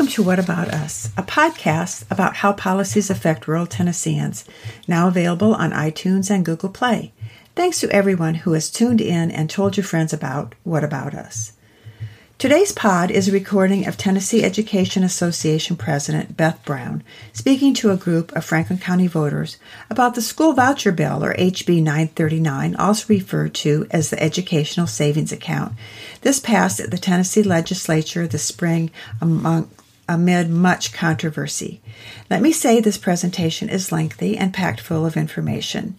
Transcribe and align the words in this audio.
Welcome 0.00 0.14
to 0.14 0.22
What 0.22 0.38
About 0.38 0.68
Us, 0.68 1.10
a 1.18 1.22
podcast 1.22 2.10
about 2.10 2.36
how 2.36 2.54
policies 2.54 3.10
affect 3.10 3.46
rural 3.46 3.66
Tennesseans, 3.66 4.46
now 4.88 5.08
available 5.08 5.54
on 5.54 5.72
iTunes 5.72 6.30
and 6.30 6.42
Google 6.42 6.70
Play. 6.70 7.12
Thanks 7.54 7.80
to 7.80 7.90
everyone 7.90 8.36
who 8.36 8.54
has 8.54 8.70
tuned 8.70 9.02
in 9.02 9.30
and 9.30 9.50
told 9.50 9.76
your 9.76 9.84
friends 9.84 10.14
about 10.14 10.54
What 10.64 10.84
About 10.84 11.12
Us. 11.12 11.52
Today's 12.38 12.72
pod 12.72 13.10
is 13.10 13.28
a 13.28 13.32
recording 13.32 13.86
of 13.86 13.98
Tennessee 13.98 14.42
Education 14.42 15.04
Association 15.04 15.76
President 15.76 16.34
Beth 16.34 16.64
Brown 16.64 17.04
speaking 17.34 17.74
to 17.74 17.90
a 17.90 17.98
group 17.98 18.32
of 18.32 18.42
Franklin 18.42 18.78
County 18.78 19.06
voters 19.06 19.58
about 19.90 20.14
the 20.14 20.22
School 20.22 20.54
Voucher 20.54 20.92
Bill, 20.92 21.22
or 21.22 21.34
HB 21.34 21.82
939, 21.82 22.74
also 22.76 23.04
referred 23.12 23.52
to 23.56 23.86
as 23.90 24.08
the 24.08 24.22
Educational 24.22 24.86
Savings 24.86 25.30
Account. 25.30 25.74
This 26.22 26.40
passed 26.40 26.80
at 26.80 26.90
the 26.90 26.96
Tennessee 26.96 27.42
legislature 27.42 28.26
this 28.26 28.44
spring 28.44 28.90
among, 29.20 29.68
amid 30.10 30.50
much 30.50 30.92
controversy. 30.92 31.80
Let 32.28 32.42
me 32.42 32.50
say 32.50 32.80
this 32.80 32.98
presentation 32.98 33.68
is 33.68 33.92
lengthy 33.92 34.36
and 34.36 34.52
packed 34.52 34.80
full 34.80 35.06
of 35.06 35.16
information. 35.16 35.96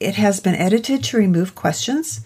It 0.00 0.14
has 0.14 0.40
been 0.40 0.54
edited 0.54 1.04
to 1.04 1.18
remove 1.18 1.54
questions 1.54 2.22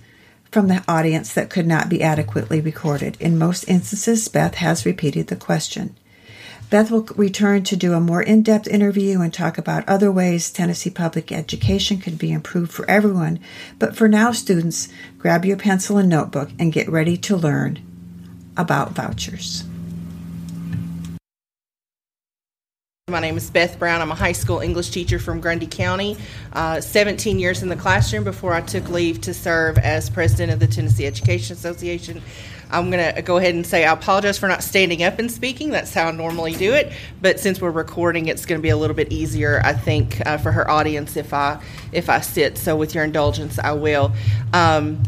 from 0.53 0.69
the 0.69 0.85
audience 0.87 1.33
that 1.35 1.51
could 1.51 1.67
not 1.67 1.89
be 1.89 2.03
adequately 2.03 2.61
recorded. 2.61 3.17
In 3.19 3.39
most 3.39 3.65
instances, 3.65 4.29
Beth 4.29 4.55
has 4.57 4.87
repeated 4.87 5.27
the 5.27 5.37
question. 5.37 5.97
Beth 6.71 6.91
will 6.91 7.09
return 7.17 7.65
to 7.65 7.77
do 7.77 7.93
a 7.93 8.01
more 8.01 8.23
in 8.23 8.43
depth 8.43 8.69
interview 8.69 9.21
and 9.21 9.35
talk 9.35 9.59
about 9.59 9.89
other 9.89 10.13
ways 10.13 10.51
Tennessee 10.51 10.91
public 10.91 11.33
education 11.33 11.99
could 11.99 12.19
be 12.19 12.31
improved 12.31 12.71
for 12.71 12.89
everyone. 12.89 13.41
But 13.81 13.97
for 13.97 14.09
now, 14.09 14.31
students, 14.31 14.89
grab 15.19 15.45
your 15.45 15.57
pencil 15.57 15.99
and 15.99 16.09
notebook 16.09 16.51
and 16.59 16.73
get 16.73 16.89
ready 16.89 17.17
to 17.17 17.37
learn 17.37 17.81
about 18.57 18.93
vouchers. 18.93 19.65
My 23.09 23.19
name 23.19 23.37
is 23.37 23.51
Beth 23.51 23.81
Brown. 23.81 24.01
I'm 24.01 24.13
a 24.13 24.15
high 24.15 24.31
school 24.31 24.61
English 24.61 24.91
teacher 24.91 25.19
from 25.19 25.41
Grundy 25.41 25.67
County. 25.67 26.17
Uh, 26.53 26.81
17 26.81 27.41
years 27.41 27.61
in 27.61 27.69
the 27.69 27.75
classroom 27.75 28.23
before 28.23 28.55
I 28.55 28.61
took 28.61 28.89
leave 28.91 29.21
to 29.23 29.35
serve 29.35 29.77
as 29.77 30.09
president 30.09 30.53
of 30.53 30.61
the 30.61 30.69
Tennessee 30.69 31.05
Education 31.05 31.57
Association. 31.57 32.23
I'm 32.71 32.93
going 32.93 33.13
to 33.13 33.21
go 33.23 33.39
ahead 33.39 33.57
and 33.57 33.67
say 33.67 33.85
I 33.85 33.93
apologize 33.93 34.39
for 34.39 34.47
not 34.47 34.63
standing 34.63 35.03
up 35.03 35.19
and 35.19 35.33
speaking. 35.33 35.71
That's 35.71 35.93
how 35.93 36.07
I 36.07 36.11
normally 36.13 36.55
do 36.55 36.75
it. 36.75 36.93
But 37.21 37.41
since 37.41 37.61
we're 37.61 37.73
recording, 37.73 38.29
it's 38.29 38.47
going 38.47 38.61
to 38.61 38.63
be 38.63 38.69
a 38.69 38.77
little 38.77 38.95
bit 38.95 39.11
easier, 39.11 39.61
I 39.65 39.73
think, 39.73 40.25
uh, 40.25 40.39
for 40.39 40.53
her 40.53 40.71
audience 40.71 41.17
if 41.17 41.35
I 41.35 41.61
if 41.91 42.09
I 42.09 42.21
sit. 42.21 42.57
So, 42.57 42.77
with 42.77 42.95
your 42.95 43.03
indulgence, 43.03 43.59
I 43.59 43.73
will. 43.73 44.13
Um, 44.53 45.03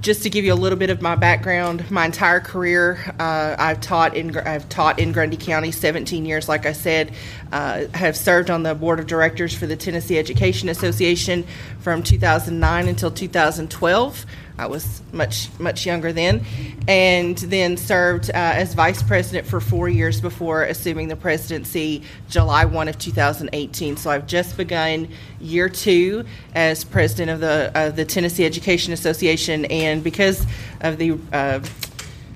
just 0.00 0.22
to 0.22 0.30
give 0.30 0.44
you 0.44 0.52
a 0.52 0.54
little 0.54 0.78
bit 0.78 0.90
of 0.90 1.02
my 1.02 1.14
background, 1.14 1.90
my 1.90 2.06
entire 2.06 2.40
career, 2.40 3.14
uh, 3.18 3.56
I've 3.58 3.80
taught 3.80 4.16
in 4.16 4.36
I've 4.36 4.68
taught 4.68 4.98
in 4.98 5.12
Grundy 5.12 5.36
County 5.36 5.70
17 5.70 6.24
years. 6.24 6.48
Like 6.48 6.64
I 6.64 6.72
said, 6.72 7.12
uh, 7.52 7.86
have 7.94 8.16
served 8.16 8.50
on 8.50 8.62
the 8.62 8.74
board 8.74 8.98
of 8.98 9.06
directors 9.06 9.54
for 9.54 9.66
the 9.66 9.76
Tennessee 9.76 10.18
Education 10.18 10.68
Association 10.68 11.44
from 11.80 12.02
2009 12.02 12.88
until 12.88 13.10
2012. 13.10 14.26
I 14.60 14.66
was 14.66 15.00
much 15.10 15.48
much 15.58 15.86
younger 15.86 16.12
then, 16.12 16.44
and 16.86 17.36
then 17.38 17.78
served 17.78 18.28
uh, 18.28 18.34
as 18.34 18.74
vice 18.74 19.02
president 19.02 19.46
for 19.46 19.58
four 19.58 19.88
years 19.88 20.20
before 20.20 20.64
assuming 20.64 21.08
the 21.08 21.16
presidency 21.16 22.02
July 22.28 22.66
1 22.66 22.88
of 22.88 22.98
2018. 22.98 23.96
So 23.96 24.10
I've 24.10 24.26
just 24.26 24.58
begun 24.58 25.08
year 25.40 25.70
two 25.70 26.26
as 26.54 26.84
president 26.84 27.30
of 27.30 27.40
the 27.40 27.72
of 27.74 27.96
the 27.96 28.04
Tennessee 28.04 28.44
Education 28.44 28.92
Association, 28.92 29.64
and 29.64 30.04
because 30.04 30.46
of 30.82 30.98
the 30.98 31.18
uh, 31.32 31.60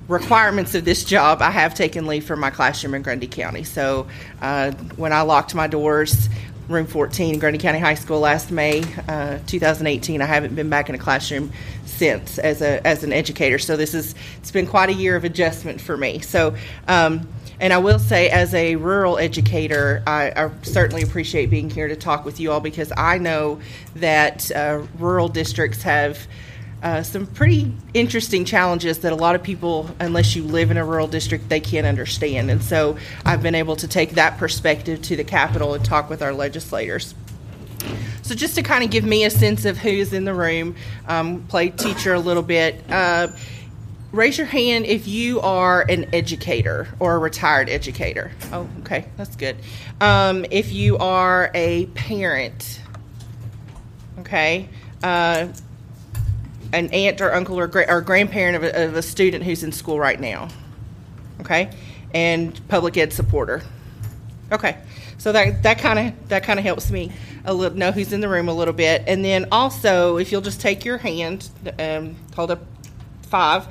requirements 0.09 0.75
of 0.75 0.87
this 0.87 1.05
job, 1.05 1.43
I 1.43 1.51
have 1.51 1.75
taken 1.75 2.07
leave 2.07 2.25
from 2.25 2.41
my 2.41 2.51
classroom 2.51 2.95
in 2.95 3.03
Grundy 3.03 3.27
County. 3.27 3.65
So 3.65 4.07
uh, 4.41 4.71
when 4.97 5.13
I 5.13 5.21
locked 5.23 5.55
my 5.55 5.67
doors 5.67 6.31
room 6.69 6.87
14 6.87 7.35
in 7.35 7.41
Grundy 7.41 7.59
County 7.59 7.79
High 7.79 7.95
School 7.95 8.21
last 8.21 8.51
May 8.51 8.83
uh, 9.09 9.39
2018. 9.47 10.23
I 10.23 10.25
haven't 10.25 10.55
been 10.55 10.71
back 10.71 10.89
in 10.89 10.95
a 10.95 10.99
classroom 10.99 11.53
since 11.95 12.39
as 12.39 12.61
a 12.63 12.87
as 12.87 13.05
an 13.05 13.13
educator. 13.13 13.59
So 13.59 13.77
this 13.77 13.95
is 13.95 14.15
it's 14.39 14.51
been 14.51 14.67
quite 14.67 14.89
a 14.89 14.95
year 14.95 15.17
of 15.17 15.25
adjustment 15.25 15.81
for 15.81 15.97
me. 15.97 16.21
So. 16.21 16.55
Um, 16.89 17.29
and 17.61 17.73
I 17.73 17.79
will 17.79 18.01
say, 18.01 18.31
as 18.31 18.53
a 18.53 18.75
rural 18.75 19.17
educator, 19.17 20.03
I, 20.09 20.33
I, 20.37 20.51
certainly 20.63 21.03
appreciate 21.03 21.51
being 21.51 21.71
here 21.71 21.87
to 21.87 21.95
talk 21.95 22.25
with 22.25 22.41
you 22.41 22.51
all 22.51 22.59
because 22.59 22.93
I 22.97 23.19
know 23.19 23.61
that 23.95 24.51
uh, 24.51 24.83
rural 24.99 25.29
districts 25.29 25.83
have 25.85 26.19
uh, 26.85 27.03
some 27.03 27.27
pretty 27.27 27.73
interesting 27.95 28.45
challenges 28.45 28.99
that 28.99 29.13
a 29.13 29.17
lot 29.17 29.35
of 29.35 29.43
people, 29.43 29.89
unless 30.01 30.37
you 30.37 30.43
live 30.43 30.71
in 30.71 30.77
a 30.77 30.85
rural 30.85 31.07
district, 31.07 31.49
they 31.49 31.61
can't 31.61 31.87
understand. 31.87 32.51
And 32.51 32.63
so 32.63 32.99
I've 33.25 33.43
been 33.43 33.55
able 33.55 33.77
to 33.77 33.89
take 33.89 34.11
that 34.11 34.37
perspective 34.37 35.01
to 35.03 35.17
the 35.17 35.25
Capitol 35.25 35.73
and 35.73 35.83
talk 35.83 36.11
with 36.11 36.21
our 36.21 36.35
legislators. 36.35 37.15
So 38.23 38.35
just 38.35 38.55
to 38.55 38.63
kind 38.63 38.83
of 38.83 38.91
give 38.91 39.05
me 39.05 39.25
a 39.25 39.31
sense 39.31 39.65
of 39.65 39.77
who's 39.77 40.13
in 40.13 40.25
the 40.25 40.35
room, 40.35 40.77
um, 41.07 41.43
play 41.45 41.69
teacher 41.71 42.15
a 42.15 42.21
little 42.21 42.43
bit. 42.43 42.83
Uh, 42.91 43.29
raise 44.13 44.39
your 44.39 44.47
hand 44.47 44.87
if 44.87 45.07
you 45.07 45.41
are 45.41 45.83
an 45.89 46.15
educator 46.15 46.89
or 46.99 47.17
a 47.17 47.19
retired 47.19 47.69
educator. 47.69 48.33
Oh, 48.53 48.69
okay, 48.81 49.07
that's 49.17 49.37
good. 49.37 49.57
Um, 50.01 50.47
if 50.51 50.73
you 50.73 50.97
are 50.99 51.51
a 51.55 51.87
parent, 51.87 52.81
okay. 54.21 54.69
Uh, 55.03 55.49
an 56.73 56.89
aunt 56.91 57.21
or 57.21 57.33
uncle 57.33 57.59
or, 57.59 57.67
gra- 57.67 57.87
or 57.89 58.01
grandparent 58.01 58.57
of 58.57 58.65
a, 58.65 58.87
of 58.87 58.97
a 58.97 59.03
student 59.03 59.45
who's 59.45 59.63
in 59.63 59.71
school 59.71 59.99
right 59.99 60.19
now. 60.19 60.49
Okay, 61.41 61.71
and 62.13 62.67
public 62.69 62.97
ed 62.97 63.13
supporter. 63.13 63.63
Okay, 64.51 64.77
so 65.25 65.33
that 65.33 65.63
that 65.63 65.79
kind 65.79 65.99
of 65.99 66.29
that 66.29 66.43
kind 66.43 66.59
of 66.59 66.67
helps 66.67 66.91
me 66.91 67.11
a 67.47 67.55
little 67.55 67.79
know 67.79 67.93
who's 67.93 68.13
in 68.13 68.21
the 68.21 68.29
room 68.29 68.47
a 68.51 68.53
little 68.53 68.75
bit, 68.75 69.05
and 69.07 69.25
then 69.25 69.47
also 69.51 70.19
if 70.19 70.31
you'll 70.31 70.43
just 70.43 70.61
take 70.61 70.85
your 70.85 70.99
hand, 70.99 71.49
um, 71.79 72.15
hold 72.37 72.51
up 72.51 72.61
five, 73.23 73.67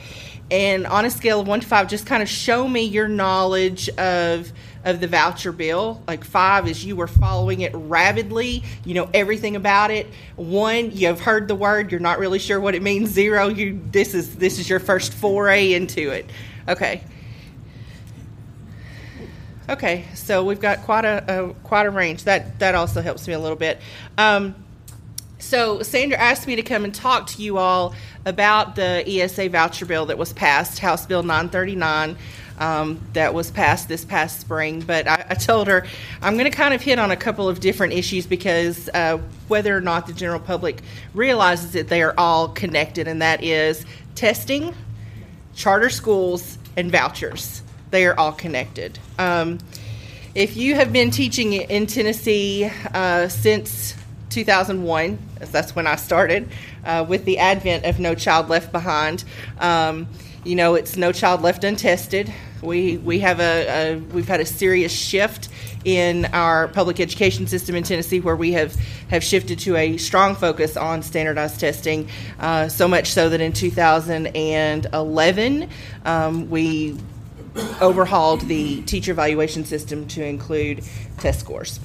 and 0.49 0.87
on 0.87 1.05
a 1.05 1.11
scale 1.11 1.41
of 1.41 1.47
one 1.47 1.59
to 1.59 1.67
five, 1.67 1.87
just 1.87 2.07
kind 2.07 2.23
of 2.23 2.27
show 2.27 2.67
me 2.67 2.81
your 2.85 3.07
knowledge 3.07 3.87
of 3.99 4.51
of 4.83 4.99
the 4.99 5.07
voucher 5.07 5.51
bill. 5.51 6.01
Like 6.07 6.23
five 6.23 6.67
is 6.67 6.83
you 6.83 6.95
were 6.95 7.05
following 7.05 7.61
it 7.61 7.71
rabidly, 7.75 8.63
you 8.83 8.95
know 8.95 9.07
everything 9.13 9.55
about 9.55 9.91
it. 9.91 10.07
One, 10.35 10.89
you've 10.89 11.21
heard 11.21 11.47
the 11.47 11.53
word, 11.53 11.91
you're 11.91 11.99
not 11.99 12.17
really 12.17 12.39
sure 12.39 12.59
what 12.59 12.73
it 12.73 12.81
means. 12.81 13.11
Zero, 13.11 13.47
you 13.49 13.79
this 13.91 14.15
is 14.15 14.37
this 14.37 14.57
is 14.57 14.67
your 14.67 14.79
first 14.79 15.13
foray 15.13 15.73
into 15.73 16.09
it. 16.09 16.27
Okay. 16.67 17.03
Okay, 19.69 20.03
so 20.13 20.43
we've 20.43 20.59
got 20.59 20.81
quite 20.81 21.05
a, 21.05 21.47
a 21.49 21.53
quite 21.63 21.85
a 21.85 21.89
range. 21.89 22.25
That 22.25 22.59
that 22.59 22.75
also 22.75 23.01
helps 23.01 23.27
me 23.27 23.33
a 23.33 23.39
little 23.39 23.57
bit. 23.57 23.79
Um, 24.17 24.55
so 25.39 25.81
Sandra 25.83 26.17
asked 26.17 26.47
me 26.47 26.57
to 26.57 26.63
come 26.63 26.83
and 26.83 26.93
talk 26.93 27.27
to 27.27 27.41
you 27.41 27.57
all 27.57 27.93
about 28.25 28.75
the 28.75 29.03
ESA 29.07 29.49
voucher 29.49 29.85
bill 29.85 30.05
that 30.07 30.17
was 30.17 30.33
passed, 30.33 30.79
House 30.79 31.05
Bill 31.05 31.23
939 31.23 32.17
um, 32.59 32.99
that 33.13 33.33
was 33.33 33.51
passed 33.51 33.87
this 33.87 34.05
past 34.05 34.41
spring. 34.41 34.81
But 34.81 35.07
I, 35.07 35.25
I 35.29 35.35
told 35.35 35.67
her 35.67 35.85
I'm 36.21 36.33
going 36.33 36.49
to 36.49 36.55
kind 36.55 36.73
of 36.73 36.81
hit 36.81 36.99
on 36.99 37.11
a 37.11 37.17
couple 37.17 37.47
of 37.47 37.59
different 37.59 37.93
issues 37.93 38.25
because 38.25 38.89
uh, 38.93 39.19
whether 39.47 39.75
or 39.75 39.81
not 39.81 40.07
the 40.07 40.13
general 40.13 40.39
public 40.39 40.81
realizes 41.13 41.71
that 41.71 41.87
they 41.87 42.01
are 42.01 42.13
all 42.17 42.49
connected, 42.49 43.07
and 43.07 43.21
that 43.21 43.43
is 43.43 43.85
testing, 44.15 44.75
charter 45.55 45.89
schools, 45.89 46.57
and 46.75 46.91
vouchers. 46.91 47.61
They 47.93 48.05
are 48.07 48.19
all 48.19 48.31
connected. 48.31 48.97
Um, 49.19 49.59
if 50.33 50.57
you 50.57 50.73
have 50.73 50.91
been 50.91 51.11
teaching 51.11 51.53
in 51.53 51.85
Tennessee 51.85 52.71
uh, 52.91 53.27
since 53.27 53.93
2001, 54.31 55.19
that's 55.51 55.75
when 55.75 55.85
I 55.85 55.97
started, 55.97 56.49
uh, 56.83 57.05
with 57.07 57.25
the 57.25 57.37
advent 57.37 57.85
of 57.85 57.99
No 57.99 58.15
Child 58.15 58.49
Left 58.49 58.71
Behind. 58.71 59.23
Um, 59.59 60.07
you 60.43 60.55
know, 60.55 60.73
it's 60.73 60.97
no 60.97 61.11
child 61.11 61.43
left 61.43 61.63
untested. 61.63 62.33
We 62.63 62.97
we 62.97 63.19
have 63.19 63.39
a, 63.39 63.67
a, 63.67 63.99
we've 63.99 64.27
had 64.27 64.41
a 64.41 64.45
serious 64.45 64.91
shift 64.91 65.49
in 65.85 66.25
our 66.25 66.69
public 66.69 66.99
education 66.99 67.45
system 67.45 67.75
in 67.75 67.83
Tennessee, 67.83 68.21
where 68.21 68.35
we 68.35 68.53
have 68.53 68.73
have 69.09 69.23
shifted 69.23 69.59
to 69.59 69.75
a 69.75 69.97
strong 69.97 70.33
focus 70.35 70.77
on 70.77 71.03
standardized 71.03 71.59
testing. 71.59 72.09
Uh, 72.39 72.69
so 72.69 72.87
much 72.87 73.11
so 73.11 73.29
that 73.29 73.39
in 73.39 73.53
2011 73.53 75.69
um, 76.05 76.49
we 76.49 76.97
overhauled 77.81 78.41
the 78.41 78.81
teacher 78.83 79.11
evaluation 79.11 79.65
system 79.65 80.07
to 80.07 80.23
include 80.23 80.83
test 81.19 81.39
scores. 81.39 81.79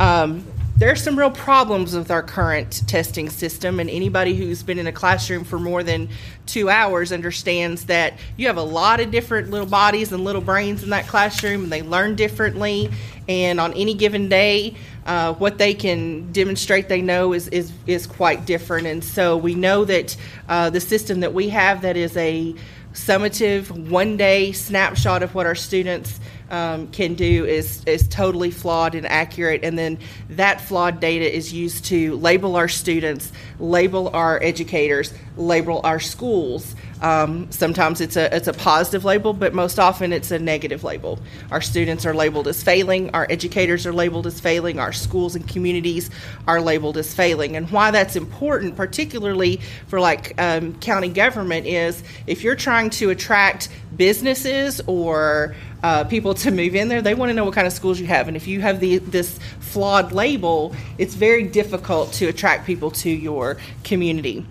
Um, 0.00 0.44
there 0.76 0.90
are 0.90 0.96
some 0.96 1.16
real 1.16 1.30
problems 1.30 1.94
with 1.94 2.10
our 2.10 2.22
current 2.22 2.82
testing 2.88 3.28
system, 3.28 3.78
and 3.78 3.88
anybody 3.88 4.34
who's 4.34 4.62
been 4.62 4.78
in 4.78 4.86
a 4.86 4.92
classroom 4.92 5.44
for 5.44 5.58
more 5.58 5.82
than 5.82 6.08
two 6.46 6.70
hours 6.70 7.12
understands 7.12 7.84
that 7.84 8.14
you 8.36 8.46
have 8.48 8.56
a 8.56 8.62
lot 8.62 8.98
of 8.98 9.10
different 9.10 9.50
little 9.50 9.66
bodies 9.66 10.12
and 10.12 10.24
little 10.24 10.40
brains 10.40 10.82
in 10.82 10.90
that 10.90 11.06
classroom, 11.06 11.64
and 11.64 11.72
they 11.72 11.82
learn 11.82 12.16
differently. 12.16 12.90
And 13.28 13.60
on 13.60 13.74
any 13.74 13.94
given 13.94 14.28
day, 14.28 14.74
uh, 15.06 15.34
what 15.34 15.58
they 15.58 15.74
can 15.74 16.32
demonstrate 16.32 16.88
they 16.88 17.02
know 17.02 17.32
is, 17.32 17.46
is, 17.48 17.70
is 17.86 18.06
quite 18.06 18.44
different. 18.46 18.86
And 18.88 19.04
so 19.04 19.36
we 19.36 19.54
know 19.54 19.84
that 19.84 20.16
uh, 20.48 20.70
the 20.70 20.80
system 20.80 21.20
that 21.20 21.32
we 21.32 21.50
have 21.50 21.82
that 21.82 21.96
is 21.96 22.16
a 22.16 22.56
summative 22.92 23.70
one 23.88 24.16
day 24.16 24.52
snapshot 24.52 25.22
of 25.22 25.34
what 25.34 25.46
our 25.46 25.54
students 25.54 26.20
um, 26.50 26.88
can 26.88 27.14
do 27.14 27.46
is 27.46 27.82
is 27.86 28.06
totally 28.08 28.50
flawed 28.50 28.94
and 28.94 29.06
accurate, 29.06 29.64
and 29.64 29.78
then 29.78 29.98
that 30.30 30.60
flawed 30.60 31.00
data 31.00 31.34
is 31.34 31.52
used 31.52 31.86
to 31.86 32.14
label 32.16 32.56
our 32.56 32.68
students, 32.68 33.32
label 33.58 34.10
our 34.10 34.42
educators, 34.42 35.14
label 35.36 35.80
our 35.82 35.98
schools. 35.98 36.76
Um, 37.02 37.50
sometimes 37.50 38.00
it's 38.00 38.16
a 38.16 38.34
it's 38.34 38.46
a 38.46 38.52
positive 38.52 39.04
label, 39.04 39.32
but 39.32 39.52
most 39.52 39.78
often 39.78 40.12
it's 40.12 40.30
a 40.30 40.38
negative 40.38 40.84
label. 40.84 41.18
Our 41.50 41.60
students 41.60 42.06
are 42.06 42.14
labeled 42.14 42.46
as 42.46 42.62
failing, 42.62 43.10
our 43.10 43.26
educators 43.28 43.86
are 43.86 43.92
labeled 43.92 44.26
as 44.26 44.40
failing, 44.40 44.78
our 44.78 44.92
schools 44.92 45.34
and 45.34 45.46
communities 45.46 46.10
are 46.46 46.60
labeled 46.60 46.96
as 46.96 47.12
failing. 47.12 47.56
And 47.56 47.68
why 47.70 47.90
that's 47.90 48.14
important, 48.14 48.76
particularly 48.76 49.60
for 49.88 49.98
like 49.98 50.40
um, 50.40 50.78
county 50.78 51.08
government, 51.08 51.66
is 51.66 52.02
if 52.28 52.44
you're 52.44 52.56
trying 52.56 52.90
to 52.90 53.10
attract 53.10 53.68
businesses 53.96 54.80
or 54.86 55.56
uh, 55.82 56.04
people 56.04 56.34
to 56.34 56.50
move 56.52 56.76
in 56.76 56.88
there. 56.88 57.02
They 57.02 57.14
want 57.14 57.30
to 57.30 57.34
know 57.34 57.44
what 57.44 57.54
kind 57.54 57.66
of 57.66 57.72
schools 57.72 57.98
you 57.98 58.06
have, 58.06 58.28
and 58.28 58.36
if 58.36 58.46
you 58.46 58.60
have 58.60 58.78
the, 58.78 58.98
this 58.98 59.38
flawed 59.58 60.12
label, 60.12 60.74
it's 60.98 61.14
very 61.14 61.42
difficult 61.42 62.12
to 62.14 62.26
attract 62.26 62.66
people 62.66 62.92
to 62.92 63.10
your 63.10 63.56
community. 63.82 64.46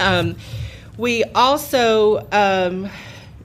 Um, 0.00 0.36
we 1.00 1.24
also 1.24 2.28
um, 2.30 2.90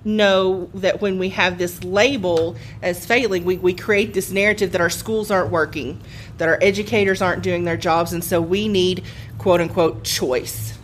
know 0.03 0.69
that 0.73 0.99
when 0.99 1.17
we 1.17 1.29
have 1.29 1.57
this 1.57 1.81
label 1.85 2.57
as 2.81 3.05
failing, 3.05 3.45
we, 3.45 3.55
we 3.55 3.73
create 3.73 4.13
this 4.13 4.29
narrative 4.29 4.73
that 4.73 4.81
our 4.81 4.89
schools 4.89 5.31
aren't 5.31 5.51
working, 5.51 6.01
that 6.37 6.49
our 6.49 6.59
educators 6.61 7.21
aren't 7.21 7.43
doing 7.43 7.63
their 7.63 7.77
jobs, 7.77 8.11
and 8.11 8.21
so 8.25 8.41
we 8.41 8.67
need 8.67 9.05
quote 9.37 9.61
unquote 9.61 10.03
choice. 10.03 10.77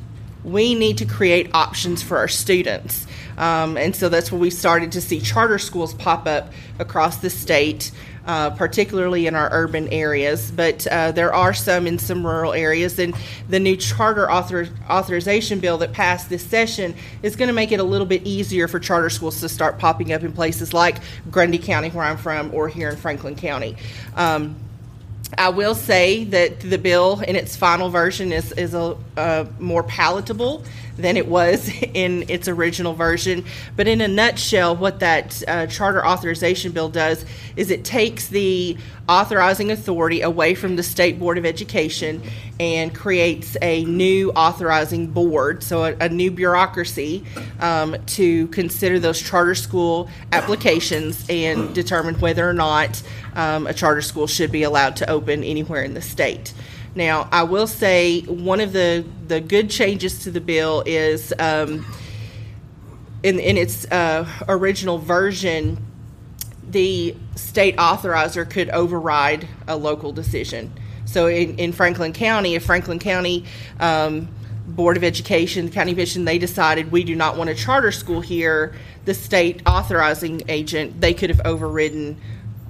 We 0.46 0.74
need 0.74 0.98
to 1.00 1.06
create 1.06 1.54
options 1.54 2.02
for 2.02 2.18
our 2.18 2.30
students. 2.30 3.06
Um, 3.38 3.76
and 3.76 3.94
so 3.94 4.08
that's 4.08 4.32
when 4.32 4.40
we 4.40 4.50
started 4.50 4.94
to 4.94 5.02
see 5.02 5.20
charter 5.20 5.60
schools 5.60 5.94
pop 5.94 6.26
up 6.26 6.54
across 6.80 7.18
the 7.18 7.30
state. 7.30 7.92
Uh, 8.24 8.52
particularly 8.52 9.26
in 9.26 9.34
our 9.34 9.50
urban 9.52 9.88
areas, 9.88 10.52
but 10.52 10.86
uh, 10.86 11.12
there 11.12 11.34
are 11.34 11.56
some 11.56 11.88
in 11.88 11.98
some 11.98 12.24
rural 12.24 12.54
areas. 12.54 13.00
And 13.00 13.16
the 13.50 13.60
new 13.60 13.76
charter 13.76 14.30
author- 14.30 14.70
authorization 14.88 15.60
bill 15.60 15.80
that 15.80 15.92
passed 15.92 16.30
this 16.30 16.44
session 16.44 16.94
is 17.24 17.36
going 17.36 17.48
to 17.48 17.54
make 17.54 17.72
it 17.72 17.80
a 17.80 17.84
little 17.84 18.06
bit 18.06 18.22
easier 18.24 18.68
for 18.68 18.80
charter 18.80 19.10
schools 19.10 19.42
to 19.42 19.50
start 19.50 19.80
popping 19.80 20.14
up 20.14 20.22
in 20.22 20.34
places 20.34 20.72
like 20.72 20.98
Grundy 21.32 21.58
County, 21.58 21.90
where 21.90 22.06
I'm 22.06 22.18
from, 22.18 22.54
or 22.54 22.70
here 22.70 22.90
in 22.90 22.96
Franklin 22.96 23.36
County. 23.36 23.76
Um, 24.16 24.56
I 25.36 25.50
will 25.50 25.74
say 25.76 26.26
that 26.26 26.60
the 26.60 26.78
bill 26.78 27.22
in 27.22 27.36
its 27.36 27.56
final 27.56 27.90
version 27.90 28.32
is, 28.32 28.52
is 28.52 28.76
a, 28.76 28.98
uh, 29.18 29.46
more 29.60 29.82
palatable 29.82 30.64
than 30.98 31.18
it 31.18 31.28
was 31.28 31.70
in 31.94 32.26
its 32.30 32.48
original 32.48 32.94
version. 32.94 33.46
But 33.76 33.88
in 33.88 34.02
a 34.02 34.08
nutshell, 34.08 34.76
what 34.76 35.00
that 35.00 35.44
uh, 35.48 35.68
charter 35.68 36.06
authorization 36.06 36.72
bill 36.72 36.90
does 36.90 37.26
is 37.56 37.72
it 37.72 37.84
takes 37.84 38.28
the 38.28 38.78
authorizing 39.10 39.72
authority 39.72 40.22
away 40.22 40.56
from 40.56 40.76
the 40.76 40.84
State 40.84 41.20
Board 41.20 41.38
of 41.38 41.46
Education 41.46 42.22
and 42.60 42.94
creates 42.94 43.58
a 43.62 43.84
new 43.86 44.32
authorizing 44.32 45.08
board, 45.08 45.64
so 45.64 45.84
a, 45.84 45.96
a 46.00 46.10
new 46.10 46.32
bureaucracy 46.32 47.26
um, 47.60 47.96
to 48.06 48.48
consider 48.48 49.00
those 49.00 49.22
charter 49.22 49.56
school 49.56 50.10
applications 50.32 51.26
and 51.30 51.74
determine 51.74 52.20
whether 52.20 52.48
or 52.48 52.54
not 52.54 53.02
um, 53.36 53.68
a 53.68 53.74
charter 53.74 54.02
school 54.02 54.28
should 54.28 54.52
be 54.52 54.64
allowed 54.64 54.96
to 54.96 55.10
open 55.10 55.44
anywhere 55.44 55.84
in 55.84 55.94
the 55.94 56.02
state. 56.02 56.54
Now, 56.94 57.30
I 57.32 57.44
will 57.44 57.68
say 57.68 58.22
one 58.22 58.60
of 58.60 58.74
the, 58.74 59.06
the 59.28 59.40
good 59.40 59.70
changes 59.70 60.24
to 60.24 60.32
the 60.32 60.42
bill 60.42 60.84
is 60.86 61.34
um, 61.40 61.86
in, 63.24 63.40
in 63.40 63.58
its 63.58 63.90
uh, 63.92 64.28
original 64.48 64.98
version, 64.98 65.86
the 66.68 67.16
state 67.36 67.78
authorizer 67.78 68.50
could 68.50 68.70
override 68.70 69.48
a 69.68 69.76
local 69.76 70.12
decision. 70.12 70.74
So 71.06 71.28
in, 71.28 71.58
in 71.58 71.72
Franklin 71.72 72.14
County, 72.14 72.56
if 72.56 72.66
Franklin 72.66 73.00
County 73.00 73.46
um, 73.80 74.28
Board 74.68 74.98
of 74.98 75.04
Education, 75.04 75.66
the 75.66 75.72
County 75.72 75.94
Commission, 75.94 76.26
they 76.26 76.38
decided 76.38 76.92
we 76.92 77.04
do 77.04 77.16
not 77.16 77.38
want 77.38 77.50
a 77.50 77.56
charter 77.56 77.92
school 77.92 78.22
here, 78.22 78.74
the 79.06 79.14
state 79.14 79.62
authorizing 79.66 80.44
agent, 80.48 81.02
they 81.02 81.14
could 81.14 81.30
have 81.30 81.42
overridden 81.46 82.18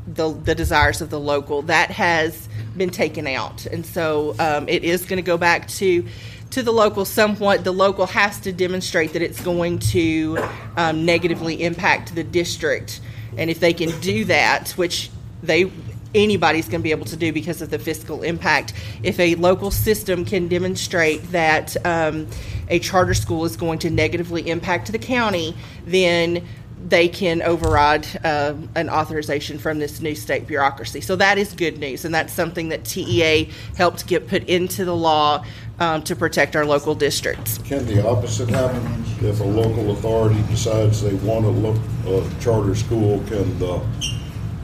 the, 0.07 0.31
the 0.31 0.55
desires 0.55 1.01
of 1.01 1.09
the 1.09 1.19
local. 1.19 1.61
That 1.63 1.91
has 1.91 2.49
been 2.75 2.89
taken 2.89 3.27
out, 3.27 3.65
and 3.65 3.85
so 3.85 4.35
um, 4.39 4.67
it 4.69 4.83
is 4.83 5.05
going 5.05 5.17
to 5.17 5.23
go 5.23 5.37
back 5.37 5.67
to 5.69 6.05
to 6.51 6.63
the 6.63 6.71
local 6.71 7.05
somewhat. 7.05 7.63
The 7.63 7.71
local 7.71 8.05
has 8.07 8.39
to 8.41 8.51
demonstrate 8.51 9.13
that 9.13 9.21
it's 9.21 9.41
going 9.41 9.79
to 9.79 10.37
um, 10.77 11.05
negatively 11.05 11.63
impact 11.63 12.15
the 12.15 12.23
district, 12.23 13.01
and 13.37 13.49
if 13.49 13.59
they 13.59 13.73
can 13.73 13.97
do 14.01 14.25
that, 14.25 14.71
which 14.71 15.09
they 15.43 15.71
anybody's 16.13 16.67
going 16.67 16.81
to 16.81 16.83
be 16.83 16.91
able 16.91 17.05
to 17.05 17.15
do 17.15 17.31
because 17.31 17.61
of 17.61 17.69
the 17.69 17.79
fiscal 17.79 18.23
impact. 18.23 18.73
If 19.03 19.19
a 19.19 19.35
local 19.35 19.71
system 19.71 20.25
can 20.25 20.47
demonstrate 20.47 21.23
that 21.31 21.77
um, 21.85 22.27
a 22.67 22.79
charter 22.79 23.13
school 23.13 23.45
is 23.45 23.55
going 23.55 23.79
to 23.79 23.89
negatively 23.89 24.49
impact 24.49 24.91
the 24.91 24.99
county, 24.99 25.55
then 25.85 26.45
they 26.87 27.07
can 27.07 27.41
override 27.41 28.07
uh, 28.23 28.53
an 28.75 28.89
authorization 28.89 29.57
from 29.59 29.79
this 29.79 30.01
new 30.01 30.15
state 30.15 30.47
bureaucracy. 30.47 31.01
So 31.01 31.15
that 31.17 31.37
is 31.37 31.53
good 31.53 31.77
news, 31.77 32.05
and 32.05 32.13
that's 32.13 32.33
something 32.33 32.69
that 32.69 32.85
TEA 32.85 33.49
helped 33.77 34.07
get 34.07 34.27
put 34.27 34.43
into 34.45 34.85
the 34.85 34.95
law 34.95 35.45
um, 35.79 36.03
to 36.03 36.15
protect 36.15 36.55
our 36.55 36.65
local 36.65 36.95
districts. 36.95 37.57
Can 37.59 37.85
the 37.85 38.07
opposite 38.07 38.49
happen? 38.49 39.03
If 39.21 39.39
a 39.39 39.43
local 39.43 39.91
authority 39.91 40.41
decides 40.43 41.01
they 41.01 41.13
want 41.15 41.45
to 41.45 41.51
look 41.51 41.77
a 42.05 42.41
charter 42.41 42.75
school, 42.75 43.19
can 43.27 43.57
the 43.59 43.81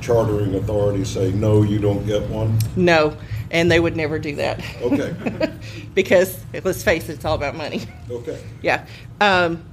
chartering 0.02 0.56
authority 0.56 1.04
say, 1.04 1.32
no, 1.32 1.64
you 1.64 1.80
don't 1.80 2.06
get 2.06 2.28
one? 2.30 2.58
No, 2.76 3.18
and 3.52 3.72
they 3.72 3.80
would 3.80 3.96
never 3.96 4.20
do 4.20 4.36
that. 4.36 4.64
Okay, 4.82 5.52
because 5.94 6.44
let's 6.64 6.84
face 6.84 7.10
it, 7.10 7.14
it's 7.14 7.26
all 7.26 7.36
about 7.36 7.56
money. 7.56 7.82
okay. 8.10 8.42
Yeah. 8.62 8.86
Um, 9.22 9.64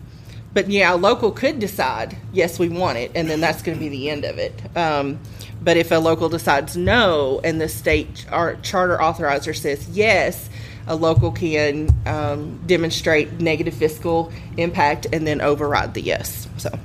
but 0.54 0.70
yeah, 0.70 0.94
a 0.94 0.96
local 0.96 1.32
could 1.32 1.58
decide, 1.58 2.16
yes, 2.32 2.58
we 2.58 2.68
want 2.68 2.96
it, 2.96 3.10
and 3.14 3.28
then 3.28 3.40
that's 3.40 3.60
going 3.60 3.76
to 3.76 3.80
be 3.80 3.88
the 3.88 4.08
end 4.08 4.24
of 4.24 4.38
it. 4.38 4.54
Um, 4.76 5.18
but 5.60 5.76
if 5.76 5.90
a 5.90 5.96
local 5.96 6.28
decides 6.28 6.76
no, 6.76 7.40
and 7.42 7.60
the 7.60 7.68
state 7.68 8.26
our 8.30 8.54
charter 8.56 8.96
authorizer 8.98 9.54
says 9.56 9.88
yes, 9.90 10.48
a 10.86 10.94
local 10.94 11.32
can 11.32 11.88
um, 12.06 12.60
demonstrate 12.66 13.32
negative 13.40 13.74
fiscal 13.74 14.32
impact 14.56 15.06
and 15.12 15.26
then 15.26 15.40
override 15.40 15.94
the 15.94 16.02
yes. 16.02 16.48
So. 16.58 16.78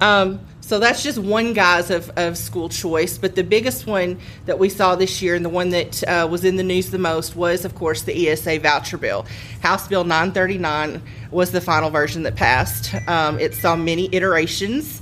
Um, 0.00 0.40
so 0.68 0.78
that's 0.78 1.02
just 1.02 1.18
one 1.18 1.54
guise 1.54 1.90
of, 1.90 2.10
of 2.18 2.36
school 2.36 2.68
choice. 2.68 3.16
But 3.16 3.34
the 3.34 3.42
biggest 3.42 3.86
one 3.86 4.20
that 4.44 4.58
we 4.58 4.68
saw 4.68 4.96
this 4.96 5.22
year 5.22 5.34
and 5.34 5.42
the 5.42 5.48
one 5.48 5.70
that 5.70 6.06
uh, 6.06 6.28
was 6.30 6.44
in 6.44 6.56
the 6.56 6.62
news 6.62 6.90
the 6.90 6.98
most 6.98 7.34
was, 7.34 7.64
of 7.64 7.74
course, 7.74 8.02
the 8.02 8.28
ESA 8.28 8.58
voucher 8.58 8.98
bill. 8.98 9.24
House 9.62 9.88
Bill 9.88 10.04
939 10.04 11.00
was 11.30 11.52
the 11.52 11.62
final 11.62 11.88
version 11.88 12.24
that 12.24 12.36
passed. 12.36 12.94
Um, 13.08 13.40
it 13.40 13.54
saw 13.54 13.76
many 13.76 14.14
iterations. 14.14 15.00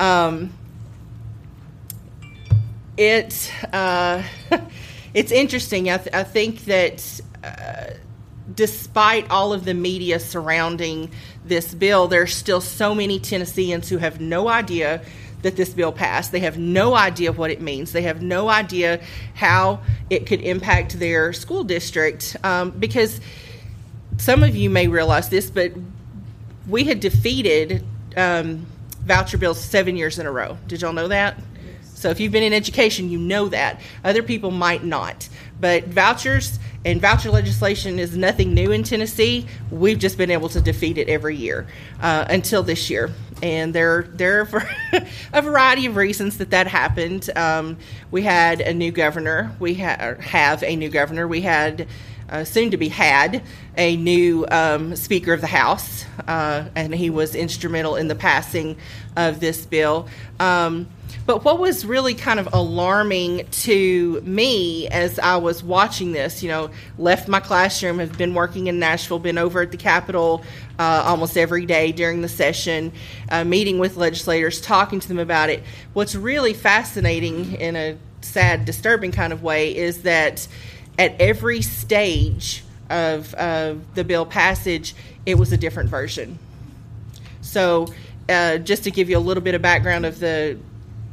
Um, 0.00 0.52
it 2.96 3.52
uh, 3.72 4.24
it's 5.14 5.30
interesting. 5.30 5.90
I, 5.90 5.98
th- 5.98 6.12
I 6.12 6.24
think 6.24 6.64
that 6.64 7.20
uh, 7.44 7.90
despite 8.52 9.30
all 9.30 9.52
of 9.52 9.64
the 9.64 9.74
media 9.74 10.18
surrounding 10.18 11.12
this 11.48 11.74
bill, 11.74 12.08
there's 12.08 12.34
still 12.34 12.60
so 12.60 12.94
many 12.94 13.18
Tennesseans 13.18 13.88
who 13.88 13.98
have 13.98 14.20
no 14.20 14.48
idea 14.48 15.02
that 15.42 15.56
this 15.56 15.70
bill 15.70 15.92
passed. 15.92 16.32
They 16.32 16.40
have 16.40 16.58
no 16.58 16.94
idea 16.94 17.32
what 17.32 17.50
it 17.50 17.60
means. 17.60 17.92
They 17.92 18.02
have 18.02 18.22
no 18.22 18.48
idea 18.48 19.00
how 19.34 19.80
it 20.10 20.26
could 20.26 20.40
impact 20.40 20.98
their 20.98 21.32
school 21.32 21.64
district 21.64 22.36
um, 22.42 22.70
because 22.70 23.20
some 24.18 24.42
of 24.42 24.56
you 24.56 24.68
may 24.68 24.88
realize 24.88 25.28
this, 25.28 25.50
but 25.50 25.72
we 26.68 26.84
had 26.84 27.00
defeated 27.00 27.84
um, 28.16 28.66
voucher 29.00 29.38
bills 29.38 29.60
seven 29.60 29.96
years 29.96 30.18
in 30.18 30.26
a 30.26 30.32
row. 30.32 30.58
Did 30.66 30.82
y'all 30.82 30.92
know 30.92 31.08
that? 31.08 31.40
So 31.98 32.10
if 32.10 32.20
you've 32.20 32.30
been 32.30 32.44
in 32.44 32.52
education, 32.52 33.10
you 33.10 33.18
know 33.18 33.48
that. 33.48 33.80
Other 34.04 34.22
people 34.22 34.52
might 34.52 34.84
not. 34.84 35.28
But 35.60 35.88
vouchers 35.88 36.60
and 36.84 37.00
voucher 37.00 37.32
legislation 37.32 37.98
is 37.98 38.16
nothing 38.16 38.54
new 38.54 38.70
in 38.70 38.84
Tennessee. 38.84 39.46
We've 39.72 39.98
just 39.98 40.16
been 40.16 40.30
able 40.30 40.48
to 40.50 40.60
defeat 40.60 40.96
it 40.96 41.08
every 41.08 41.34
year 41.34 41.66
uh, 42.00 42.24
until 42.28 42.62
this 42.62 42.88
year. 42.88 43.10
And 43.42 43.74
there, 43.74 44.02
there 44.14 44.42
are 44.42 44.68
a 45.32 45.42
variety 45.42 45.86
of 45.86 45.96
reasons 45.96 46.38
that 46.38 46.50
that 46.50 46.68
happened. 46.68 47.30
Um, 47.34 47.76
we 48.12 48.22
had 48.22 48.60
a 48.60 48.72
new 48.72 48.92
governor. 48.92 49.50
We 49.58 49.74
ha- 49.74 50.14
have 50.20 50.62
a 50.62 50.76
new 50.76 50.90
governor. 50.90 51.26
We 51.26 51.40
had 51.40 51.88
uh, 52.28 52.44
soon 52.44 52.70
to 52.70 52.76
be 52.76 52.90
had 52.90 53.42
a 53.76 53.96
new 53.96 54.46
um, 54.50 54.94
Speaker 54.94 55.32
of 55.32 55.40
the 55.40 55.48
House, 55.48 56.04
uh, 56.28 56.66
and 56.76 56.94
he 56.94 57.10
was 57.10 57.34
instrumental 57.34 57.96
in 57.96 58.06
the 58.06 58.14
passing 58.14 58.76
of 59.16 59.40
this 59.40 59.66
bill. 59.66 60.08
Um, 60.38 60.86
but 61.28 61.44
what 61.44 61.58
was 61.58 61.84
really 61.84 62.14
kind 62.14 62.40
of 62.40 62.48
alarming 62.54 63.46
to 63.50 64.18
me 64.22 64.88
as 64.88 65.18
I 65.18 65.36
was 65.36 65.62
watching 65.62 66.12
this, 66.12 66.42
you 66.42 66.48
know, 66.48 66.70
left 66.96 67.28
my 67.28 67.38
classroom, 67.38 67.98
have 67.98 68.16
been 68.16 68.32
working 68.32 68.68
in 68.68 68.78
Nashville, 68.78 69.18
been 69.18 69.36
over 69.36 69.60
at 69.60 69.70
the 69.70 69.76
Capitol 69.76 70.42
uh, 70.78 71.02
almost 71.04 71.36
every 71.36 71.66
day 71.66 71.92
during 71.92 72.22
the 72.22 72.30
session, 72.30 72.92
uh, 73.28 73.44
meeting 73.44 73.78
with 73.78 73.98
legislators, 73.98 74.58
talking 74.62 75.00
to 75.00 75.06
them 75.06 75.18
about 75.18 75.50
it. 75.50 75.62
What's 75.92 76.14
really 76.14 76.54
fascinating 76.54 77.56
in 77.60 77.76
a 77.76 77.98
sad, 78.22 78.64
disturbing 78.64 79.12
kind 79.12 79.34
of 79.34 79.42
way 79.42 79.76
is 79.76 80.04
that 80.04 80.48
at 80.98 81.14
every 81.20 81.60
stage 81.60 82.64
of 82.88 83.34
uh, 83.34 83.74
the 83.92 84.02
bill 84.02 84.24
passage, 84.24 84.94
it 85.26 85.34
was 85.34 85.52
a 85.52 85.58
different 85.58 85.90
version. 85.90 86.38
So, 87.42 87.88
uh, 88.30 88.56
just 88.58 88.84
to 88.84 88.90
give 88.90 89.10
you 89.10 89.18
a 89.18 89.20
little 89.20 89.42
bit 89.42 89.54
of 89.54 89.60
background 89.62 90.06
of 90.06 90.20
the 90.20 90.58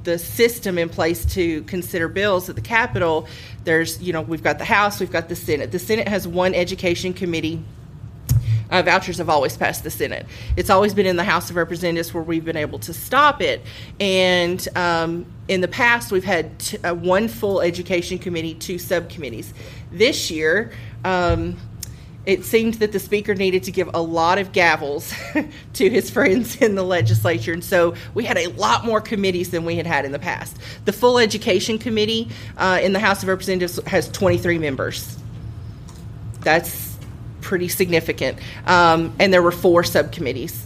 the 0.05 0.17
system 0.17 0.77
in 0.77 0.89
place 0.89 1.25
to 1.33 1.63
consider 1.63 2.07
bills 2.07 2.49
at 2.49 2.55
the 2.55 2.61
Capitol, 2.61 3.27
there's, 3.63 4.01
you 4.01 4.13
know, 4.13 4.21
we've 4.21 4.43
got 4.43 4.57
the 4.57 4.65
House, 4.65 4.99
we've 4.99 5.11
got 5.11 5.27
the 5.27 5.35
Senate. 5.35 5.71
The 5.71 5.79
Senate 5.79 6.07
has 6.07 6.27
one 6.27 6.53
education 6.53 7.13
committee. 7.13 7.61
Uh, 8.71 8.81
vouchers 8.81 9.17
have 9.17 9.29
always 9.29 9.55
passed 9.55 9.83
the 9.83 9.91
Senate. 9.91 10.25
It's 10.55 10.69
always 10.69 10.93
been 10.93 11.05
in 11.05 11.17
the 11.17 11.23
House 11.23 11.49
of 11.49 11.55
Representatives 11.55 12.13
where 12.13 12.23
we've 12.23 12.45
been 12.45 12.57
able 12.57 12.79
to 12.79 12.93
stop 12.93 13.41
it. 13.41 13.61
And 13.99 14.67
um, 14.75 15.25
in 15.47 15.61
the 15.61 15.67
past, 15.67 16.11
we've 16.11 16.23
had 16.23 16.57
t- 16.57 16.77
uh, 16.79 16.95
one 16.95 17.27
full 17.27 17.61
education 17.61 18.17
committee, 18.17 18.55
two 18.55 18.79
subcommittees. 18.79 19.53
This 19.91 20.31
year, 20.31 20.71
um, 21.03 21.57
it 22.25 22.43
seemed 22.43 22.75
that 22.75 22.91
the 22.91 22.99
speaker 22.99 23.35
needed 23.35 23.63
to 23.63 23.71
give 23.71 23.89
a 23.93 24.01
lot 24.01 24.37
of 24.37 24.51
gavels 24.51 25.13
to 25.73 25.89
his 25.89 26.09
friends 26.09 26.61
in 26.61 26.75
the 26.75 26.83
legislature. 26.83 27.53
And 27.53 27.63
so 27.63 27.95
we 28.13 28.23
had 28.23 28.37
a 28.37 28.47
lot 28.47 28.85
more 28.85 28.99
committees 28.99 29.51
than 29.51 29.65
we 29.65 29.75
had 29.75 29.85
had 29.85 30.05
in 30.05 30.11
the 30.11 30.19
past. 30.19 30.57
The 30.85 30.93
full 30.93 31.19
education 31.19 31.77
committee 31.77 32.29
uh, 32.57 32.79
in 32.81 32.93
the 32.93 32.99
House 32.99 33.21
of 33.21 33.29
Representatives 33.29 33.79
has 33.87 34.09
23 34.09 34.57
members. 34.57 35.17
That's 36.41 36.97
pretty 37.41 37.67
significant. 37.67 38.39
Um, 38.65 39.15
and 39.19 39.31
there 39.31 39.41
were 39.41 39.51
four 39.51 39.83
subcommittees. 39.83 40.65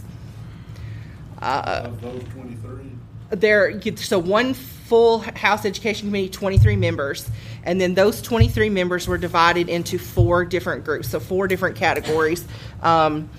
Uh, 1.40 1.82
of 1.84 2.00
those 2.00 2.22
23? 2.34 2.90
There, 3.30 3.80
so 3.96 4.18
one 4.18 4.54
full 4.90 5.20
House 5.20 5.64
Education 5.64 6.08
Committee, 6.08 6.28
23 6.28 6.74
members, 6.74 7.30
and 7.62 7.80
then 7.80 7.94
those 7.94 8.20
23 8.20 8.68
members 8.70 9.06
were 9.06 9.18
divided 9.18 9.68
into 9.68 10.00
four 10.00 10.44
different 10.44 10.84
groups, 10.84 11.08
so 11.08 11.20
four 11.20 11.46
different 11.46 11.76
categories. 11.76 12.44
Um, 12.82 13.30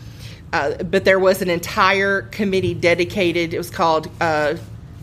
uh, 0.53 0.81
but 0.83 1.03
there 1.03 1.19
was 1.19 1.41
an 1.41 1.49
entire 1.49 2.21
committee 2.21 2.73
dedicated, 2.73 3.53
it 3.53 3.57
was 3.57 3.69
called 3.69 4.09
uh, 4.21 4.55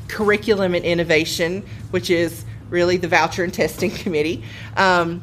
Curriculum 0.09 0.75
and 0.75 0.87
Innovation, 0.87 1.63
which 1.91 2.09
is 2.09 2.47
really 2.71 2.97
the 2.97 3.09
voucher 3.09 3.45
and 3.45 3.53
testing 3.53 3.91
committee. 4.05 4.43
Um, 4.75 5.23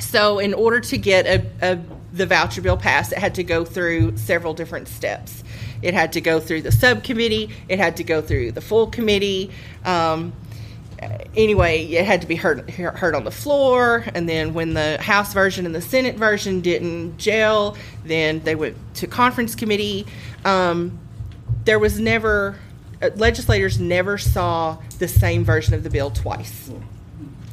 so, 0.00 0.38
in 0.38 0.54
order 0.54 0.80
to 0.80 0.96
get 0.96 1.26
a, 1.26 1.46
a, 1.60 1.78
the 2.14 2.24
voucher 2.24 2.62
bill 2.62 2.78
passed, 2.78 3.12
it 3.12 3.18
had 3.18 3.34
to 3.34 3.44
go 3.44 3.66
through 3.66 4.16
several 4.16 4.54
different 4.54 4.88
steps. 4.88 5.44
It 5.82 5.94
had 5.94 6.12
to 6.14 6.20
go 6.20 6.40
through 6.40 6.62
the 6.62 6.72
subcommittee. 6.72 7.50
It 7.68 7.78
had 7.78 7.96
to 7.98 8.04
go 8.04 8.20
through 8.20 8.52
the 8.52 8.60
full 8.60 8.86
committee. 8.88 9.50
Um, 9.84 10.32
anyway, 11.36 11.84
it 11.84 12.04
had 12.04 12.20
to 12.22 12.26
be 12.26 12.36
heard 12.36 12.68
heard 12.70 13.14
on 13.14 13.24
the 13.24 13.30
floor, 13.30 14.04
and 14.14 14.28
then 14.28 14.54
when 14.54 14.74
the 14.74 14.98
House 15.00 15.32
version 15.32 15.66
and 15.66 15.74
the 15.74 15.80
Senate 15.80 16.16
version 16.16 16.60
didn't 16.60 17.18
gel, 17.18 17.76
then 18.04 18.40
they 18.40 18.54
went 18.54 18.76
to 18.96 19.06
conference 19.06 19.54
committee. 19.54 20.06
Um, 20.44 20.98
there 21.64 21.78
was 21.78 22.00
never 22.00 22.56
uh, 23.00 23.10
legislators 23.16 23.78
never 23.78 24.18
saw 24.18 24.78
the 24.98 25.08
same 25.08 25.44
version 25.44 25.74
of 25.74 25.84
the 25.84 25.90
bill 25.90 26.10
twice, 26.10 26.70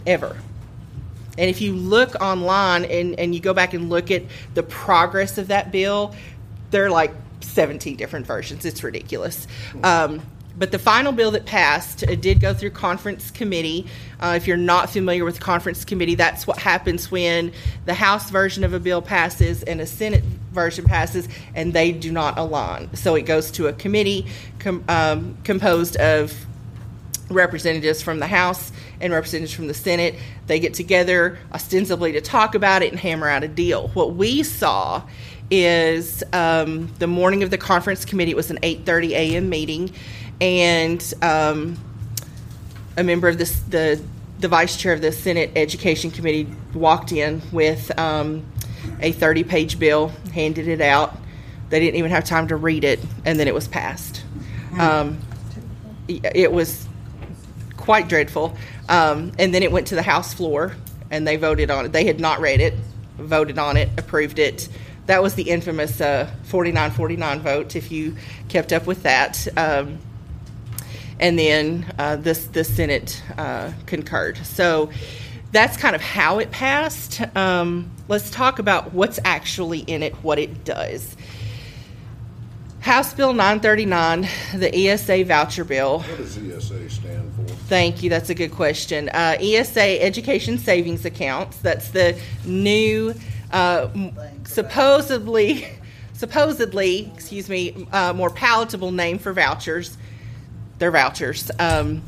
ever. 0.08 0.36
And 1.38 1.50
if 1.50 1.62
you 1.62 1.76
look 1.76 2.16
online 2.22 2.86
and, 2.86 3.20
and 3.20 3.36
you 3.36 3.42
go 3.42 3.54
back 3.54 3.74
and 3.74 3.90
look 3.90 4.10
at 4.10 4.24
the 4.54 4.64
progress 4.64 5.38
of 5.38 5.50
that 5.50 5.72
bill, 5.72 6.16
they're 6.72 6.90
like 6.90 7.12
17 7.46 7.96
different 7.96 8.26
versions. 8.26 8.66
It's 8.66 8.84
ridiculous. 8.84 9.48
Um, 9.84 10.22
but 10.58 10.72
the 10.72 10.80
final 10.80 11.12
bill 11.12 11.32
that 11.32 11.46
passed 11.46 12.04
it 12.04 12.22
did 12.22 12.40
go 12.40 12.54
through 12.54 12.72
conference 12.72 13.30
committee. 13.30 13.88
Uh, 14.20 14.34
if 14.38 14.48
you're 14.48 14.58
not 14.58 14.90
familiar 14.90 15.26
with 15.26 15.40
conference 15.40 15.84
committee, 15.84 16.16
that's 16.16 16.48
what 16.48 16.58
happens 16.58 17.12
when 17.12 17.52
the 17.86 17.94
House 17.94 18.30
version 18.30 18.64
of 18.64 18.74
a 18.74 18.80
bill 18.80 19.02
passes 19.02 19.64
and 19.64 19.82
a 19.82 19.86
Senate 19.86 20.24
version 20.52 20.86
passes, 20.86 21.28
and 21.54 21.74
they 21.74 21.92
do 21.92 22.12
not 22.12 22.38
align. 22.38 22.94
So 22.96 23.16
it 23.16 23.24
goes 23.24 23.52
to 23.52 23.68
a 23.68 23.74
committee 23.74 24.28
com- 24.60 24.86
um, 24.88 25.38
composed 25.44 25.98
of 25.98 26.34
representatives 27.30 28.02
from 28.02 28.20
the 28.20 28.28
House 28.28 28.72
and 29.02 29.12
representatives 29.12 29.54
from 29.54 29.68
the 29.68 29.74
Senate. 29.74 30.16
They 30.48 30.60
get 30.60 30.74
together 30.74 31.38
ostensibly 31.54 32.14
to 32.14 32.22
talk 32.22 32.56
about 32.56 32.82
it 32.82 32.92
and 32.92 33.00
hammer 33.00 33.28
out 33.28 33.44
a 33.44 33.48
deal. 33.48 33.90
What 33.90 34.16
we 34.16 34.44
saw 34.44 35.04
is 35.50 36.24
um, 36.34 36.92
the 37.00 37.08
morning 37.08 37.44
of 37.44 37.50
the 37.50 37.58
conference 37.58 38.06
committee. 38.06 38.32
It 38.32 38.38
was 38.38 38.52
an 38.52 38.60
8:30 38.62 39.10
a.m. 39.12 39.50
meeting, 39.50 39.92
and 40.42 41.14
um, 41.22 41.78
a 42.98 43.04
member 43.04 43.28
of 43.28 43.38
the 43.38 44.02
the 44.40 44.48
vice 44.48 44.78
chair 44.78 44.94
of 44.94 45.02
the 45.02 45.12
Senate 45.12 45.52
Education 45.56 46.12
Committee 46.12 46.48
walked 46.74 47.12
in 47.12 47.42
with 47.52 47.98
um, 47.98 48.46
a 49.00 49.14
30-page 49.14 49.80
bill, 49.80 50.10
handed 50.34 50.68
it 50.68 50.82
out. 50.82 51.18
They 51.70 51.80
didn't 51.80 51.96
even 51.96 52.12
have 52.12 52.26
time 52.26 52.50
to 52.50 52.56
read 52.56 52.84
it, 52.84 53.00
and 53.24 53.40
then 53.40 53.48
it 53.48 53.54
was 53.54 53.68
passed. 53.68 54.24
Um, 54.78 55.20
it 56.08 56.52
was 56.52 56.86
quite 57.78 58.10
dreadful. 58.10 58.56
Um, 58.90 59.32
and 59.40 59.54
then 59.54 59.64
it 59.64 59.72
went 59.72 59.88
to 59.88 59.96
the 59.96 60.04
House 60.04 60.34
floor, 60.34 60.76
and 61.10 61.26
they 61.26 61.38
voted 61.38 61.72
on 61.72 61.86
it. 61.86 61.92
They 61.92 62.06
had 62.06 62.20
not 62.20 62.40
read 62.40 62.60
it, 62.60 62.74
voted 63.18 63.58
on 63.58 63.78
it, 63.78 63.90
approved 63.98 64.38
it 64.38 64.68
that 65.06 65.22
was 65.22 65.36
the 65.36 65.44
infamous 65.44 66.02
uh, 66.02 66.30
49-49 66.48 67.40
vote. 67.42 67.76
If 67.76 67.92
you 67.92 68.16
kept 68.50 68.74
up 68.74 68.88
with 68.88 69.04
that, 69.04 69.48
um, 69.58 70.00
and 71.20 71.40
then 71.40 71.94
uh, 71.98 72.16
this 72.18 72.46
the 72.48 72.64
Senate 72.64 73.22
uh, 73.38 73.72
concurred. 73.86 74.38
So 74.46 74.90
that's 75.52 75.78
kind 75.78 75.96
of 75.96 76.02
how 76.02 76.40
it 76.40 76.52
passed. 76.52 77.22
Um, 77.36 77.92
let's 78.08 78.30
talk 78.30 78.60
about 78.60 78.94
what's 78.94 79.20
actually 79.24 79.80
in 79.80 80.04
it, 80.04 80.14
what 80.16 80.40
it 80.40 80.66
does. 80.66 81.16
House 82.82 83.16
Bill 83.16 83.34
939, 83.34 84.28
the 84.60 84.76
ESA 84.76 85.24
voucher 85.24 85.64
bill. 85.64 86.02
What 86.02 86.18
does 86.18 86.38
ESA 86.38 86.88
stand 86.88 87.34
for? 87.34 87.42
Thank 87.68 88.04
you. 88.04 88.12
That's 88.12 88.30
a 88.30 88.36
good 88.36 88.52
question. 88.52 89.10
Uh, 89.10 89.38
ESA, 89.40 90.04
Education 90.04 90.60
Savings 90.60 91.04
Accounts. 91.04 91.58
That's 91.58 91.90
the 91.90 92.20
new 92.46 93.16
uh, 93.52 93.90
supposedly, 94.46 95.68
supposedly, 96.14 97.12
excuse 97.14 97.50
me, 97.50 97.88
uh, 97.92 98.14
more 98.14 98.30
palatable 98.30 98.92
name 98.92 99.20
for 99.20 99.34
vouchers. 99.34 99.98
They're 100.80 100.92
vouchers. 100.92 101.50
Um, 101.60 102.02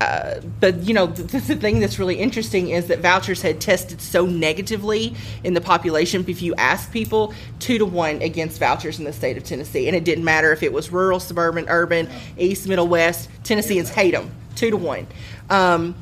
uh, 0.00 0.40
but 0.60 0.76
you 0.84 0.94
know 0.94 1.06
the, 1.06 1.24
the, 1.24 1.56
thing 1.56 1.80
that's 1.80 1.98
really 1.98 2.14
interesting 2.14 2.68
is 2.68 2.86
that 2.86 3.00
vouchers 3.00 3.42
had 3.42 3.60
tested 3.60 4.00
so 4.00 4.26
negatively 4.26 5.12
in 5.42 5.54
the 5.54 5.60
population 5.60 6.24
if 6.28 6.40
you 6.40 6.54
ask 6.54 6.92
people 6.92 7.34
two 7.58 7.78
to 7.78 7.84
one 7.84 8.22
against 8.22 8.60
vouchers 8.60 9.00
in 9.00 9.04
the 9.04 9.12
state 9.12 9.36
of 9.36 9.42
tennessee 9.42 9.88
and 9.88 9.96
it 9.96 10.04
didn't 10.04 10.22
matter 10.22 10.52
if 10.52 10.62
it 10.62 10.72
was 10.72 10.92
rural 10.92 11.18
suburban 11.18 11.64
urban 11.68 12.08
east 12.38 12.68
middle 12.68 12.86
west 12.86 13.28
tennesseans 13.42 13.88
hate 13.88 14.12
them 14.12 14.30
two 14.54 14.70
to 14.70 14.76
one 14.76 15.04
um, 15.50 15.96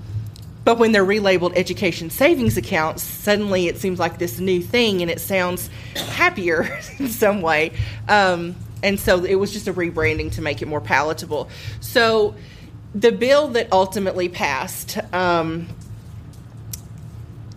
but 0.66 0.78
when 0.78 0.90
they're 0.90 1.06
relabeled 1.06 1.52
education 1.54 2.10
savings 2.10 2.56
accounts, 2.56 3.00
suddenly 3.00 3.68
it 3.68 3.78
seems 3.78 4.00
like 4.00 4.18
this 4.18 4.40
new 4.40 4.60
thing 4.60 5.00
and 5.00 5.08
it 5.08 5.20
sounds 5.20 5.70
happier 5.94 6.76
in 6.98 7.06
some 7.06 7.40
way. 7.40 7.70
Um, 8.08 8.56
and 8.82 8.98
so 8.98 9.22
it 9.22 9.36
was 9.36 9.52
just 9.52 9.68
a 9.68 9.72
rebranding 9.72 10.32
to 10.32 10.42
make 10.42 10.62
it 10.62 10.66
more 10.66 10.80
palatable. 10.80 11.48
So 11.78 12.34
the 12.96 13.12
bill 13.12 13.46
that 13.50 13.72
ultimately 13.72 14.28
passed, 14.28 14.98
um, 15.14 15.68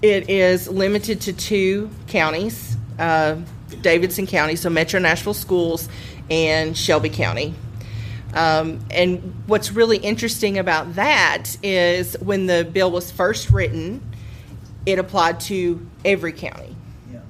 it 0.04 0.30
is 0.30 0.68
limited 0.68 1.22
to 1.22 1.34
two 1.34 1.90
counties, 2.06 2.78
uh, 3.00 3.38
Davidson 3.82 4.28
County, 4.28 4.56
so 4.56 4.70
Metro 4.70 5.00
Nashville 5.00 5.34
Schools, 5.34 5.90
and 6.30 6.78
Shelby 6.78 7.10
County. 7.10 7.56
Um, 8.34 8.80
and 8.92 9.34
what's 9.48 9.72
really 9.72 9.98
interesting 9.98 10.58
about 10.58 10.96
that 10.96 11.58
is 11.64 12.16
when 12.20 12.46
the 12.46 12.64
bill 12.64 12.92
was 12.92 13.10
first 13.12 13.50
written, 13.50 14.02
it 14.86 15.00
applied 15.00 15.40
to 15.42 15.86
every 16.06 16.32
county. 16.32 16.76
Yeah. 17.12 17.22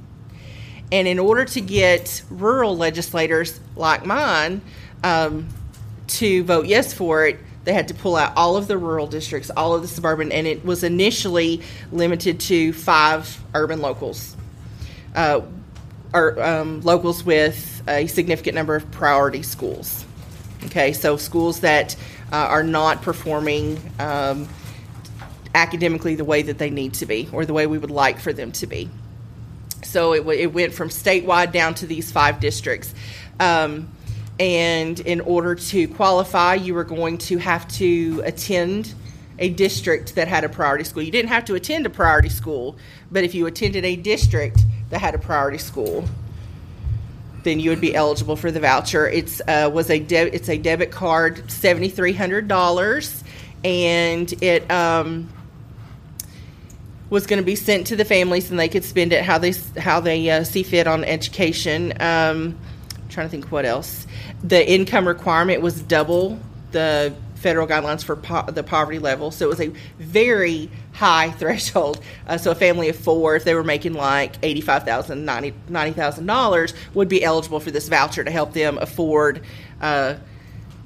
And 0.91 1.07
in 1.07 1.17
order 1.19 1.45
to 1.45 1.61
get 1.61 2.21
rural 2.29 2.75
legislators 2.75 3.59
like 3.75 4.05
mine 4.05 4.61
um, 5.03 5.47
to 6.07 6.43
vote 6.43 6.65
yes 6.65 6.93
for 6.93 7.25
it, 7.25 7.39
they 7.63 7.73
had 7.73 7.87
to 7.89 7.93
pull 7.93 8.15
out 8.15 8.33
all 8.35 8.57
of 8.57 8.67
the 8.67 8.77
rural 8.77 9.07
districts, 9.07 9.49
all 9.55 9.75
of 9.75 9.81
the 9.81 9.87
suburban, 9.87 10.31
and 10.31 10.47
it 10.47 10.65
was 10.65 10.83
initially 10.83 11.61
limited 11.91 12.39
to 12.39 12.73
five 12.73 13.41
urban 13.53 13.81
locals. 13.81 14.35
uh, 15.15 15.41
are 16.13 16.41
um, 16.41 16.81
locals 16.81 17.23
with 17.23 17.83
a 17.87 18.07
significant 18.07 18.55
number 18.55 18.75
of 18.75 18.89
priority 18.91 19.43
schools. 19.43 20.05
Okay, 20.65 20.93
so 20.93 21.17
schools 21.17 21.61
that 21.61 21.95
uh, 22.31 22.35
are 22.35 22.63
not 22.63 23.01
performing 23.01 23.79
um, 23.97 24.47
academically 25.55 26.15
the 26.15 26.25
way 26.25 26.41
that 26.41 26.57
they 26.57 26.69
need 26.69 26.93
to 26.95 27.05
be 27.05 27.29
or 27.31 27.45
the 27.45 27.53
way 27.53 27.65
we 27.65 27.77
would 27.77 27.91
like 27.91 28.19
for 28.19 28.33
them 28.33 28.51
to 28.53 28.67
be. 28.67 28.89
So 29.83 30.13
it, 30.13 30.19
w- 30.19 30.39
it 30.39 30.53
went 30.53 30.73
from 30.73 30.89
statewide 30.89 31.51
down 31.51 31.75
to 31.75 31.87
these 31.87 32.11
five 32.11 32.39
districts. 32.39 32.93
Um, 33.39 33.89
and 34.39 34.99
in 34.99 35.21
order 35.21 35.55
to 35.55 35.87
qualify, 35.87 36.55
you 36.55 36.73
were 36.73 36.83
going 36.83 37.17
to 37.19 37.37
have 37.37 37.67
to 37.73 38.21
attend 38.25 38.93
a 39.39 39.49
district 39.49 40.15
that 40.15 40.27
had 40.27 40.43
a 40.43 40.49
priority 40.49 40.83
school. 40.83 41.01
You 41.01 41.11
didn't 41.11 41.29
have 41.29 41.45
to 41.45 41.55
attend 41.55 41.85
a 41.85 41.89
priority 41.89 42.29
school, 42.29 42.77
but 43.11 43.23
if 43.23 43.33
you 43.33 43.47
attended 43.47 43.85
a 43.85 43.95
district 43.95 44.59
that 44.89 44.99
had 44.99 45.15
a 45.15 45.17
priority 45.17 45.57
school, 45.57 46.05
then 47.43 47.60
you 47.60 47.69
would 47.69 47.81
be 47.81 47.96
eligible 47.96 48.36
for 48.36 48.51
the 48.51 48.60
voucher. 48.60 49.08
It's 49.08 49.41
uh, 49.48 49.69
was 49.74 49.89
a 49.89 50.00
de- 50.00 50.34
it's 50.34 50.50
a 50.50 50.58
debit 50.58 50.91
card, 50.91 51.50
seventy 51.50 51.89
three 51.89 52.13
hundred 52.13 52.48
dollars, 52.48 53.24
and 53.63 54.31
it 54.43 54.69
um, 54.69 55.29
was 57.10 57.27
going 57.27 57.41
to 57.41 57.46
be 57.46 57.55
sent 57.55 57.88
to 57.88 57.96
the 57.96 58.05
families, 58.05 58.51
and 58.51 58.60
they 58.60 58.69
could 58.69 58.84
spend 58.84 59.13
it 59.13 59.24
how 59.24 59.38
they 59.38 59.53
how 59.77 60.00
they 60.00 60.29
uh, 60.29 60.43
see 60.43 60.63
fit 60.63 60.88
on 60.88 61.03
education. 61.03 61.93
Um, 62.01 62.58
trying 63.10 63.27
to 63.27 63.31
think 63.31 63.51
what 63.51 63.65
else. 63.65 64.05
The 64.43 64.69
income 64.69 65.08
requirement 65.08 65.62
was 65.62 65.81
double 65.81 66.39
the 66.72 67.13
federal 67.36 67.67
guidelines 67.67 68.03
for 68.03 68.15
po- 68.15 68.51
the 68.51 68.63
poverty 68.63 69.00
level, 69.00 69.31
so 69.31 69.46
it 69.46 69.50
was 69.50 69.62
a 69.62 69.72
very 69.98 70.69
high 70.99 71.31
threshold. 71.39 72.01
Uh, 72.27 72.37
so 72.37 72.51
a 72.51 72.55
family 72.55 72.89
of 72.89 72.95
four, 72.95 73.35
if 73.35 73.43
they 73.43 73.55
were 73.55 73.63
making 73.63 73.93
like 73.93 74.35
eighty-five 74.43 74.83
thousand, 74.83 75.25
ninety 75.25 75.53
ninety 75.67 75.93
thousand 75.93 76.25
dollars, 76.25 76.73
would 76.93 77.09
be 77.09 77.23
eligible 77.23 77.59
for 77.59 77.71
this 77.71 77.87
voucher 77.87 78.23
to 78.23 78.31
help 78.31 78.53
them 78.53 78.77
afford. 78.77 79.41
Uh, 79.81 80.15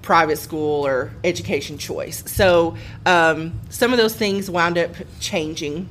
private 0.04 0.38
school 0.38 0.86
or 0.86 1.14
education 1.24 1.78
choice. 1.78 2.30
So 2.30 2.76
um, 3.06 3.58
some 3.70 3.94
of 3.94 3.98
those 3.98 4.14
things 4.14 4.52
wound 4.52 4.78
up 4.78 4.92
changing. 5.22 5.88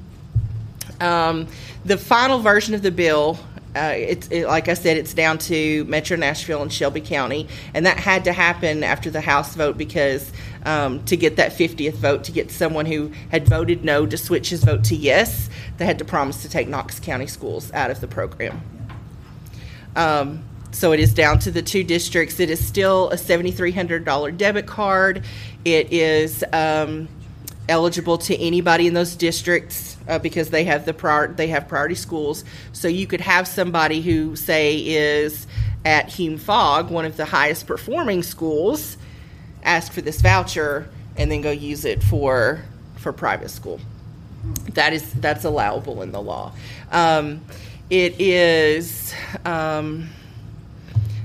Um, 1.00 1.48
the 1.86 1.96
final 1.96 2.38
version 2.38 2.74
of 2.74 2.82
the 2.82 2.90
bill, 2.90 3.38
uh, 3.74 3.94
it's 3.96 4.28
it, 4.28 4.46
like 4.46 4.68
I 4.68 4.74
said, 4.74 4.98
it's 4.98 5.14
down 5.14 5.38
to 5.38 5.84
Metro 5.86 6.16
Nashville 6.16 6.60
and 6.60 6.70
Shelby 6.70 7.00
County, 7.00 7.48
and 7.72 7.86
that 7.86 7.96
had 7.98 8.24
to 8.24 8.32
happen 8.32 8.84
after 8.84 9.10
the 9.10 9.22
House 9.22 9.54
vote 9.54 9.78
because 9.78 10.30
um, 10.64 11.04
to 11.04 11.16
get 11.16 11.36
that 11.36 11.52
50th 11.52 11.94
vote, 11.94 12.24
to 12.24 12.32
get 12.32 12.50
someone 12.50 12.86
who 12.86 13.12
had 13.30 13.48
voted 13.48 13.84
no 13.84 14.06
to 14.06 14.16
switch 14.16 14.50
his 14.50 14.64
vote 14.64 14.84
to 14.84 14.96
yes, 14.96 15.50
they 15.78 15.84
had 15.84 15.98
to 15.98 16.04
promise 16.04 16.42
to 16.42 16.48
take 16.48 16.68
Knox 16.68 17.00
County 17.00 17.26
schools 17.26 17.72
out 17.72 17.90
of 17.90 18.00
the 18.00 18.08
program. 18.08 18.60
Um, 19.96 20.44
so 20.72 20.92
it 20.92 21.00
is 21.00 21.12
down 21.12 21.38
to 21.40 21.50
the 21.50 21.62
two 21.62 21.84
districts. 21.84 22.40
It 22.40 22.48
is 22.48 22.64
still 22.64 23.10
a 23.10 23.16
$7,300 23.16 24.36
debit 24.36 24.66
card. 24.66 25.24
It 25.64 25.92
is 25.92 26.42
um, 26.52 27.08
eligible 27.68 28.18
to 28.18 28.36
anybody 28.38 28.86
in 28.86 28.94
those 28.94 29.14
districts 29.14 29.96
uh, 30.08 30.18
because 30.18 30.50
they 30.50 30.64
have 30.64 30.86
the 30.86 30.94
prior, 30.94 31.28
they 31.28 31.48
have 31.48 31.68
priority 31.68 31.94
schools. 31.94 32.44
So 32.72 32.88
you 32.88 33.06
could 33.06 33.20
have 33.20 33.46
somebody 33.46 34.00
who 34.00 34.34
say 34.34 34.78
is 34.78 35.46
at 35.84 36.08
Hume 36.08 36.38
Fogg, 36.38 36.90
one 36.90 37.04
of 37.04 37.16
the 37.16 37.24
highest 37.24 37.66
performing 37.66 38.22
schools, 38.22 38.96
ask 39.62 39.92
for 39.92 40.00
this 40.00 40.20
voucher 40.20 40.88
and 41.16 41.30
then 41.30 41.40
go 41.40 41.50
use 41.50 41.84
it 41.84 42.02
for 42.02 42.62
for 42.96 43.12
private 43.12 43.50
school. 43.50 43.80
That 44.74 44.92
is 44.92 45.12
that's 45.14 45.44
allowable 45.44 46.02
in 46.02 46.12
the 46.12 46.20
law. 46.20 46.52
Um, 46.90 47.42
it 47.90 48.20
is. 48.20 49.14
Um, 49.44 50.08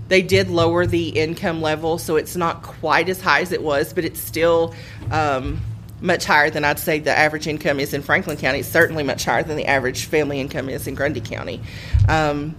they 0.08 0.22
did 0.22 0.50
lower 0.50 0.86
the 0.86 1.10
income 1.10 1.62
level, 1.62 1.98
so 1.98 2.15
it's 2.15 2.36
not 2.36 2.63
quite 2.63 3.10
as 3.10 3.20
high 3.20 3.41
as 3.41 3.51
it 3.51 3.62
was, 3.62 3.91
but 3.91 4.06
it's 4.06 4.20
still 4.20 4.74
um, 5.12 5.60
much 6.00 6.25
higher 6.25 6.50
than 6.50 6.63
I'd 6.63 6.79
say 6.79 7.00
the 7.00 7.17
average 7.17 7.48
income 7.48 7.79
is 7.79 7.94
in 7.94 8.01
Franklin 8.01 8.38
County. 8.38 8.60
It's 8.60 8.70
certainly 8.70 9.03
much 9.03 9.25
higher 9.25 9.44
than 9.44 9.58
the 9.58 9.65
average 9.65 10.06
family 10.06 10.39
income 10.39 10.70
is 10.70 10.88
in 10.88 10.96
Grundy 10.96 11.22
County. 11.22 11.62
Um, 12.08 12.56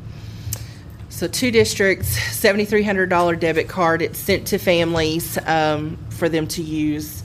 so 1.19 1.27
two 1.27 1.51
districts, 1.51 2.11
seventy-three 2.33 2.85
hundred 2.85 3.11
dollar 3.11 3.35
debit 3.35 3.69
card. 3.69 4.03
It's 4.03 4.21
sent 4.21 4.47
to 4.49 4.59
families 4.59 5.37
um, 5.49 5.99
for 6.11 6.29
them 6.29 6.47
to 6.49 6.63
use 6.63 7.25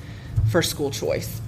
for 0.50 0.63
school 0.63 0.89
choice. 0.89 1.39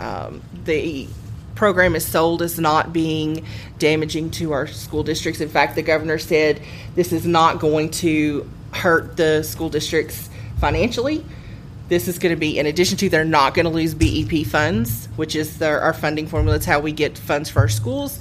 Um, 0.00 0.42
the 0.64 1.06
program 1.54 1.94
is 1.94 2.04
sold 2.04 2.42
as 2.42 2.58
not 2.58 2.92
being 2.92 3.46
damaging 3.78 4.32
to 4.32 4.50
our 4.50 4.66
school 4.66 5.04
districts. 5.04 5.40
In 5.40 5.48
fact, 5.48 5.76
the 5.76 5.82
governor 5.82 6.18
said 6.18 6.60
this 6.96 7.12
is 7.12 7.24
not 7.24 7.60
going 7.60 7.92
to 7.92 8.50
hurt 8.72 9.16
the 9.16 9.44
school 9.44 9.68
districts 9.68 10.28
financially. 10.58 11.24
This 11.88 12.08
is 12.08 12.18
going 12.18 12.34
to 12.34 12.40
be, 12.40 12.58
in 12.58 12.66
addition 12.66 12.98
to, 12.98 13.08
they're 13.08 13.24
not 13.24 13.54
going 13.54 13.64
to 13.64 13.70
lose 13.70 13.94
BEP 13.94 14.44
funds, 14.44 15.06
which 15.14 15.36
is 15.36 15.58
their, 15.58 15.80
our 15.80 15.92
funding 15.92 16.26
formula. 16.26 16.56
It's 16.56 16.66
how 16.66 16.80
we 16.80 16.90
get 16.90 17.16
funds 17.16 17.48
for 17.48 17.60
our 17.60 17.68
schools. 17.68 18.18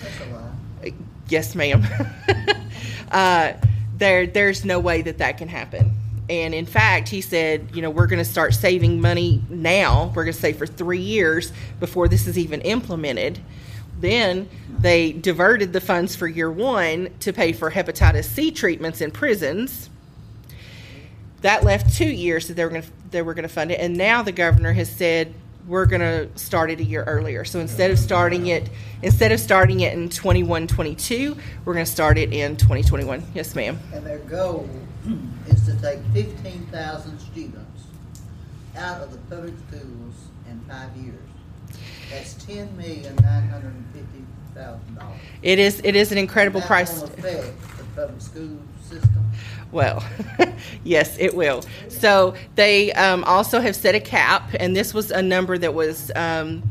Yes, 1.29 1.55
ma'am. 1.55 1.83
uh, 3.11 3.53
there, 3.97 4.27
there's 4.27 4.65
no 4.65 4.79
way 4.79 5.01
that 5.01 5.17
that 5.19 5.37
can 5.37 5.47
happen. 5.47 5.91
And 6.29 6.55
in 6.55 6.65
fact, 6.65 7.07
he 7.07 7.21
said, 7.21 7.69
you 7.73 7.81
know, 7.81 7.89
we're 7.89 8.07
going 8.07 8.19
to 8.19 8.29
start 8.29 8.53
saving 8.53 8.99
money 8.99 9.43
now. 9.49 10.11
We're 10.15 10.23
going 10.23 10.33
to 10.33 10.39
save 10.39 10.57
for 10.57 10.65
three 10.65 10.99
years 10.99 11.51
before 11.79 12.07
this 12.07 12.25
is 12.25 12.37
even 12.37 12.61
implemented. 12.61 13.39
Then 13.99 14.49
they 14.79 15.11
diverted 15.11 15.71
the 15.71 15.81
funds 15.81 16.15
for 16.15 16.27
year 16.27 16.51
one 16.51 17.09
to 17.21 17.31
pay 17.31 17.53
for 17.53 17.71
hepatitis 17.71 18.25
C 18.25 18.51
treatments 18.51 19.01
in 19.01 19.11
prisons. 19.11 19.89
That 21.41 21.63
left 21.63 21.95
two 21.95 22.09
years 22.09 22.47
that 22.47 22.55
they 22.55 22.63
were 22.63 22.71
going 22.71 22.81
to 22.81 22.89
they 23.11 23.21
were 23.21 23.33
going 23.33 23.43
to 23.43 23.53
fund 23.53 23.71
it, 23.71 23.79
and 23.79 23.95
now 23.95 24.23
the 24.23 24.31
governor 24.31 24.73
has 24.73 24.89
said 24.89 25.33
we're 25.67 25.85
going 25.85 26.01
to 26.01 26.29
start 26.37 26.69
it 26.69 26.79
a 26.79 26.83
year 26.83 27.03
earlier. 27.03 27.43
So 27.45 27.59
instead 27.59 27.91
of 27.91 27.99
starting 27.99 28.47
it 28.47 28.69
instead 29.01 29.31
of 29.31 29.39
starting 29.39 29.81
it 29.81 29.93
in 29.93 30.09
21 30.09 30.67
22, 30.67 31.35
we're 31.65 31.73
going 31.73 31.85
to 31.85 31.91
start 31.91 32.17
it 32.17 32.31
in 32.33 32.57
2021. 32.57 33.23
Yes, 33.33 33.55
ma'am. 33.55 33.79
And 33.93 34.05
their 34.05 34.19
goal 34.19 34.69
is 35.47 35.65
to 35.65 35.75
take 35.81 35.99
fifteen 36.13 36.65
thousand 36.71 37.19
students 37.19 37.83
out 38.77 39.01
of 39.01 39.11
the 39.11 39.17
public 39.35 39.53
schools 39.67 40.15
in 40.49 40.59
five 40.67 40.95
years. 40.97 41.15
That's 42.11 42.33
ten 42.45 42.75
million 42.77 43.15
nine 43.17 43.47
hundred 43.47 43.73
and 43.73 43.85
fifty 43.93 44.25
thousand 44.53 44.95
dollars. 44.95 45.19
It 45.41 45.59
is 45.59 45.81
it 45.83 45.95
is 45.95 46.11
an 46.11 46.17
incredible 46.17 46.61
price. 46.61 47.01
Affect 47.01 47.23
the 47.77 47.83
public 47.95 48.21
school 48.21 48.59
system. 48.81 49.24
Well, 49.71 50.03
yes, 50.83 51.17
it 51.19 51.35
will. 51.35 51.63
So 51.89 52.35
they 52.55 52.93
um, 52.93 53.23
also 53.25 53.59
have 53.59 53.75
set 53.75 53.95
a 53.95 53.99
cap, 53.99 54.51
and 54.59 54.75
this 54.75 54.93
was 54.93 55.11
a 55.11 55.21
number 55.21 55.57
that 55.57 55.73
was 55.73 56.11
um, 56.15 56.63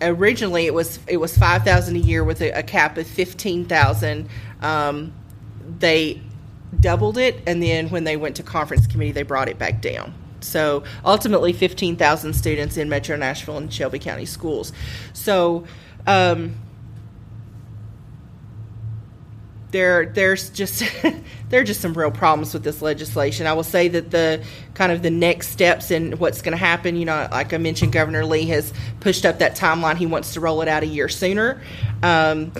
originally 0.00 0.66
it 0.66 0.74
was 0.74 0.98
it 1.06 1.18
was 1.18 1.36
five 1.36 1.64
thousand 1.64 1.96
a 1.96 2.00
year 2.00 2.24
with 2.24 2.40
a, 2.40 2.50
a 2.52 2.62
cap 2.62 2.96
of 2.96 3.06
fifteen 3.06 3.64
thousand. 3.64 4.28
Um, 4.60 5.12
they 5.78 6.20
doubled 6.80 7.18
it, 7.18 7.42
and 7.46 7.62
then 7.62 7.90
when 7.90 8.04
they 8.04 8.16
went 8.16 8.36
to 8.36 8.42
conference 8.42 8.86
committee, 8.86 9.12
they 9.12 9.22
brought 9.22 9.48
it 9.48 9.58
back 9.58 9.82
down. 9.82 10.14
So 10.40 10.84
ultimately, 11.04 11.52
fifteen 11.52 11.96
thousand 11.96 12.32
students 12.34 12.76
in 12.76 12.88
Metro 12.88 13.16
Nashville 13.16 13.58
and 13.58 13.72
Shelby 13.72 13.98
County 13.98 14.26
schools. 14.26 14.72
So. 15.12 15.66
Um, 16.06 16.54
there 19.70 20.06
there's 20.06 20.50
just 20.50 20.82
there 21.48 21.60
are 21.60 21.64
just 21.64 21.80
some 21.80 21.94
real 21.94 22.10
problems 22.10 22.54
with 22.54 22.64
this 22.64 22.82
legislation. 22.82 23.46
I 23.46 23.52
will 23.52 23.64
say 23.64 23.88
that 23.88 24.10
the 24.10 24.44
kind 24.74 24.92
of 24.92 25.02
the 25.02 25.10
next 25.10 25.48
steps 25.48 25.90
and 25.90 26.18
what's 26.18 26.42
going 26.42 26.52
to 26.52 26.58
happen, 26.58 26.96
you 26.96 27.04
know, 27.04 27.28
like 27.30 27.52
I 27.52 27.58
mentioned, 27.58 27.92
Governor 27.92 28.24
Lee 28.24 28.46
has 28.46 28.72
pushed 29.00 29.24
up 29.24 29.38
that 29.40 29.56
timeline. 29.56 29.96
He 29.96 30.06
wants 30.06 30.34
to 30.34 30.40
roll 30.40 30.62
it 30.62 30.68
out 30.68 30.82
a 30.82 30.86
year 30.86 31.08
sooner. 31.08 31.60
Um, 32.02 32.52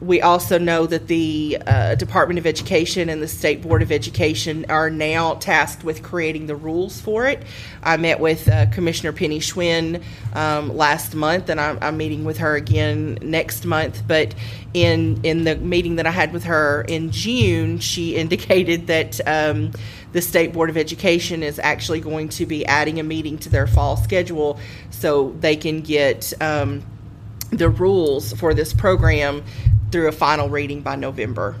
we 0.00 0.20
also 0.20 0.58
know 0.58 0.86
that 0.86 1.06
the 1.06 1.58
uh, 1.66 1.94
Department 1.94 2.38
of 2.38 2.46
Education 2.46 3.08
and 3.08 3.22
the 3.22 3.28
State 3.28 3.62
Board 3.62 3.80
of 3.80 3.90
Education 3.90 4.66
are 4.68 4.90
now 4.90 5.34
tasked 5.34 5.84
with 5.84 6.02
creating 6.02 6.46
the 6.46 6.56
rules 6.56 7.00
for 7.00 7.26
it. 7.26 7.42
I 7.82 7.96
met 7.96 8.20
with 8.20 8.46
uh, 8.48 8.66
Commissioner 8.66 9.12
Penny 9.12 9.40
Schwinn 9.40 10.02
um, 10.34 10.76
last 10.76 11.14
month, 11.14 11.48
and 11.48 11.58
I'm, 11.58 11.78
I'm, 11.80 11.96
meeting 11.96 12.24
with 12.24 12.38
her 12.38 12.56
again 12.56 13.18
next 13.22 13.64
month. 13.64 14.02
But 14.06 14.34
in 14.74 15.20
in 15.22 15.44
the 15.44 15.56
meeting 15.56 15.96
that 15.96 16.06
I 16.06 16.10
had 16.10 16.34
with 16.34 16.44
her 16.44 16.84
in 16.86 17.10
June, 17.10 17.78
she 17.78 18.16
indicated 18.16 18.88
that. 18.88 19.20
Um, 19.26 19.72
the 20.12 20.22
State 20.22 20.54
Board 20.54 20.70
of 20.70 20.78
Education 20.78 21.42
is 21.42 21.58
actually 21.58 22.00
going 22.00 22.30
to 22.30 22.46
be 22.46 22.64
adding 22.64 22.98
a 22.98 23.02
meeting 23.02 23.36
to 23.38 23.50
their 23.50 23.66
fall 23.66 23.98
schedule 23.98 24.58
so 24.88 25.36
they 25.40 25.56
can 25.56 25.82
get 25.82 26.32
um, 26.40 26.82
the 27.50 27.68
rules 27.68 28.32
for 28.32 28.54
this 28.54 28.72
program 28.72 29.44
through 29.90 30.08
a 30.08 30.12
final 30.12 30.48
reading 30.48 30.82
by 30.82 30.96
November. 30.96 31.56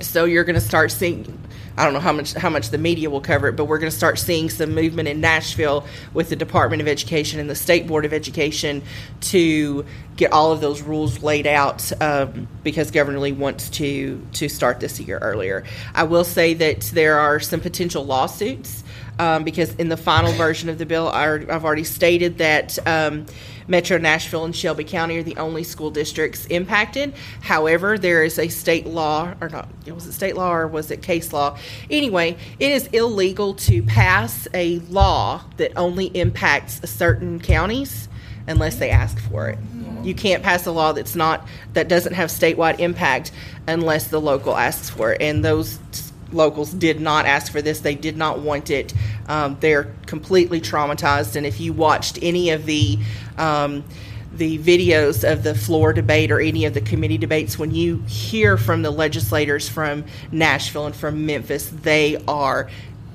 So 0.00 0.24
you're 0.24 0.44
going 0.44 0.54
to 0.54 0.60
start 0.60 0.92
seeing, 0.92 1.40
I 1.76 1.84
don't 1.84 1.92
know 1.92 2.00
how 2.00 2.12
much 2.12 2.34
how 2.34 2.50
much 2.50 2.70
the 2.70 2.78
media 2.78 3.10
will 3.10 3.20
cover 3.20 3.48
it, 3.48 3.56
but 3.56 3.64
we're 3.64 3.78
going 3.78 3.90
to 3.90 3.96
start 3.96 4.18
seeing 4.18 4.48
some 4.48 4.74
movement 4.74 5.08
in 5.08 5.20
Nashville 5.20 5.86
with 6.14 6.28
the 6.28 6.36
Department 6.36 6.80
of 6.80 6.88
Education 6.88 7.40
and 7.40 7.50
the 7.50 7.56
State 7.56 7.86
Board 7.86 8.04
of 8.04 8.12
Education 8.12 8.82
to 9.22 9.84
get 10.16 10.32
all 10.32 10.52
of 10.52 10.60
those 10.60 10.82
rules 10.82 11.22
laid 11.22 11.46
out 11.46 11.90
um, 12.00 12.46
because 12.62 12.90
Governor 12.90 13.18
Lee 13.18 13.32
wants 13.32 13.70
to 13.70 14.24
to 14.34 14.48
start 14.48 14.78
this 14.78 15.00
a 15.00 15.02
year 15.02 15.18
earlier. 15.18 15.64
I 15.94 16.04
will 16.04 16.24
say 16.24 16.54
that 16.54 16.82
there 16.94 17.18
are 17.18 17.40
some 17.40 17.60
potential 17.60 18.04
lawsuits 18.04 18.84
um, 19.18 19.44
because 19.44 19.74
in 19.76 19.88
the 19.88 19.96
final 19.96 20.32
version 20.32 20.68
of 20.68 20.78
the 20.78 20.86
bill, 20.86 21.08
I, 21.08 21.24
have 21.24 21.64
already 21.64 21.84
stated 21.84 22.38
that. 22.38 22.78
Um, 22.86 23.26
Metro 23.68 23.98
Nashville 23.98 24.46
and 24.46 24.56
Shelby 24.56 24.84
County 24.84 25.18
are 25.18 25.22
the 25.22 25.36
only 25.36 25.62
school 25.62 25.90
districts 25.90 26.46
impacted. 26.46 27.12
However, 27.42 27.98
there 27.98 28.24
is 28.24 28.38
a 28.38 28.48
state 28.48 28.86
law, 28.86 29.34
or 29.42 29.50
not, 29.50 29.68
was 29.86 30.06
it 30.06 30.12
state 30.12 30.36
law 30.36 30.54
or 30.54 30.66
was 30.66 30.90
it 30.90 31.02
case 31.02 31.34
law? 31.34 31.58
Anyway, 31.90 32.38
it 32.58 32.72
is 32.72 32.86
illegal 32.88 33.54
to 33.54 33.82
pass 33.82 34.48
a 34.54 34.78
law 34.88 35.44
that 35.58 35.72
only 35.76 36.06
impacts 36.06 36.80
certain 36.90 37.38
counties 37.40 38.08
unless 38.46 38.76
they 38.76 38.88
ask 38.88 39.18
for 39.20 39.50
it. 39.50 39.58
You 40.02 40.14
can't 40.14 40.42
pass 40.42 40.64
a 40.64 40.70
law 40.70 40.92
that's 40.92 41.14
not 41.14 41.46
that 41.74 41.88
doesn't 41.88 42.14
have 42.14 42.30
statewide 42.30 42.78
impact 42.78 43.32
unless 43.66 44.08
the 44.08 44.20
local 44.20 44.56
asks 44.56 44.88
for 44.88 45.12
it. 45.12 45.20
And 45.20 45.44
those 45.44 45.78
locals 46.32 46.72
did 46.72 47.00
not 47.00 47.26
ask 47.26 47.50
for 47.52 47.62
this. 47.62 47.80
They 47.80 47.94
did 47.94 48.16
not 48.16 48.40
want 48.40 48.70
it. 48.70 48.94
Um, 49.28 49.56
they're 49.60 49.94
completely 50.06 50.60
traumatized. 50.60 51.36
And 51.36 51.46
if 51.46 51.60
you 51.60 51.72
watched 51.72 52.18
any 52.22 52.50
of 52.50 52.66
the 52.66 52.98
um, 53.36 53.84
the 54.32 54.58
videos 54.58 55.30
of 55.30 55.42
the 55.42 55.54
floor 55.54 55.92
debate 55.92 56.30
or 56.30 56.38
any 56.38 56.64
of 56.64 56.74
the 56.74 56.80
committee 56.80 57.18
debates, 57.18 57.58
when 57.58 57.72
you 57.72 58.02
hear 58.06 58.56
from 58.56 58.82
the 58.82 58.90
legislators 58.90 59.68
from 59.68 60.04
Nashville 60.30 60.86
and 60.86 60.94
from 60.94 61.26
Memphis, 61.26 61.70
they 61.70 62.22
are 62.28 62.68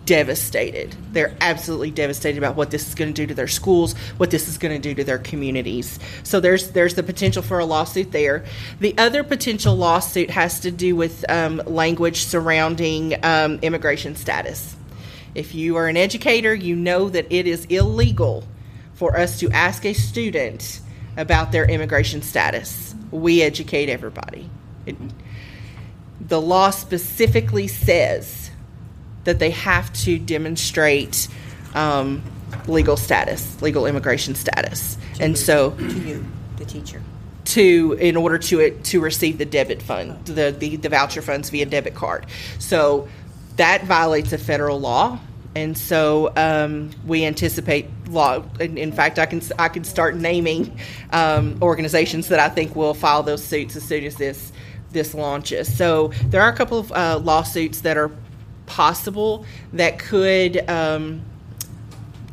devastated. 0.06 0.96
They're 1.12 1.36
absolutely 1.40 1.92
devastated 1.92 2.38
about 2.38 2.56
what 2.56 2.72
this 2.72 2.88
is 2.88 2.96
going 2.96 3.14
to 3.14 3.22
do 3.22 3.28
to 3.28 3.34
their 3.34 3.48
schools, 3.48 3.94
what 4.18 4.32
this 4.32 4.48
is 4.48 4.58
going 4.58 4.74
to 4.74 4.82
do 4.82 4.94
to 4.96 5.04
their 5.04 5.18
communities. 5.18 6.00
So 6.24 6.40
there's 6.40 6.72
there's 6.72 6.96
the 6.96 7.04
potential 7.04 7.42
for 7.42 7.60
a 7.60 7.66
lawsuit 7.66 8.12
there. 8.12 8.46
The 8.80 8.96
other 8.98 9.24
potential 9.24 9.76
lawsuit 9.76 10.30
has 10.30 10.60
to 10.62 10.72
do 10.72 10.96
with 10.96 11.30
um, 11.30 11.62
language 11.66 12.26
surrounding 12.26 13.24
um, 13.24 13.60
immigration 13.62 14.16
status. 14.16 14.76
If 15.36 15.56
you 15.56 15.78
are 15.78 15.88
an 15.88 15.98
educator, 15.98 16.54
you 16.54 16.76
know 16.76 17.10
that 17.10 17.28
it 17.32 17.48
is 17.48 17.66
illegal 17.66 18.44
for 18.94 19.18
us 19.18 19.40
to 19.40 19.50
ask 19.52 19.86
a 19.86 19.94
student 19.94 20.80
about 21.18 21.52
their 21.52 21.66
immigration 21.66 22.22
status. 22.22 22.94
We 23.12 23.42
educate 23.42 23.90
everybody. 23.90 24.50
It, 24.86 24.96
the 26.20 26.40
law 26.40 26.70
specifically 26.70 27.68
says 27.68 28.43
that 29.24 29.40
they 29.40 29.52
have 29.52 29.92
to 29.94 30.20
demonstrate 30.20 31.28
um, 31.74 32.22
legal 32.68 32.98
status, 32.98 33.62
legal 33.62 33.86
immigration 33.86 34.36
status, 34.36 34.98
To 35.16 35.24
and 35.24 35.38
so 35.38 35.72
To 35.72 36.00
you, 36.00 36.26
the 36.58 36.66
teacher. 36.66 37.02
to 37.46 37.98
in 38.00 38.16
order 38.16 38.38
to 38.38 38.60
it 38.60 38.84
to 38.86 39.00
receive 39.02 39.38
the 39.38 39.46
debit 39.46 39.82
fund, 39.82 40.26
the, 40.26 40.52
the 40.52 40.76
the 40.78 40.90
voucher 40.90 41.22
funds 41.22 41.50
via 41.50 41.66
debit 41.66 41.96
card. 41.96 42.26
So 42.60 43.08
that 43.58 43.84
violates 43.86 44.34
a 44.34 44.38
federal 44.38 44.80
law, 44.80 45.20
and 45.56 45.78
so 45.78 46.32
um, 46.36 46.92
we 47.06 47.26
anticipate 47.26 47.88
law. 48.08 48.44
In, 48.60 48.78
in 48.78 48.92
fact, 48.92 49.20
I 49.20 49.26
can 49.26 49.42
I 49.60 49.70
can 49.70 49.84
start 49.84 50.16
naming 50.16 50.78
um, 51.12 51.58
organizations 51.62 52.28
that 52.30 52.40
I 52.40 52.50
think 52.50 52.76
will 52.76 52.94
file 52.94 53.24
those 53.24 53.44
suits 53.44 53.76
as 53.76 53.84
soon 53.84 54.04
as 54.06 54.16
this 54.16 54.52
this 54.92 55.14
launches. 55.16 55.76
So 55.76 56.10
there 56.26 56.42
are 56.42 56.50
a 56.50 56.56
couple 56.56 56.78
of 56.80 56.92
uh, 56.92 57.18
lawsuits 57.18 57.82
that 57.82 57.98
are 57.98 58.12
possible 58.66 59.46
that 59.74 60.00
could. 60.00 60.70
Um, 60.70 61.24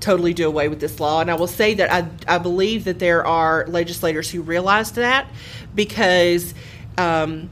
totally 0.00 0.34
do 0.34 0.46
away 0.46 0.68
with 0.68 0.80
this 0.80 0.98
law. 0.98 1.20
And 1.20 1.30
I 1.30 1.34
will 1.34 1.46
say 1.46 1.74
that 1.74 1.92
I, 1.92 2.08
I 2.26 2.38
believe 2.38 2.84
that 2.84 2.98
there 2.98 3.24
are 3.26 3.66
legislators 3.68 4.30
who 4.30 4.42
realized 4.42 4.96
that 4.96 5.28
because 5.74 6.54
um, 6.98 7.48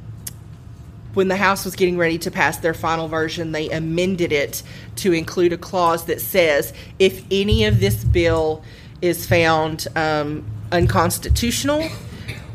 when 1.15 1.29
the 1.29 1.37
House 1.37 1.65
was 1.65 1.77
getting 1.77 1.97
ready 1.97 2.19
to 2.19 2.31
pass 2.31 2.59
their 2.59 2.75
final 2.75 3.09
version, 3.09 3.53
they 3.53 3.71
amended 3.71 4.33
it 4.33 4.63
to 4.97 5.13
include 5.13 5.53
a 5.53 5.59
clause 5.59 6.07
that 6.07 6.21
says 6.21 6.73
if 6.99 7.25
any 7.31 7.65
of 7.65 7.81
this 7.81 8.05
bill 8.05 8.63
is 9.01 9.27
found 9.27 9.87
um, 9.95 10.45
unconstitutional, 10.73 11.89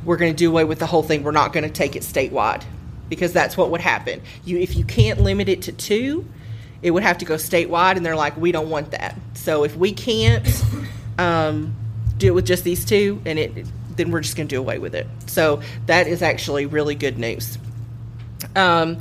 we're 0.03 0.17
going 0.17 0.31
to 0.33 0.37
do 0.37 0.49
away 0.49 0.65
with 0.65 0.79
the 0.79 0.85
whole 0.85 1.03
thing. 1.03 1.23
We're 1.23 1.31
not 1.31 1.53
going 1.53 1.63
to 1.63 1.69
take 1.69 1.95
it 1.95 2.03
statewide 2.03 2.63
because 3.13 3.31
that's 3.33 3.55
what 3.55 3.69
would 3.69 3.81
happen. 3.81 4.21
You, 4.43 4.57
if 4.57 4.75
you 4.75 4.83
can't 4.83 5.21
limit 5.21 5.47
it 5.47 5.61
to 5.63 5.71
two, 5.71 6.25
it 6.81 6.91
would 6.91 7.03
have 7.03 7.19
to 7.19 7.25
go 7.25 7.35
statewide, 7.35 7.95
and 7.95 8.05
they're 8.05 8.15
like, 8.15 8.35
we 8.35 8.51
don't 8.51 8.69
want 8.69 8.91
that. 8.91 9.15
So 9.35 9.63
if 9.63 9.75
we 9.77 9.93
can't 9.93 10.47
um, 11.17 11.75
do 12.17 12.27
it 12.27 12.35
with 12.35 12.45
just 12.45 12.63
these 12.63 12.85
two, 12.85 13.21
and 13.25 13.37
it, 13.37 13.65
then 13.95 14.11
we're 14.11 14.21
just 14.21 14.35
going 14.35 14.47
to 14.47 14.55
do 14.55 14.59
away 14.59 14.79
with 14.79 14.95
it. 14.95 15.07
So 15.27 15.61
that 15.85 16.07
is 16.07 16.21
actually 16.21 16.65
really 16.65 16.95
good 16.95 17.17
news. 17.17 17.57
Um, 18.55 18.99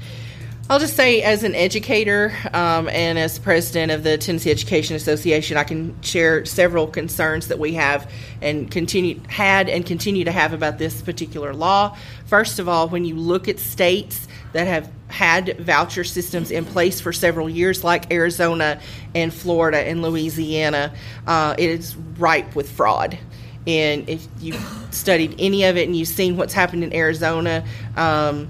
I'll 0.71 0.79
just 0.79 0.97
say, 0.97 1.23
as 1.23 1.43
an 1.43 1.55
educator 1.55 2.33
um, 2.55 2.89
and 2.89 3.19
as 3.19 3.39
president 3.39 3.91
of 3.93 4.05
the 4.05 4.17
Tennessee 4.17 4.51
Education 4.51 4.97
Association, 4.97 5.57
I 5.57 5.65
can 5.65 6.01
share 6.03 6.47
several 6.47 6.87
concerns 6.87 7.49
that 7.49 7.59
we 7.59 7.75
have 7.75 8.11
and 8.41 8.71
continue 8.71 9.21
had 9.29 9.69
and 9.69 9.85
continue 9.85 10.25
to 10.25 10.33
have 10.33 10.53
about 10.53 10.79
this 10.79 11.03
particular 11.03 11.53
law. 11.53 11.97
First 12.27 12.59
of 12.59 12.69
all, 12.69 12.89
when 12.89 13.05
you 13.05 13.17
look 13.17 13.49
at 13.49 13.59
states 13.59 14.29
that 14.53 14.67
have 14.67 14.91
had 15.09 15.59
voucher 15.59 16.05
systems 16.05 16.51
in 16.51 16.65
place 16.65 17.01
for 17.01 17.13
several 17.13 17.51
years, 17.51 17.83
like 17.83 18.11
Arizona 18.13 18.81
and 19.15 19.35
Florida 19.35 19.79
and 19.79 20.01
Louisiana, 20.01 20.95
uh, 21.27 21.55
it 21.59 21.71
is 21.71 21.97
ripe 21.97 22.55
with 22.55 22.71
fraud. 22.71 23.19
And 23.67 24.09
if 24.09 24.27
you've 24.41 24.87
studied 24.91 25.35
any 25.39 25.65
of 25.65 25.77
it 25.77 25.87
and 25.87 25.97
you've 25.97 26.09
seen 26.09 26.37
what's 26.37 26.55
happened 26.55 26.83
in 26.83 26.95
Arizona, 26.95 27.65
um, 27.97 28.49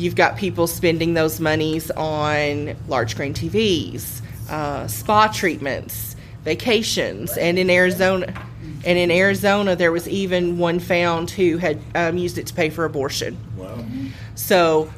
you've 0.00 0.16
got 0.16 0.36
people 0.36 0.66
spending 0.66 1.14
those 1.14 1.40
monies 1.40 1.90
on 1.92 2.74
large 2.88 3.10
screen 3.12 3.34
TVs, 3.34 4.22
uh, 4.48 4.86
spa 4.88 5.28
treatments, 5.28 6.16
vacations, 6.42 7.36
and 7.36 7.58
in 7.58 7.68
Arizona. 7.68 8.32
And 8.84 8.98
in 8.98 9.10
Arizona, 9.10 9.76
there 9.76 9.92
was 9.92 10.08
even 10.08 10.56
one 10.56 10.78
found 10.80 11.30
who 11.30 11.58
had 11.58 11.78
um, 11.94 12.16
used 12.16 12.38
it 12.38 12.46
to 12.46 12.54
pay 12.54 12.70
for 12.70 12.86
abortion. 12.86 13.36
Wow. 13.56 13.84
So, 14.36 14.90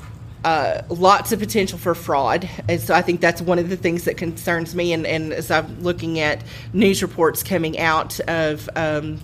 uh, 0.45 0.83
lots 0.89 1.33
of 1.33 1.41
potential 1.41 1.79
for 1.79 1.95
fraud. 1.95 2.49
And 2.69 2.81
so, 2.81 2.95
I 2.95 3.03
think 3.03 3.21
that's 3.21 3.43
one 3.43 3.59
of 3.59 3.71
the 3.71 3.77
things 3.77 4.05
that 4.05 4.17
concerns 4.17 4.77
me. 4.77 4.93
And, 4.93 5.05
and 5.05 5.33
as 5.33 5.51
I'm 5.51 5.83
looking 5.83 6.21
at 6.21 6.45
news 6.73 7.03
reports 7.03 7.43
coming 7.43 7.77
out 7.81 8.21
of, 8.21 8.69
um, 8.77 9.19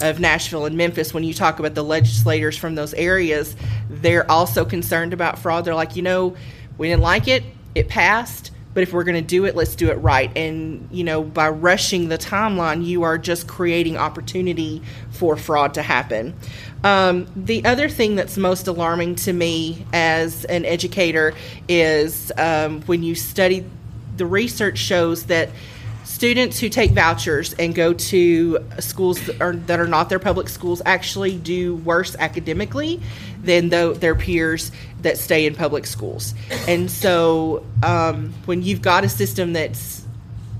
of 0.00 0.20
Nashville 0.20 0.66
and 0.66 0.76
Memphis, 0.76 1.14
when 1.14 1.24
you 1.24 1.34
talk 1.34 1.58
about 1.58 1.74
the 1.74 1.84
legislators 1.84 2.56
from 2.56 2.74
those 2.74 2.94
areas, 2.94 3.56
they're 3.88 4.30
also 4.30 4.64
concerned 4.64 5.12
about 5.12 5.38
fraud. 5.38 5.64
They're 5.64 5.74
like, 5.74 5.96
you 5.96 6.02
know, 6.02 6.36
we 6.78 6.88
didn't 6.88 7.02
like 7.02 7.28
it, 7.28 7.44
it 7.74 7.88
passed. 7.88 8.52
But 8.74 8.82
if 8.82 8.92
we're 8.92 9.04
going 9.04 9.14
to 9.14 9.22
do 9.22 9.46
it, 9.46 9.56
let's 9.56 9.74
do 9.74 9.88
it 9.88 9.94
right. 9.94 10.30
And, 10.36 10.86
you 10.92 11.02
know, 11.02 11.22
by 11.22 11.48
rushing 11.48 12.10
the 12.10 12.18
timeline, 12.18 12.84
you 12.84 13.04
are 13.04 13.16
just 13.16 13.48
creating 13.48 13.96
opportunity 13.96 14.82
for 15.12 15.34
fraud 15.34 15.72
to 15.74 15.82
happen. 15.82 16.34
Um, 16.84 17.26
the 17.34 17.64
other 17.64 17.88
thing 17.88 18.16
that's 18.16 18.36
most 18.36 18.66
alarming 18.66 19.14
to 19.14 19.32
me 19.32 19.86
as 19.94 20.44
an 20.44 20.66
educator 20.66 21.32
is 21.70 22.30
um, 22.36 22.82
when 22.82 23.02
you 23.02 23.14
study, 23.14 23.64
the 24.18 24.26
research 24.26 24.76
shows 24.76 25.24
that 25.24 25.48
students 26.06 26.58
who 26.60 26.68
take 26.68 26.92
vouchers 26.92 27.52
and 27.54 27.74
go 27.74 27.92
to 27.92 28.58
schools 28.78 29.20
that 29.26 29.40
are, 29.40 29.56
that 29.56 29.80
are 29.80 29.88
not 29.88 30.08
their 30.08 30.20
public 30.20 30.48
schools 30.48 30.80
actually 30.86 31.36
do 31.36 31.74
worse 31.76 32.14
academically 32.16 33.00
than 33.42 33.68
though 33.68 33.92
their 33.92 34.14
peers 34.14 34.70
that 35.02 35.18
stay 35.18 35.46
in 35.46 35.54
public 35.54 35.84
schools. 35.84 36.32
And 36.68 36.90
so 36.90 37.66
um, 37.82 38.32
when 38.44 38.62
you've 38.62 38.82
got 38.82 39.04
a 39.04 39.08
system 39.08 39.52
that's 39.52 40.05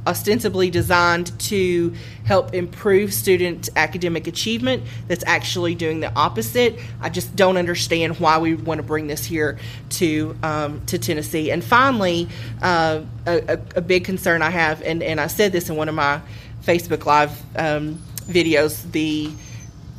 ostensibly 0.07 0.71
designed 0.71 1.38
to 1.40 1.95
help 2.25 2.55
improve 2.55 3.12
student 3.12 3.69
academic 3.77 4.27
achievement 4.27 4.83
that's 5.09 5.25
actually 5.27 5.75
doing 5.75 6.01
the 6.01 6.12
opposite. 6.14 6.79
I 7.01 7.09
just 7.09 7.35
don't 7.37 7.57
understand 7.57 8.19
why 8.21 8.38
we 8.38 8.55
want 8.55 8.79
to 8.79 8.83
bring 8.83 9.07
this 9.07 9.25
here 9.25 9.59
to 9.90 10.37
um, 10.42 10.85
to 10.87 10.99
Tennessee. 10.99 11.51
And 11.51 11.62
finally, 11.62 12.29
uh, 12.62 13.03
a, 13.27 13.59
a, 13.75 13.81
big 13.81 14.05
concern 14.05 14.42
I 14.42 14.51
have, 14.51 14.83
and, 14.83 15.03
and 15.03 15.21
I 15.21 15.27
said 15.27 15.53
this 15.53 15.69
in 15.69 15.77
one 15.77 15.88
of 15.88 15.95
my 15.95 16.21
Facebook 16.62 17.05
Live 17.05 17.31
um, 17.57 18.01
videos, 18.27 18.90
the 18.92 19.31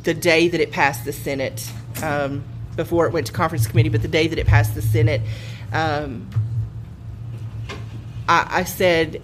the 0.04 0.14
day 0.14 0.48
that 0.48 0.62
it 0.62 0.72
passed 0.72 1.04
the 1.04 1.12
Senate, 1.12 1.70
um, 2.02 2.44
before 2.76 3.06
it 3.08 3.14
went 3.14 3.28
to 3.28 3.34
conference 3.34 3.68
committee, 3.68 3.90
but 3.90 4.02
the 4.02 4.08
day 4.08 4.28
that 4.28 4.40
it 4.40 4.48
passed 4.48 4.74
the 4.74 4.82
Senate, 4.82 5.22
um, 5.74 6.30
I, 8.30 8.60
I 8.60 8.64
said, 8.64 9.22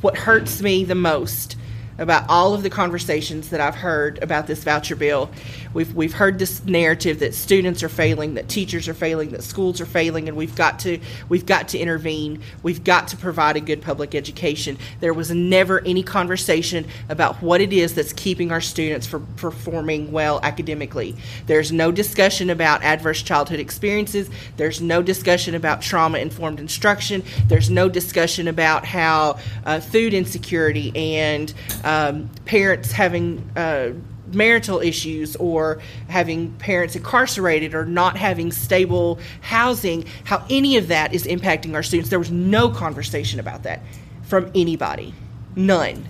what 0.00 0.16
hurts 0.16 0.62
me 0.62 0.84
the 0.84 0.94
most 0.94 1.56
about 1.98 2.24
all 2.28 2.54
of 2.54 2.62
the 2.62 2.70
conversations 2.70 3.50
that 3.50 3.60
I've 3.60 3.74
heard 3.74 4.22
about 4.22 4.46
this 4.46 4.62
voucher 4.62 4.94
bill, 4.94 5.30
We've 5.78 5.94
we've 5.94 6.12
heard 6.12 6.40
this 6.40 6.64
narrative 6.64 7.20
that 7.20 7.36
students 7.36 7.84
are 7.84 7.88
failing, 7.88 8.34
that 8.34 8.48
teachers 8.48 8.88
are 8.88 8.94
failing, 8.94 9.30
that 9.30 9.44
schools 9.44 9.80
are 9.80 9.86
failing, 9.86 10.26
and 10.26 10.36
we've 10.36 10.56
got 10.56 10.80
to 10.80 10.98
we've 11.28 11.46
got 11.46 11.68
to 11.68 11.78
intervene. 11.78 12.42
We've 12.64 12.82
got 12.82 13.06
to 13.08 13.16
provide 13.16 13.56
a 13.56 13.60
good 13.60 13.80
public 13.80 14.16
education. 14.16 14.76
There 14.98 15.14
was 15.14 15.30
never 15.30 15.80
any 15.86 16.02
conversation 16.02 16.88
about 17.08 17.40
what 17.42 17.60
it 17.60 17.72
is 17.72 17.94
that's 17.94 18.12
keeping 18.12 18.50
our 18.50 18.60
students 18.60 19.06
from 19.06 19.28
performing 19.36 20.10
well 20.10 20.40
academically. 20.42 21.14
There's 21.46 21.70
no 21.70 21.92
discussion 21.92 22.50
about 22.50 22.82
adverse 22.82 23.22
childhood 23.22 23.60
experiences. 23.60 24.28
There's 24.56 24.80
no 24.80 25.00
discussion 25.00 25.54
about 25.54 25.80
trauma 25.80 26.18
informed 26.18 26.58
instruction. 26.58 27.22
There's 27.46 27.70
no 27.70 27.88
discussion 27.88 28.48
about 28.48 28.84
how 28.84 29.38
uh, 29.64 29.78
food 29.78 30.12
insecurity 30.12 30.90
and 30.96 31.54
um, 31.84 32.30
parents 32.46 32.90
having 32.90 33.48
uh, 33.54 33.90
marital 34.32 34.80
issues 34.80 35.36
or 35.36 35.80
having 36.08 36.52
parents 36.54 36.96
incarcerated 36.96 37.74
or 37.74 37.84
not 37.84 38.16
having 38.16 38.52
stable 38.52 39.18
housing, 39.40 40.04
how 40.24 40.44
any 40.50 40.76
of 40.76 40.88
that 40.88 41.14
is 41.14 41.24
impacting 41.24 41.74
our 41.74 41.82
students. 41.82 42.10
There 42.10 42.18
was 42.18 42.30
no 42.30 42.70
conversation 42.70 43.40
about 43.40 43.62
that 43.64 43.80
from 44.22 44.50
anybody. 44.54 45.14
None. 45.56 46.06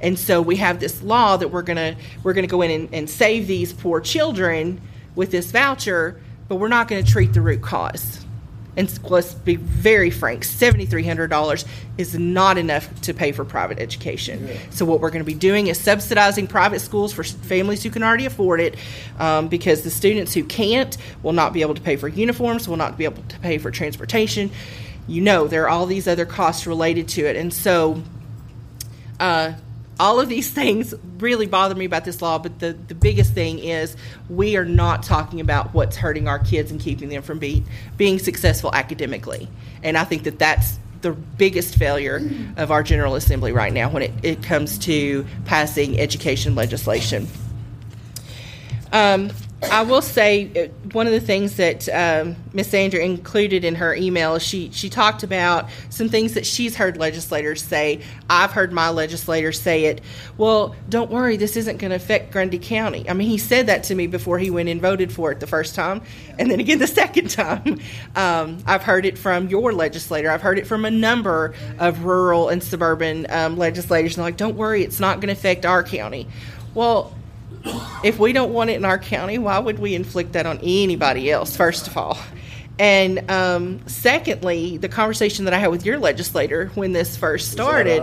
And 0.00 0.18
so 0.18 0.40
we 0.40 0.56
have 0.56 0.80
this 0.80 1.02
law 1.02 1.36
that 1.36 1.48
we're 1.48 1.62
gonna 1.62 1.96
we're 2.22 2.32
gonna 2.32 2.46
go 2.46 2.62
in 2.62 2.70
and, 2.70 2.94
and 2.94 3.10
save 3.10 3.46
these 3.46 3.72
poor 3.72 4.00
children 4.00 4.80
with 5.14 5.30
this 5.30 5.50
voucher, 5.50 6.20
but 6.48 6.56
we're 6.56 6.68
not 6.68 6.88
gonna 6.88 7.02
treat 7.02 7.32
the 7.32 7.40
root 7.40 7.60
cause. 7.60 8.24
And 8.76 9.10
let's 9.10 9.34
be 9.34 9.56
very 9.56 10.10
frank, 10.10 10.44
$7,300 10.44 11.66
is 11.98 12.18
not 12.18 12.56
enough 12.56 13.00
to 13.02 13.12
pay 13.12 13.32
for 13.32 13.44
private 13.44 13.78
education. 13.78 14.46
Yeah. 14.46 14.56
So, 14.70 14.84
what 14.84 15.00
we're 15.00 15.10
going 15.10 15.24
to 15.24 15.30
be 15.30 15.34
doing 15.34 15.66
is 15.66 15.78
subsidizing 15.78 16.46
private 16.46 16.80
schools 16.80 17.12
for 17.12 17.24
families 17.24 17.82
who 17.82 17.90
can 17.90 18.02
already 18.02 18.26
afford 18.26 18.60
it 18.60 18.76
um, 19.18 19.48
because 19.48 19.82
the 19.82 19.90
students 19.90 20.32
who 20.34 20.44
can't 20.44 20.96
will 21.22 21.32
not 21.32 21.52
be 21.52 21.62
able 21.62 21.74
to 21.74 21.80
pay 21.80 21.96
for 21.96 22.08
uniforms, 22.08 22.68
will 22.68 22.76
not 22.76 22.96
be 22.96 23.04
able 23.04 23.22
to 23.24 23.38
pay 23.40 23.58
for 23.58 23.70
transportation. 23.70 24.50
You 25.08 25.22
know, 25.22 25.48
there 25.48 25.64
are 25.64 25.68
all 25.68 25.86
these 25.86 26.06
other 26.06 26.24
costs 26.24 26.66
related 26.66 27.08
to 27.08 27.26
it. 27.26 27.34
And 27.36 27.52
so, 27.52 28.02
uh, 29.18 29.54
all 30.00 30.18
of 30.18 30.30
these 30.30 30.50
things 30.50 30.94
really 31.18 31.46
bother 31.46 31.74
me 31.74 31.84
about 31.84 32.06
this 32.06 32.22
law, 32.22 32.38
but 32.38 32.58
the, 32.58 32.72
the 32.72 32.94
biggest 32.94 33.34
thing 33.34 33.58
is 33.58 33.96
we 34.30 34.56
are 34.56 34.64
not 34.64 35.02
talking 35.02 35.40
about 35.40 35.74
what's 35.74 35.94
hurting 35.94 36.26
our 36.26 36.38
kids 36.38 36.70
and 36.70 36.80
keeping 36.80 37.10
them 37.10 37.22
from 37.22 37.38
be, 37.38 37.62
being 37.98 38.18
successful 38.18 38.74
academically. 38.74 39.46
And 39.82 39.98
I 39.98 40.04
think 40.04 40.22
that 40.22 40.38
that's 40.38 40.78
the 41.02 41.12
biggest 41.12 41.76
failure 41.76 42.22
of 42.56 42.70
our 42.70 42.82
General 42.82 43.14
Assembly 43.14 43.52
right 43.52 43.72
now 43.72 43.90
when 43.90 44.02
it, 44.02 44.12
it 44.22 44.42
comes 44.42 44.78
to 44.78 45.26
passing 45.44 46.00
education 46.00 46.54
legislation. 46.54 47.28
Um, 48.92 49.30
I 49.62 49.82
will 49.82 50.00
say 50.00 50.50
uh, 50.56 50.88
one 50.92 51.06
of 51.06 51.12
the 51.12 51.20
things 51.20 51.56
that 51.56 51.88
um, 51.90 52.36
Miss 52.54 52.70
Sandra 52.70 53.00
included 53.00 53.64
in 53.64 53.74
her 53.74 53.94
email 53.94 54.38
she 54.38 54.70
she 54.72 54.88
talked 54.88 55.22
about 55.22 55.68
some 55.90 56.08
things 56.08 56.32
that 56.34 56.46
she's 56.46 56.76
heard 56.76 56.96
legislators 56.96 57.62
say. 57.62 58.00
I've 58.30 58.52
heard 58.52 58.72
my 58.72 58.88
legislators 58.88 59.60
say 59.60 59.84
it. 59.84 60.00
Well, 60.38 60.74
don't 60.88 61.10
worry, 61.10 61.36
this 61.36 61.56
isn't 61.56 61.76
going 61.76 61.90
to 61.90 61.96
affect 61.96 62.32
Grundy 62.32 62.58
County. 62.58 63.08
I 63.08 63.12
mean, 63.12 63.28
he 63.28 63.36
said 63.36 63.66
that 63.66 63.84
to 63.84 63.94
me 63.94 64.06
before 64.06 64.38
he 64.38 64.50
went 64.50 64.68
and 64.70 64.80
voted 64.80 65.12
for 65.12 65.30
it 65.30 65.40
the 65.40 65.46
first 65.46 65.74
time, 65.74 66.02
and 66.38 66.50
then 66.50 66.58
again 66.58 66.78
the 66.78 66.86
second 67.00 67.30
time. 67.30 67.80
Um, 68.16 68.58
I've 68.66 68.82
heard 68.82 69.04
it 69.04 69.18
from 69.18 69.48
your 69.48 69.72
legislator. 69.72 70.30
I've 70.30 70.42
heard 70.42 70.58
it 70.58 70.66
from 70.66 70.86
a 70.86 70.90
number 70.90 71.54
of 71.78 72.04
rural 72.04 72.48
and 72.48 72.62
suburban 72.62 73.26
um, 73.28 73.58
legislators. 73.58 74.16
And 74.16 74.24
like, 74.24 74.38
don't 74.38 74.56
worry, 74.56 74.82
it's 74.82 75.00
not 75.00 75.16
going 75.16 75.28
to 75.28 75.38
affect 75.38 75.66
our 75.66 75.82
county. 75.82 76.26
Well 76.74 77.14
if 78.04 78.18
we 78.18 78.32
don't 78.32 78.52
want 78.52 78.70
it 78.70 78.74
in 78.74 78.84
our 78.84 78.98
county, 78.98 79.38
why 79.38 79.58
would 79.58 79.78
we 79.78 79.94
inflict 79.94 80.32
that 80.32 80.46
on 80.46 80.58
anybody 80.62 81.30
else, 81.30 81.56
first 81.56 81.86
of 81.86 81.96
all? 81.96 82.18
And 82.78 83.30
um, 83.30 83.86
secondly, 83.86 84.78
the 84.78 84.88
conversation 84.88 85.44
that 85.44 85.52
I 85.52 85.58
had 85.58 85.70
with 85.70 85.84
your 85.84 85.98
legislator 85.98 86.68
when 86.74 86.92
this 86.92 87.16
first 87.16 87.52
started. 87.52 88.02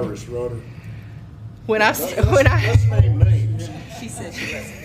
When 1.65 1.81
I 1.81 1.93
when 1.93 2.47
I 2.47 2.75
she 3.99 4.07
said 4.07 4.33
she 4.33 4.55
was 4.55 4.77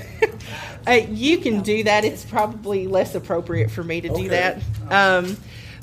uh, 0.86 0.92
you 1.10 1.38
can 1.38 1.62
do 1.62 1.84
that. 1.84 2.04
It's 2.04 2.24
probably 2.24 2.86
less 2.86 3.14
appropriate 3.14 3.70
for 3.70 3.84
me 3.84 4.00
to 4.00 4.08
do 4.08 4.28
that. 4.30 4.62
Um, 4.90 5.36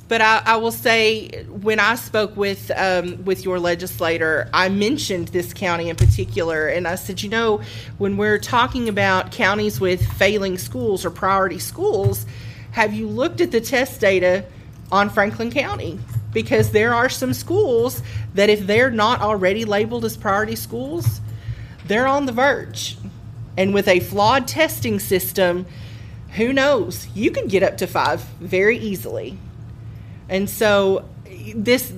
but 0.10 0.22
I, 0.22 0.42
I, 0.44 0.58
will 0.58 0.72
say, 0.72 1.44
when 1.44 1.80
I 1.80 1.94
spoke 1.94 2.36
with 2.36 2.72
um, 2.76 3.24
with 3.26 3.46
your 3.46 3.60
legislator, 3.60 4.50
I 4.52 4.68
mentioned 4.68 5.28
this 5.28 5.54
county 5.54 5.88
in 5.88 5.96
particular, 5.96 6.68
and 6.68 6.88
I 6.88 6.96
said, 6.96 7.22
you 7.22 7.30
know, 7.30 7.62
when 8.00 8.18
we're 8.18 8.40
talking 8.40 8.90
about 8.90 9.32
counties 9.32 9.80
with 9.80 10.04
failing 10.14 10.58
schools 10.58 11.06
or 11.06 11.12
priority 11.12 11.60
schools, 11.60 12.26
have 12.72 12.92
you 12.92 13.08
looked 13.08 13.40
at 13.40 13.52
the 13.52 13.62
test 13.62 14.02
data 14.02 14.46
on 14.92 15.12
Franklin 15.12 15.52
County? 15.52 16.00
Because 16.34 16.72
there 16.72 16.94
are 16.94 17.10
some 17.10 17.34
schools 17.34 18.02
that, 18.34 18.50
if 18.50 18.66
they're 18.66 18.92
not 18.92 19.22
already 19.22 19.64
labeled 19.64 20.06
as 20.06 20.18
priority 20.18 20.56
schools, 20.56 21.22
they're 21.86 22.08
on 22.08 22.26
the 22.26 22.32
verge. 22.32 22.98
And 23.58 23.76
with 23.76 23.88
a 23.88 24.00
flawed 24.00 24.48
testing 24.48 25.00
system, 25.00 25.68
who 26.32 26.52
knows? 26.52 27.08
You 27.14 27.30
could 27.30 27.50
get 27.50 27.62
up 27.62 27.78
to 27.78 27.86
five 27.86 28.22
very 28.40 28.78
easily. 28.78 29.38
And 30.30 30.50
so 30.50 31.06
this 31.56 31.92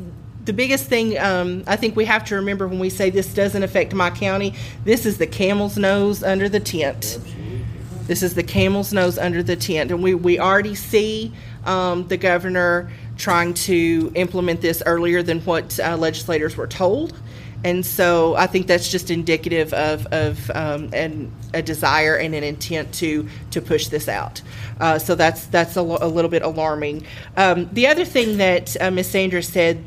the 0.44 0.54
biggest 0.54 0.86
thing 0.86 1.20
um, 1.20 1.64
I 1.68 1.76
think 1.76 1.96
we 1.96 2.06
have 2.06 2.26
to 2.26 2.36
remember 2.36 2.68
when 2.68 2.80
we 2.80 2.90
say 2.90 3.10
this 3.10 3.34
doesn't 3.34 3.62
affect 3.62 3.94
my 3.94 4.10
county, 4.10 4.56
this 4.86 5.06
is 5.06 5.18
the 5.18 5.28
camel's 5.28 5.78
nose 5.78 6.24
under 6.24 6.50
the 6.50 6.60
tent. 6.60 7.20
Absolutely. 7.20 7.66
This 8.08 8.24
is 8.24 8.34
the 8.34 8.44
camel's 8.44 8.92
nose 8.92 9.18
under 9.18 9.44
the 9.44 9.56
tent, 9.56 9.92
and 9.92 10.02
we 10.04 10.16
we 10.16 10.40
already 10.40 10.76
see 10.76 11.32
um, 11.66 12.08
the 12.08 12.18
governor 12.18 12.92
trying 13.18 13.54
to 13.54 14.12
implement 14.16 14.62
this 14.62 14.82
earlier 14.86 15.22
than 15.22 15.40
what 15.42 15.80
uh, 15.80 15.96
legislators 15.96 16.58
were 16.58 16.68
told. 16.68 17.18
And 17.64 17.86
so 17.86 18.36
I 18.36 18.48
think 18.48 18.68
that's 18.68 18.90
just 18.90 19.12
indicative 19.12 19.72
of, 19.74 20.08
of 20.08 20.50
um, 20.52 20.90
an, 20.94 21.32
a 21.54 21.62
desire 21.62 22.16
and 22.16 22.34
an 22.34 22.44
intent 22.44 22.94
to 22.96 23.30
to 23.52 23.62
push 23.62 23.88
this 23.88 24.08
out. 24.08 24.42
Uh, 24.80 24.98
so 24.98 25.14
that's 25.14 25.46
that's 25.46 25.78
a, 25.78 25.82
a 25.82 26.08
little 26.08 26.32
bit 26.32 26.42
alarming. 26.42 27.06
Um, 27.38 27.70
the 27.72 27.88
other 27.88 28.06
thing 28.06 28.38
that 28.38 28.76
uh, 28.82 28.90
Ms. 28.90 29.12
Sanders 29.12 29.48
said 29.48 29.84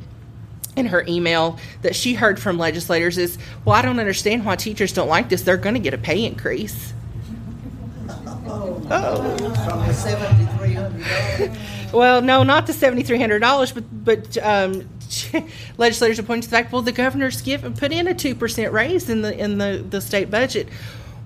in 0.76 0.86
her 0.86 1.04
email 1.08 1.58
that 1.82 1.96
she 1.96 2.14
heard 2.14 2.40
from 2.40 2.58
legislators 2.58 3.18
is, 3.18 3.38
"Well, 3.64 3.74
I 3.74 3.82
don't 3.82 3.98
understand 3.98 4.44
why 4.44 4.54
teachers 4.54 4.92
don't 4.92 5.08
like 5.08 5.28
this. 5.28 5.42
They're 5.42 5.56
going 5.56 5.74
to 5.74 5.80
get 5.80 5.94
a 5.94 5.98
pay 5.98 6.24
increase." 6.24 6.92
Oh, 8.90 9.36
from 9.66 9.86
the 9.86 9.94
seventy 9.94 10.44
three 10.58 10.74
hundred. 10.74 11.56
Well, 11.92 12.22
no, 12.22 12.42
not 12.42 12.66
the 12.66 12.72
seventy 12.72 13.02
three 13.02 13.18
hundred 13.18 13.40
dollars, 13.40 13.72
but 13.72 13.84
but 14.04 14.38
um, 14.38 14.88
legislators 15.78 16.18
are 16.18 16.22
pointing 16.22 16.42
to 16.42 16.50
the 16.50 16.56
fact, 16.56 16.72
well, 16.72 16.82
the 16.82 16.92
governor's 16.92 17.42
given 17.42 17.74
put 17.74 17.92
in 17.92 18.08
a 18.08 18.14
two 18.14 18.34
percent 18.34 18.72
raise 18.72 19.08
in 19.08 19.22
the 19.22 19.36
in 19.36 19.58
the, 19.58 19.84
the 19.88 20.00
state 20.00 20.30
budget. 20.30 20.68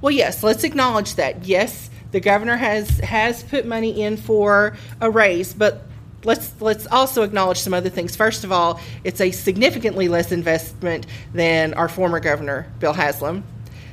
Well, 0.00 0.10
yes, 0.10 0.42
let's 0.42 0.64
acknowledge 0.64 1.14
that. 1.16 1.44
Yes, 1.44 1.90
the 2.12 2.20
governor 2.20 2.56
has 2.56 2.98
has 3.00 3.42
put 3.42 3.66
money 3.66 4.02
in 4.02 4.16
for 4.16 4.76
a 5.00 5.10
raise, 5.10 5.54
but 5.54 5.82
let's 6.24 6.52
let's 6.60 6.86
also 6.86 7.22
acknowledge 7.22 7.58
some 7.58 7.74
other 7.74 7.90
things. 7.90 8.16
First 8.16 8.44
of 8.44 8.52
all, 8.52 8.80
it's 9.04 9.20
a 9.20 9.30
significantly 9.30 10.08
less 10.08 10.32
investment 10.32 11.06
than 11.32 11.74
our 11.74 11.88
former 11.88 12.20
governor, 12.20 12.66
Bill 12.78 12.92
Haslam 12.92 13.44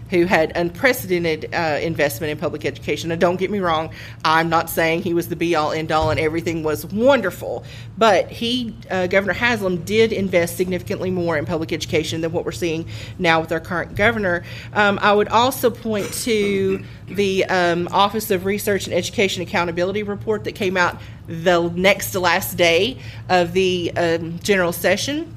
who 0.10 0.26
had 0.26 0.52
unprecedented 0.56 1.54
uh, 1.54 1.80
investment 1.82 2.32
in 2.32 2.38
public 2.38 2.66
education. 2.66 3.10
Now, 3.10 3.16
don't 3.16 3.38
get 3.38 3.50
me 3.50 3.60
wrong, 3.60 3.92
I'm 4.24 4.50
not 4.50 4.70
saying 4.70 5.02
he 5.02 5.14
was 5.14 5.28
the 5.28 5.36
be 5.36 5.56
all 5.56 5.72
end 5.72 5.92
all 5.92 6.12
and 6.12 6.20
everything 6.20 6.64
was 6.64 6.86
wonderful, 6.86 7.64
but 7.98 8.30
he, 8.30 8.76
uh, 8.92 9.08
Governor 9.08 9.34
Haslam, 9.34 9.84
did 9.84 10.14
invest 10.14 10.58
significantly 10.58 11.10
more 11.10 11.38
in 11.38 11.46
public 11.46 11.74
education 11.74 12.22
than 12.22 12.32
what 12.32 12.46
we're 12.46 12.52
seeing 12.52 12.88
now 13.18 13.42
with 13.42 13.52
our 13.52 13.60
current 13.60 13.96
governor. 13.96 14.44
Um, 14.74 15.00
I 15.02 15.14
would 15.14 15.30
also 15.30 15.70
point 15.70 16.12
to 16.24 16.84
the 17.08 17.46
um, 17.46 17.88
Office 17.92 18.32
of 18.32 18.46
Research 18.46 18.86
and 18.86 18.94
Education 18.94 19.42
Accountability 19.42 20.04
report 20.04 20.44
that 20.44 20.54
came 20.54 20.78
out 20.78 21.00
the 21.28 21.70
next 21.70 22.12
to 22.12 22.20
last 22.20 22.56
day 22.56 23.00
of 23.30 23.54
the 23.54 23.92
um, 23.98 24.40
general 24.40 24.72
session 24.72 25.36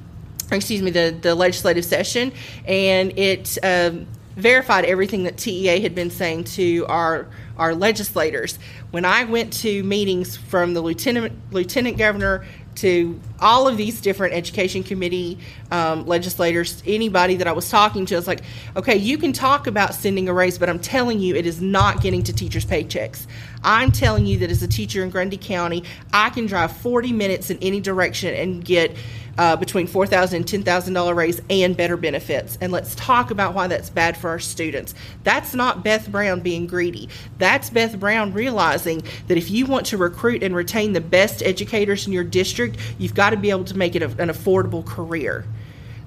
excuse 0.51 0.81
me, 0.81 0.91
the, 0.91 1.15
the 1.21 1.35
legislative 1.35 1.85
session, 1.85 2.33
and 2.67 3.19
it 3.19 3.59
um, 3.63 4.07
verified 4.39 4.85
everything 4.85 5.25
that 5.25 5.37
TEA 5.37 5.81
had 5.81 5.95
been 5.95 6.11
saying 6.11 6.45
to 6.45 6.87
our 6.87 7.27
our 7.59 7.75
legislators. 7.75 8.59
When 8.93 9.05
I 9.05 9.25
went 9.25 9.53
to 9.55 9.83
meetings 9.83 10.37
from 10.37 10.75
the 10.75 10.81
lieutenant 10.81 11.33
lieutenant 11.53 11.99
governor 11.99 12.47
to 12.77 13.21
all 13.41 13.67
of 13.67 13.77
these 13.77 14.01
different 14.01 14.35
education 14.35 14.85
committee 14.85 15.37
um, 15.73 16.07
legislators, 16.07 16.81
anybody 16.87 17.35
that 17.35 17.49
I 17.49 17.53
was 17.53 17.69
talking 17.69 18.07
to, 18.07 18.15
I 18.15 18.19
was 18.19 18.29
like, 18.29 18.43
okay, 18.77 18.97
you 18.97 19.19
can 19.19 19.33
talk 19.33 19.67
about 19.67 19.95
sending 19.95 20.29
a 20.29 20.33
raise, 20.33 20.59
but 20.59 20.69
I'm 20.69 20.79
telling 20.79 21.19
you, 21.19 21.35
it 21.35 21.45
is 21.45 21.61
not 21.61 22.01
getting 22.01 22.23
to 22.23 22.33
teachers' 22.33 22.65
paychecks. 22.65 23.27
I'm 23.65 23.91
telling 23.91 24.27
you 24.27 24.39
that 24.39 24.51
as 24.53 24.63
a 24.63 24.69
teacher 24.69 25.03
in 25.03 25.11
Grundy 25.11 25.39
County, 25.39 25.83
I 26.13 26.31
can 26.31 26.47
drive 26.47 26.71
40 26.77 27.13
minutes 27.13 27.51
in 27.51 27.59
any 27.61 27.81
direction 27.81 28.33
and 28.33 28.65
get 28.65 28.95
uh, 29.39 29.57
between 29.57 29.87
$4,000 29.87 30.35
and 30.35 30.45
$10,000 30.45 31.15
raise 31.15 31.41
and 31.49 31.77
better 31.77 31.97
benefits. 31.97 32.59
And 32.61 32.73
let's 32.73 32.95
talk 32.97 33.31
about 33.31 33.55
why 33.55 33.69
that's 33.69 33.89
bad 33.89 34.17
for 34.17 34.29
our 34.29 34.41
students. 34.41 34.95
That's 35.23 35.55
not 35.55 35.85
Beth 35.85 36.11
Brown 36.11 36.41
being 36.41 36.67
greedy. 36.67 37.09
That's 37.39 37.71
Beth 37.71 37.99
Brown 37.99 38.33
realizing 38.33 39.03
that 39.29 39.39
if 39.39 39.51
you 39.51 39.67
want 39.67 39.87
to 39.87 39.97
recruit 39.97 40.43
and 40.43 40.55
retain 40.55 40.93
the 40.93 41.01
best 41.01 41.43
educators 41.43 42.07
in 42.07 42.13
your 42.13 42.25
district, 42.25 42.79
you've 42.99 43.15
got 43.15 43.31
to 43.31 43.37
be 43.37 43.51
able 43.51 43.65
to 43.65 43.77
make 43.77 43.95
it 43.95 44.03
a, 44.03 44.09
an 44.21 44.29
affordable 44.29 44.85
career. 44.85 45.45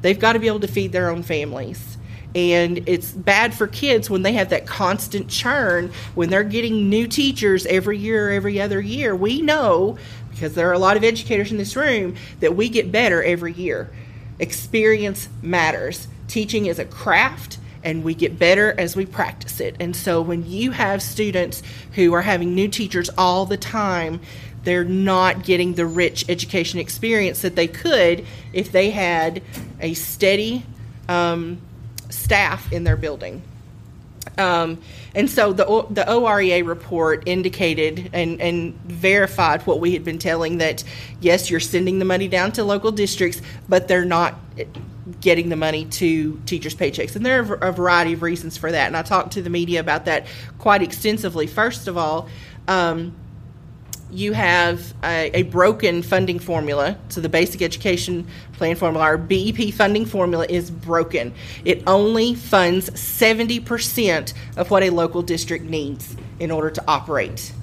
They've 0.01 0.19
got 0.19 0.33
to 0.33 0.39
be 0.39 0.47
able 0.47 0.59
to 0.59 0.67
feed 0.67 0.91
their 0.91 1.09
own 1.09 1.23
families. 1.23 1.97
And 2.33 2.87
it's 2.87 3.11
bad 3.11 3.53
for 3.53 3.67
kids 3.67 4.09
when 4.09 4.21
they 4.21 4.33
have 4.33 4.49
that 4.49 4.65
constant 4.65 5.27
churn, 5.27 5.91
when 6.15 6.29
they're 6.29 6.45
getting 6.45 6.89
new 6.89 7.05
teachers 7.07 7.65
every 7.65 7.97
year, 7.97 8.31
every 8.31 8.61
other 8.61 8.79
year. 8.79 9.15
We 9.15 9.41
know 9.41 9.97
because 10.41 10.55
there 10.55 10.67
are 10.67 10.73
a 10.73 10.79
lot 10.79 10.97
of 10.97 11.03
educators 11.03 11.51
in 11.51 11.57
this 11.59 11.75
room 11.75 12.15
that 12.39 12.55
we 12.55 12.67
get 12.67 12.91
better 12.91 13.21
every 13.21 13.53
year. 13.53 13.91
Experience 14.39 15.29
matters. 15.43 16.07
Teaching 16.27 16.65
is 16.65 16.79
a 16.79 16.85
craft 16.85 17.59
and 17.83 18.03
we 18.03 18.15
get 18.15 18.39
better 18.39 18.73
as 18.75 18.95
we 18.95 19.05
practice 19.05 19.59
it. 19.59 19.75
And 19.79 19.95
so 19.95 20.19
when 20.19 20.49
you 20.49 20.71
have 20.71 21.03
students 21.03 21.61
who 21.93 22.11
are 22.13 22.23
having 22.23 22.55
new 22.55 22.67
teachers 22.67 23.07
all 23.19 23.45
the 23.45 23.55
time, 23.55 24.19
they're 24.63 24.83
not 24.83 25.43
getting 25.43 25.75
the 25.75 25.85
rich 25.85 26.25
education 26.27 26.79
experience 26.79 27.43
that 27.43 27.55
they 27.55 27.67
could 27.67 28.25
if 28.51 28.71
they 28.71 28.89
had 28.89 29.43
a 29.79 29.93
steady 29.93 30.65
um, 31.07 31.61
staff 32.09 32.73
in 32.73 32.83
their 32.83 32.97
building. 32.97 33.43
Um, 34.37 34.81
and 35.13 35.29
so 35.29 35.53
the 35.53 35.65
the 35.89 36.03
OREA 36.03 36.65
report 36.65 37.23
indicated 37.25 38.09
and, 38.13 38.41
and 38.41 38.73
verified 38.85 39.61
what 39.67 39.79
we 39.79 39.93
had 39.93 40.03
been 40.03 40.19
telling 40.19 40.59
that 40.59 40.83
yes, 41.19 41.49
you're 41.49 41.59
sending 41.59 41.99
the 41.99 42.05
money 42.05 42.27
down 42.27 42.51
to 42.53 42.63
local 42.63 42.91
districts, 42.91 43.41
but 43.67 43.87
they're 43.87 44.05
not 44.05 44.35
getting 45.19 45.49
the 45.49 45.55
money 45.55 45.85
to 45.85 46.39
teachers' 46.45 46.75
paychecks. 46.75 47.15
And 47.15 47.25
there 47.25 47.41
are 47.41 47.55
a 47.55 47.71
variety 47.71 48.13
of 48.13 48.21
reasons 48.21 48.57
for 48.57 48.71
that. 48.71 48.87
And 48.87 48.95
I 48.95 49.01
talked 49.01 49.33
to 49.33 49.41
the 49.41 49.49
media 49.49 49.79
about 49.79 50.05
that 50.05 50.27
quite 50.59 50.81
extensively. 50.81 51.47
First 51.47 51.87
of 51.87 51.97
all, 51.97 52.29
um, 52.67 53.13
you 54.11 54.33
have 54.33 54.93
a, 55.03 55.31
a, 55.33 55.43
broken 55.43 56.01
funding 56.03 56.37
formula. 56.37 56.97
So 57.09 57.21
the 57.21 57.29
basic 57.29 57.61
education 57.61 58.27
plan 58.53 58.75
formula, 58.75 59.05
our 59.05 59.17
BEP 59.17 59.73
funding 59.73 60.05
formula 60.05 60.45
is 60.49 60.69
broken. 60.69 61.33
It 61.63 61.83
only 61.87 62.35
funds 62.35 62.89
70% 62.89 64.33
of 64.57 64.69
what 64.69 64.83
a 64.83 64.89
local 64.89 65.21
district 65.21 65.65
needs 65.65 66.15
in 66.39 66.51
order 66.51 66.69
to 66.69 66.83
operate. 66.87 67.53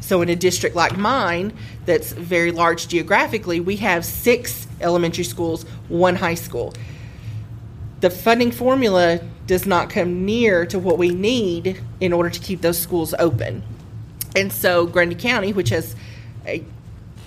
So 0.00 0.22
in 0.22 0.28
a 0.30 0.36
district 0.36 0.74
like 0.74 0.96
mine, 0.96 1.52
that's 1.84 2.12
very 2.12 2.50
large 2.50 2.88
geographically, 2.88 3.60
we 3.60 3.76
have 3.76 4.04
six 4.04 4.66
elementary 4.80 5.24
schools, 5.24 5.64
one 5.88 6.16
high 6.16 6.34
school. 6.34 6.72
The 8.00 8.10
funding 8.10 8.50
formula 8.50 9.20
does 9.46 9.66
not 9.66 9.90
come 9.90 10.24
near 10.24 10.64
to 10.66 10.78
what 10.78 10.96
we 10.96 11.10
need 11.10 11.82
in 12.00 12.12
order 12.12 12.30
to 12.30 12.40
keep 12.40 12.62
those 12.62 12.78
schools 12.78 13.14
open. 13.18 13.62
And 14.36 14.52
so 14.52 14.86
Grundy 14.86 15.14
County, 15.14 15.52
which 15.52 15.70
has 15.70 15.96
a, 16.46 16.64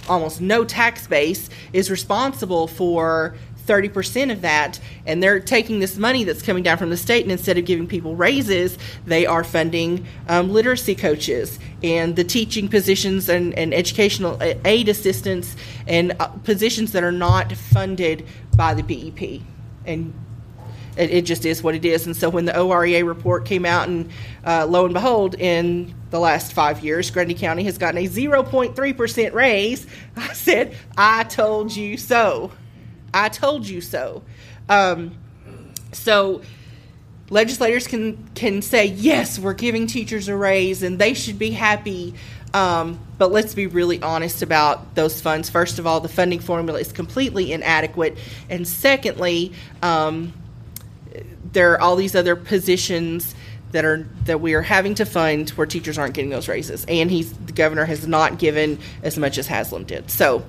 almost 0.08 0.42
no 0.42 0.66
tax 0.66 1.08
base, 1.08 1.50
is 1.72 1.92
responsible 1.92 2.68
for 2.68 3.36
30% 3.66 4.32
of 4.32 4.42
that. 4.42 4.80
And 5.06 5.22
they're 5.22 5.40
taking 5.40 5.80
this 5.80 5.98
money 5.98 6.24
that's 6.24 6.42
coming 6.42 6.64
down 6.64 6.78
from 6.78 6.90
the 6.90 6.98
state, 6.98 7.24
and 7.24 7.32
instead 7.32 7.58
of 7.58 7.66
giving 7.66 7.88
people 7.88 8.16
raises, 8.16 8.78
they 9.06 9.26
are 9.26 9.44
funding 9.44 10.06
um, 10.28 10.52
literacy 10.52 10.96
coaches 10.96 11.60
and 11.82 12.16
the 12.16 12.24
teaching 12.24 12.68
positions 12.68 13.30
and, 13.30 13.58
and 13.58 13.74
educational 13.74 14.38
aid 14.66 14.90
assistance 14.90 15.56
and 15.88 16.16
uh, 16.20 16.28
positions 16.28 16.92
that 16.92 17.04
are 17.04 17.12
not 17.12 17.52
funded 17.54 18.26
by 18.56 18.74
the 18.74 18.84
BEP. 18.84 19.42
And 19.86 20.14
it, 20.98 21.10
it, 21.10 21.22
just 21.26 21.46
is 21.46 21.64
what 21.64 21.76
it 21.76 21.86
is. 21.86 22.06
And 22.06 22.16
so 22.16 22.30
when 22.30 22.46
the 22.46 22.54
OREA 22.54 23.06
report 23.06 23.46
came 23.46 23.66
out, 23.66 23.88
and 23.88 24.10
uh, 24.46 24.66
lo 24.66 24.86
and 24.86 24.94
behold, 24.94 25.36
in 25.36 25.94
the 26.10 26.20
last 26.20 26.54
five 26.54 26.84
years, 26.84 27.10
Grundy 27.12 27.34
County 27.34 27.64
has 27.64 27.78
gotten 27.78 27.98
a 27.98 28.08
0.3% 28.08 29.34
raise, 29.34 29.88
I 30.16 30.34
said, 30.34 30.76
I 30.98 31.24
told 31.24 31.76
you 31.76 31.98
so. 31.98 32.52
I 33.14 33.30
told 33.30 33.68
you 33.68 33.82
so. 33.82 34.24
Um, 34.70 35.18
so 35.92 36.42
legislators 37.30 37.88
can 37.88 38.30
can 38.36 38.62
say 38.62 38.86
yes, 38.86 39.40
we're 39.40 39.54
giving 39.54 39.88
teachers 39.88 40.28
a 40.28 40.36
raise, 40.36 40.84
and 40.84 41.00
they 41.00 41.14
should 41.14 41.40
be 41.40 41.52
happy. 41.52 42.14
Um, 42.54 43.00
but 43.18 43.32
let's 43.32 43.56
be 43.56 43.66
really 43.66 44.00
honest 44.02 44.44
about 44.44 44.94
those 44.94 45.20
funds. 45.20 45.50
First 45.50 45.80
of 45.80 45.88
all, 45.88 46.00
the 46.00 46.10
funding 46.10 46.40
formula 46.40 46.80
is 46.80 46.92
completely 46.92 47.52
inadequate, 47.52 48.18
and 48.50 48.68
secondly, 48.68 49.54
um, 49.82 50.34
there 51.54 51.72
are 51.72 51.82
all 51.82 51.96
these 51.96 52.16
other 52.16 52.36
positions 52.36 53.34
that 53.72 53.86
are 53.86 54.08
that 54.26 54.40
we 54.40 54.54
are 54.54 54.62
having 54.62 54.96
to 54.96 55.06
fund 55.06 55.50
where 55.52 55.68
teachers 55.68 55.98
aren't 55.98 56.14
getting 56.14 56.30
those 56.30 56.48
raises, 56.48 56.86
and 56.88 57.12
he's 57.12 57.34
the 57.34 57.52
governor 57.52 57.86
has 57.86 58.08
not 58.08 58.38
given 58.38 58.80
as 59.02 59.18
much 59.18 59.38
as 59.38 59.48
Haslam 59.48 59.84
did. 59.84 60.10
So. 60.10 60.44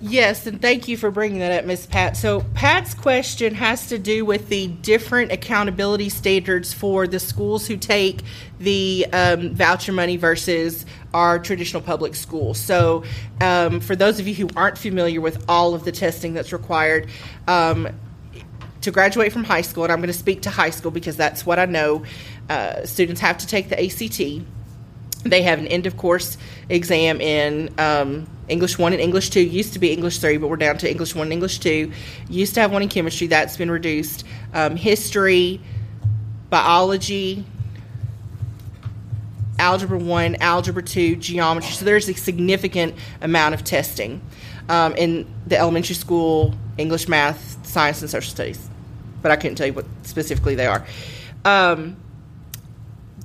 Yes, 0.00 0.46
and 0.46 0.62
thank 0.62 0.86
you 0.86 0.96
for 0.96 1.10
bringing 1.10 1.40
that 1.40 1.58
up, 1.58 1.64
Ms. 1.64 1.86
Pat. 1.86 2.16
So, 2.16 2.44
Pat's 2.54 2.94
question 2.94 3.52
has 3.56 3.88
to 3.88 3.98
do 3.98 4.24
with 4.24 4.48
the 4.48 4.68
different 4.68 5.32
accountability 5.32 6.08
standards 6.08 6.72
for 6.72 7.08
the 7.08 7.18
schools 7.18 7.66
who 7.66 7.76
take 7.76 8.22
the 8.60 9.06
um, 9.12 9.54
voucher 9.54 9.90
money 9.90 10.16
versus 10.16 10.86
our 11.12 11.40
traditional 11.40 11.82
public 11.82 12.14
schools. 12.14 12.60
So, 12.60 13.02
um, 13.40 13.80
for 13.80 13.96
those 13.96 14.20
of 14.20 14.28
you 14.28 14.36
who 14.36 14.48
aren't 14.54 14.78
familiar 14.78 15.20
with 15.20 15.44
all 15.48 15.74
of 15.74 15.84
the 15.84 15.90
testing 15.90 16.32
that's 16.32 16.52
required, 16.52 17.08
um, 17.48 17.88
to 18.82 18.90
graduate 18.90 19.32
from 19.32 19.44
high 19.44 19.62
school, 19.62 19.84
and 19.84 19.92
I'm 19.92 19.98
going 19.98 20.08
to 20.08 20.12
speak 20.12 20.42
to 20.42 20.50
high 20.50 20.70
school 20.70 20.90
because 20.90 21.16
that's 21.16 21.44
what 21.44 21.58
I 21.58 21.64
know, 21.64 22.04
uh, 22.48 22.84
students 22.86 23.20
have 23.20 23.38
to 23.38 23.46
take 23.46 23.68
the 23.68 23.82
ACT. 23.82 24.44
They 25.24 25.42
have 25.42 25.58
an 25.58 25.66
end 25.66 25.86
of 25.86 25.96
course 25.96 26.38
exam 26.68 27.20
in 27.20 27.74
um, 27.78 28.28
English 28.48 28.78
1 28.78 28.92
and 28.92 29.02
English 29.02 29.30
2. 29.30 29.40
Used 29.40 29.72
to 29.72 29.78
be 29.78 29.92
English 29.92 30.18
3, 30.18 30.36
but 30.36 30.48
we're 30.48 30.56
down 30.56 30.78
to 30.78 30.90
English 30.90 31.14
1 31.14 31.26
and 31.26 31.32
English 31.32 31.58
2. 31.58 31.90
Used 32.28 32.54
to 32.54 32.60
have 32.60 32.72
one 32.72 32.82
in 32.82 32.88
chemistry, 32.88 33.26
that's 33.26 33.56
been 33.56 33.70
reduced. 33.70 34.24
Um, 34.54 34.76
history, 34.76 35.60
biology, 36.50 37.44
algebra 39.58 39.98
1, 39.98 40.36
algebra 40.40 40.82
2, 40.82 41.16
geometry. 41.16 41.72
So 41.72 41.84
there's 41.84 42.08
a 42.08 42.14
significant 42.14 42.94
amount 43.20 43.54
of 43.54 43.64
testing 43.64 44.20
um, 44.68 44.94
in 44.96 45.26
the 45.46 45.58
elementary 45.58 45.94
school 45.94 46.54
English, 46.76 47.08
math, 47.08 47.66
science, 47.66 48.00
and 48.02 48.10
social 48.10 48.30
studies 48.30 48.68
but 49.22 49.30
I 49.30 49.36
couldn't 49.36 49.56
tell 49.56 49.66
you 49.66 49.72
what 49.72 49.86
specifically 50.02 50.54
they 50.54 50.66
are. 50.66 50.84
Um, 51.44 51.96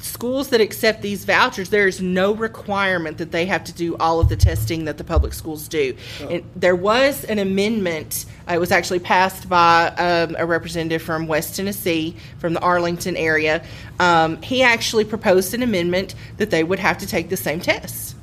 schools 0.03 0.49
that 0.49 0.59
accept 0.59 1.01
these 1.01 1.23
vouchers, 1.23 1.69
there 1.69 1.87
is 1.87 2.01
no 2.01 2.33
requirement 2.33 3.17
that 3.19 3.31
they 3.31 3.45
have 3.45 3.63
to 3.63 3.73
do 3.73 3.95
all 3.97 4.19
of 4.19 4.27
the 4.27 4.35
testing 4.35 4.85
that 4.85 4.97
the 4.97 5.03
public 5.03 5.33
schools 5.33 5.67
do. 5.67 5.95
Oh. 6.21 6.27
And 6.27 6.43
there 6.55 6.75
was 6.75 7.23
an 7.23 7.39
amendment. 7.39 8.25
Uh, 8.49 8.55
it 8.55 8.59
was 8.59 8.71
actually 8.71 8.99
passed 8.99 9.47
by 9.47 9.87
um, 9.87 10.35
a 10.37 10.45
representative 10.45 11.01
from 11.01 11.27
West 11.27 11.55
Tennessee, 11.55 12.17
from 12.39 12.53
the 12.53 12.59
Arlington 12.59 13.15
area. 13.15 13.63
Um, 13.99 14.41
he 14.41 14.61
actually 14.61 15.05
proposed 15.05 15.53
an 15.53 15.63
amendment 15.63 16.15
that 16.37 16.49
they 16.49 16.63
would 16.63 16.79
have 16.79 16.97
to 16.97 17.07
take 17.07 17.29
the 17.29 17.37
same 17.37 17.61
tests. 17.61 18.15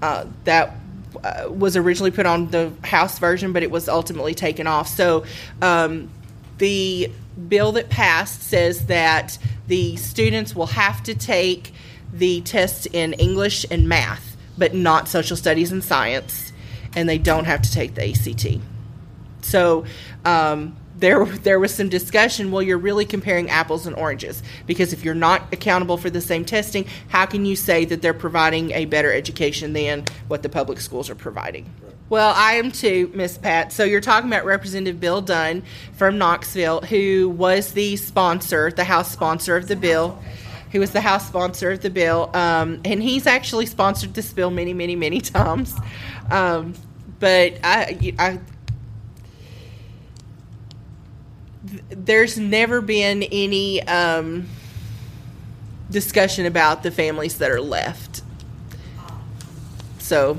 Uh, 0.00 0.24
that 0.44 0.76
uh, 1.22 1.46
was 1.50 1.76
originally 1.76 2.10
put 2.10 2.24
on 2.24 2.50
the 2.50 2.72
House 2.84 3.18
version, 3.18 3.52
but 3.52 3.62
it 3.62 3.70
was 3.70 3.86
ultimately 3.86 4.34
taken 4.34 4.66
off. 4.66 4.88
So 4.88 5.24
um, 5.60 6.08
the 6.56 7.10
bill 7.48 7.72
that 7.72 7.90
passed 7.90 8.42
says 8.42 8.86
that 8.86 9.38
the 9.70 9.94
students 9.94 10.56
will 10.56 10.66
have 10.66 11.00
to 11.00 11.14
take 11.14 11.72
the 12.12 12.40
tests 12.40 12.88
in 12.92 13.12
English 13.12 13.64
and 13.70 13.88
math, 13.88 14.36
but 14.58 14.74
not 14.74 15.06
social 15.06 15.36
studies 15.36 15.70
and 15.70 15.84
science, 15.84 16.52
and 16.96 17.08
they 17.08 17.18
don't 17.18 17.44
have 17.44 17.62
to 17.62 17.70
take 17.70 17.94
the 17.94 18.10
ACT. 18.10 18.60
So 19.42 19.84
um, 20.24 20.76
there, 20.98 21.24
there 21.24 21.60
was 21.60 21.72
some 21.72 21.88
discussion. 21.88 22.50
Well, 22.50 22.62
you're 22.62 22.78
really 22.78 23.04
comparing 23.04 23.48
apples 23.48 23.86
and 23.86 23.94
oranges 23.94 24.42
because 24.66 24.92
if 24.92 25.04
you're 25.04 25.14
not 25.14 25.52
accountable 25.52 25.96
for 25.96 26.10
the 26.10 26.20
same 26.20 26.44
testing, 26.44 26.84
how 27.06 27.26
can 27.26 27.46
you 27.46 27.54
say 27.54 27.84
that 27.84 28.02
they're 28.02 28.12
providing 28.12 28.72
a 28.72 28.86
better 28.86 29.12
education 29.12 29.72
than 29.72 30.04
what 30.26 30.42
the 30.42 30.48
public 30.48 30.80
schools 30.80 31.08
are 31.08 31.14
providing? 31.14 31.72
Right. 31.80 31.94
Well, 32.10 32.34
I 32.36 32.54
am 32.54 32.72
too, 32.72 33.08
Miss 33.14 33.38
Pat. 33.38 33.72
So 33.72 33.84
you're 33.84 34.00
talking 34.00 34.28
about 34.28 34.44
Representative 34.44 34.98
Bill 34.98 35.20
Dunn 35.20 35.62
from 35.92 36.18
Knoxville, 36.18 36.80
who 36.80 37.28
was 37.28 37.72
the 37.72 37.94
sponsor, 37.94 38.72
the 38.72 38.82
House 38.82 39.12
sponsor 39.12 39.56
of 39.56 39.68
the 39.68 39.76
bill. 39.76 40.20
Who 40.72 40.80
was 40.80 40.90
the 40.90 41.00
House 41.00 41.28
sponsor 41.28 41.70
of 41.70 41.82
the 41.82 41.90
bill, 41.90 42.30
um, 42.34 42.80
and 42.84 43.02
he's 43.02 43.26
actually 43.26 43.66
sponsored 43.66 44.14
this 44.14 44.32
bill 44.32 44.50
many, 44.50 44.72
many, 44.72 44.96
many 44.96 45.20
times. 45.20 45.74
Um, 46.30 46.74
but 47.20 47.58
I, 47.62 48.14
I 48.18 48.38
there's 51.90 52.38
never 52.38 52.80
been 52.80 53.22
any 53.24 53.82
um, 53.84 54.48
discussion 55.90 56.46
about 56.46 56.82
the 56.82 56.90
families 56.90 57.38
that 57.38 57.50
are 57.50 57.60
left. 57.60 58.22
So 59.98 60.38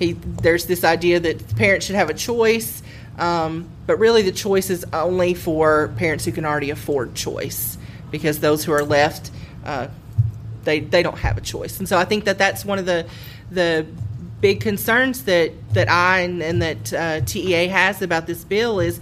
he 0.00 0.12
there's 0.14 0.66
this 0.66 0.82
idea 0.82 1.20
that 1.20 1.56
parents 1.56 1.86
should 1.86 1.94
have 1.94 2.10
a 2.10 2.14
choice, 2.14 2.82
um, 3.18 3.68
but 3.86 4.00
really 4.00 4.22
the 4.22 4.32
choice 4.32 4.70
is 4.70 4.84
only 4.92 5.34
for 5.34 5.92
parents 5.96 6.24
who 6.24 6.32
can 6.32 6.44
already 6.44 6.70
afford 6.70 7.14
choice, 7.14 7.78
because 8.10 8.40
those 8.40 8.64
who 8.64 8.72
are 8.72 8.82
left, 8.82 9.30
uh, 9.64 9.88
they 10.64 10.80
they 10.80 11.04
don't 11.04 11.18
have 11.18 11.36
a 11.38 11.40
choice. 11.42 11.78
And 11.78 11.88
so 11.88 11.96
I 11.98 12.04
think 12.04 12.24
that 12.24 12.38
that's 12.38 12.64
one 12.64 12.80
of 12.80 12.86
the 12.86 13.06
the 13.50 13.86
big 14.40 14.60
concerns 14.60 15.24
that 15.24 15.52
that 15.74 15.90
I 15.90 16.20
and, 16.20 16.42
and 16.42 16.62
that 16.62 16.92
uh, 16.92 17.20
TEA 17.20 17.68
has 17.68 18.02
about 18.02 18.26
this 18.26 18.42
bill 18.42 18.80
is 18.80 19.00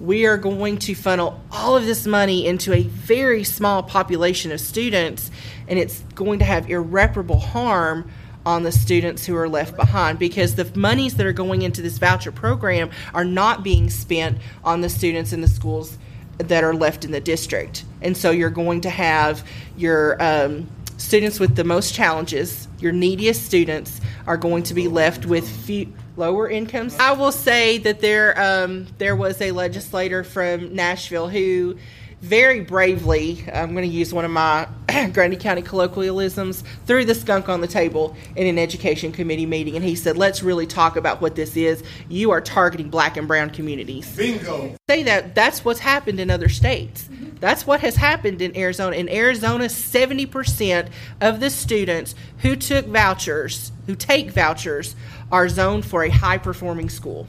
we 0.00 0.26
are 0.26 0.38
going 0.38 0.78
to 0.78 0.94
funnel 0.94 1.40
all 1.52 1.76
of 1.76 1.84
this 1.84 2.06
money 2.06 2.46
into 2.46 2.72
a 2.72 2.82
very 2.82 3.44
small 3.44 3.82
population 3.84 4.50
of 4.50 4.60
students, 4.60 5.30
and 5.68 5.78
it's 5.78 6.00
going 6.14 6.40
to 6.40 6.44
have 6.44 6.68
irreparable 6.68 7.38
harm 7.38 8.10
on 8.46 8.62
the 8.62 8.72
students 8.72 9.26
who 9.26 9.36
are 9.36 9.48
left 9.48 9.76
behind 9.76 10.18
because 10.18 10.54
the 10.54 10.70
monies 10.78 11.16
that 11.16 11.26
are 11.26 11.32
going 11.32 11.62
into 11.62 11.82
this 11.82 11.98
voucher 11.98 12.32
program 12.32 12.90
are 13.14 13.24
not 13.24 13.62
being 13.62 13.90
spent 13.90 14.38
on 14.64 14.80
the 14.80 14.88
students 14.88 15.32
in 15.32 15.40
the 15.40 15.48
schools 15.48 15.98
that 16.38 16.64
are 16.64 16.74
left 16.74 17.04
in 17.04 17.10
the 17.10 17.20
district. 17.20 17.84
And 18.00 18.16
so 18.16 18.30
you're 18.30 18.50
going 18.50 18.80
to 18.82 18.90
have 18.90 19.46
your 19.76 20.22
um, 20.22 20.68
students 20.96 21.38
with 21.38 21.56
the 21.56 21.64
most 21.64 21.94
challenges, 21.94 22.68
your 22.78 22.92
neediest 22.92 23.44
students, 23.44 24.00
are 24.26 24.36
going 24.36 24.62
to 24.64 24.74
be 24.74 24.88
left 24.88 25.26
with 25.26 25.48
few, 25.48 25.92
lower 26.16 26.48
incomes. 26.48 26.96
I 26.98 27.12
will 27.12 27.32
say 27.32 27.78
that 27.78 28.00
there 28.00 28.40
um, 28.40 28.86
there 28.98 29.16
was 29.16 29.40
a 29.40 29.52
legislator 29.52 30.24
from 30.24 30.74
Nashville 30.74 31.28
who 31.28 31.76
very 32.20 32.60
bravely, 32.60 33.44
I'm 33.52 33.72
going 33.72 33.88
to 33.88 33.94
use 33.94 34.12
one 34.12 34.24
of 34.24 34.30
my 34.30 34.68
Grundy 35.12 35.36
County 35.36 35.62
colloquialisms, 35.62 36.62
threw 36.86 37.04
the 37.04 37.14
skunk 37.14 37.48
on 37.48 37.60
the 37.60 37.66
table 37.66 38.14
in 38.36 38.46
an 38.46 38.58
education 38.58 39.10
committee 39.10 39.46
meeting. 39.46 39.74
And 39.74 39.84
he 39.84 39.94
said, 39.94 40.16
Let's 40.16 40.42
really 40.42 40.66
talk 40.66 40.96
about 40.96 41.20
what 41.20 41.34
this 41.34 41.56
is. 41.56 41.82
You 42.08 42.30
are 42.30 42.40
targeting 42.40 42.90
black 42.90 43.16
and 43.16 43.26
brown 43.26 43.50
communities. 43.50 44.14
Bingo. 44.14 44.74
Say 44.88 45.02
that 45.04 45.34
that's 45.34 45.64
what's 45.64 45.80
happened 45.80 46.20
in 46.20 46.30
other 46.30 46.48
states. 46.48 47.08
That's 47.40 47.66
what 47.66 47.80
has 47.80 47.96
happened 47.96 48.42
in 48.42 48.54
Arizona. 48.54 48.96
In 48.96 49.08
Arizona, 49.08 49.64
70% 49.64 50.90
of 51.22 51.40
the 51.40 51.48
students 51.48 52.14
who 52.38 52.54
took 52.54 52.86
vouchers, 52.86 53.72
who 53.86 53.94
take 53.94 54.30
vouchers, 54.30 54.94
are 55.32 55.48
zoned 55.48 55.86
for 55.86 56.04
a 56.04 56.10
high 56.10 56.36
performing 56.36 56.90
school. 56.90 57.26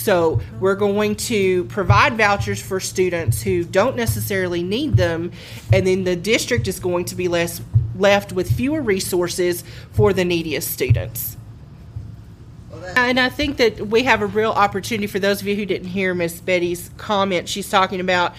So 0.00 0.40
we're 0.58 0.76
going 0.76 1.16
to 1.16 1.64
provide 1.64 2.16
vouchers 2.16 2.60
for 2.60 2.80
students 2.80 3.42
who 3.42 3.64
don't 3.64 3.96
necessarily 3.96 4.62
need 4.62 4.96
them, 4.96 5.32
and 5.72 5.86
then 5.86 6.04
the 6.04 6.16
district 6.16 6.68
is 6.68 6.80
going 6.80 7.04
to 7.06 7.14
be 7.14 7.28
less 7.28 7.60
left 7.94 8.32
with 8.32 8.50
fewer 8.50 8.80
resources 8.80 9.62
for 9.92 10.14
the 10.14 10.24
neediest 10.24 10.70
students. 10.70 11.36
And 12.96 13.20
I 13.20 13.28
think 13.28 13.58
that 13.58 13.88
we 13.88 14.04
have 14.04 14.22
a 14.22 14.26
real 14.26 14.52
opportunity 14.52 15.06
for 15.06 15.18
those 15.18 15.42
of 15.42 15.46
you 15.46 15.54
who 15.54 15.66
didn't 15.66 15.88
hear 15.88 16.14
Miss 16.14 16.40
Betty's 16.40 16.90
comment. 16.96 17.48
She's 17.48 17.68
talking 17.68 18.00
about 18.00 18.34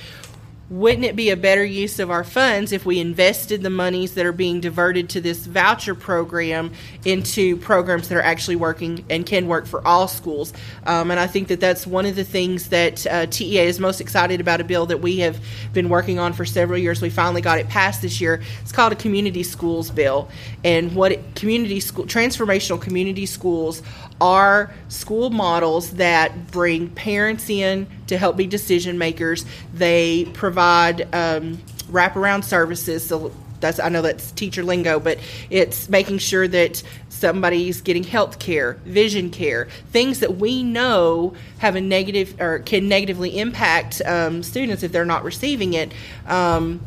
wouldn't 0.71 1.03
it 1.03 1.17
be 1.17 1.29
a 1.31 1.35
better 1.35 1.65
use 1.65 1.99
of 1.99 2.09
our 2.09 2.23
funds 2.23 2.71
if 2.71 2.85
we 2.85 2.97
invested 2.97 3.61
the 3.61 3.69
monies 3.69 4.13
that 4.13 4.25
are 4.25 4.31
being 4.31 4.61
diverted 4.61 5.09
to 5.09 5.19
this 5.19 5.45
voucher 5.45 5.93
program 5.93 6.71
into 7.03 7.57
programs 7.57 8.07
that 8.07 8.17
are 8.17 8.21
actually 8.21 8.55
working 8.55 9.03
and 9.09 9.25
can 9.25 9.49
work 9.49 9.67
for 9.67 9.85
all 9.85 10.07
schools? 10.07 10.53
Um, 10.85 11.11
and 11.11 11.19
I 11.19 11.27
think 11.27 11.49
that 11.49 11.59
that's 11.59 11.85
one 11.85 12.05
of 12.05 12.15
the 12.15 12.23
things 12.23 12.69
that 12.69 13.05
uh, 13.05 13.25
TEA 13.25 13.59
is 13.59 13.81
most 13.81 13.99
excited 13.99 14.39
about 14.39 14.61
a 14.61 14.63
bill 14.63 14.85
that 14.85 15.01
we 15.01 15.17
have 15.17 15.43
been 15.73 15.89
working 15.89 16.19
on 16.19 16.31
for 16.31 16.45
several 16.45 16.79
years. 16.79 17.01
We 17.01 17.09
finally 17.09 17.41
got 17.41 17.59
it 17.59 17.67
passed 17.67 18.01
this 18.01 18.21
year. 18.21 18.41
It's 18.61 18.71
called 18.71 18.93
a 18.93 18.95
community 18.95 19.43
schools 19.43 19.91
bill. 19.91 20.29
And 20.63 20.95
what 20.95 21.11
it, 21.11 21.35
community 21.35 21.81
school, 21.81 22.05
transformational 22.05 22.81
community 22.81 23.25
schools 23.25 23.83
are 24.21 24.71
school 24.87 25.31
models 25.31 25.91
that 25.91 26.51
bring 26.51 26.89
parents 26.89 27.49
in 27.49 27.87
to 28.07 28.17
help 28.17 28.37
be 28.37 28.45
decision 28.45 28.97
makers. 28.97 29.45
They 29.73 30.25
provide 30.33 31.01
um, 31.13 31.57
wraparound 31.89 32.43
services. 32.43 33.05
So 33.05 33.33
that's 33.59 33.79
I 33.79 33.89
know 33.89 34.01
that's 34.01 34.31
teacher 34.31 34.63
lingo, 34.63 34.99
but 34.99 35.19
it's 35.49 35.89
making 35.89 36.19
sure 36.19 36.47
that 36.47 36.83
somebody's 37.09 37.81
getting 37.81 38.03
health 38.03 38.39
care, 38.39 38.73
vision 38.85 39.29
care, 39.29 39.67
things 39.91 40.19
that 40.19 40.37
we 40.37 40.63
know 40.63 41.33
have 41.59 41.75
a 41.75 41.81
negative 41.81 42.39
or 42.39 42.59
can 42.59 42.87
negatively 42.87 43.37
impact 43.37 44.01
um, 44.05 44.43
students 44.43 44.83
if 44.83 44.91
they're 44.91 45.05
not 45.05 45.23
receiving 45.23 45.73
it. 45.73 45.91
Um, 46.27 46.81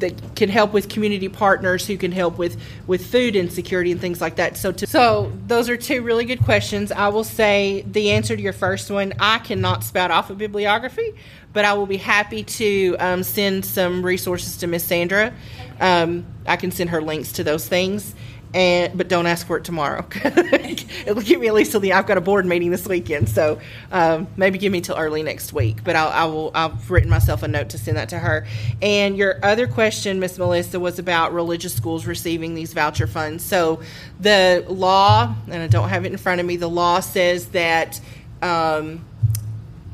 that 0.00 0.36
can 0.36 0.48
help 0.48 0.72
with 0.72 0.88
community 0.88 1.28
partners 1.28 1.86
who 1.86 1.96
can 1.96 2.12
help 2.12 2.38
with 2.38 2.60
with 2.86 3.06
food 3.06 3.36
insecurity 3.36 3.92
and 3.92 4.00
things 4.00 4.20
like 4.20 4.36
that. 4.36 4.56
So, 4.56 4.72
to, 4.72 4.86
so 4.86 5.32
those 5.46 5.68
are 5.68 5.76
two 5.76 6.02
really 6.02 6.24
good 6.24 6.42
questions. 6.44 6.92
I 6.92 7.08
will 7.08 7.24
say 7.24 7.84
the 7.86 8.10
answer 8.10 8.36
to 8.36 8.42
your 8.42 8.52
first 8.52 8.90
one. 8.90 9.12
I 9.18 9.38
cannot 9.38 9.84
spout 9.84 10.10
off 10.10 10.30
a 10.30 10.34
bibliography, 10.34 11.14
but 11.52 11.64
I 11.64 11.74
will 11.74 11.86
be 11.86 11.96
happy 11.96 12.44
to 12.44 12.96
um, 12.98 13.22
send 13.22 13.64
some 13.64 14.04
resources 14.04 14.56
to 14.58 14.66
Miss 14.66 14.84
Sandra. 14.84 15.32
Um, 15.80 16.26
I 16.46 16.56
can 16.56 16.70
send 16.70 16.90
her 16.90 17.00
links 17.00 17.32
to 17.32 17.44
those 17.44 17.66
things. 17.68 18.14
And 18.54 18.96
but 18.96 19.08
don't 19.08 19.26
ask 19.26 19.46
for 19.46 19.58
it 19.58 19.64
tomorrow. 19.64 20.06
It'll 20.24 21.22
give 21.22 21.40
me 21.40 21.48
at 21.48 21.54
least 21.54 21.72
till 21.72 21.80
the. 21.80 21.92
I've 21.92 22.06
got 22.06 22.16
a 22.16 22.22
board 22.22 22.46
meeting 22.46 22.70
this 22.70 22.86
weekend, 22.86 23.28
so 23.28 23.60
um, 23.92 24.26
maybe 24.38 24.58
give 24.58 24.72
me 24.72 24.80
till 24.80 24.96
early 24.96 25.22
next 25.22 25.52
week. 25.52 25.84
But 25.84 25.96
I'll, 25.96 26.08
I 26.08 26.24
will. 26.24 26.50
I've 26.54 26.90
written 26.90 27.10
myself 27.10 27.42
a 27.42 27.48
note 27.48 27.68
to 27.70 27.78
send 27.78 27.98
that 27.98 28.08
to 28.08 28.18
her. 28.18 28.46
And 28.80 29.18
your 29.18 29.38
other 29.44 29.66
question, 29.66 30.18
Miss 30.18 30.38
Melissa, 30.38 30.80
was 30.80 30.98
about 30.98 31.34
religious 31.34 31.74
schools 31.74 32.06
receiving 32.06 32.54
these 32.54 32.72
voucher 32.72 33.06
funds. 33.06 33.44
So 33.44 33.80
the 34.18 34.64
law, 34.66 35.34
and 35.50 35.62
I 35.62 35.66
don't 35.66 35.90
have 35.90 36.06
it 36.06 36.12
in 36.12 36.18
front 36.18 36.40
of 36.40 36.46
me. 36.46 36.56
The 36.56 36.70
law 36.70 37.00
says 37.00 37.48
that. 37.48 38.00
Um, 38.40 39.04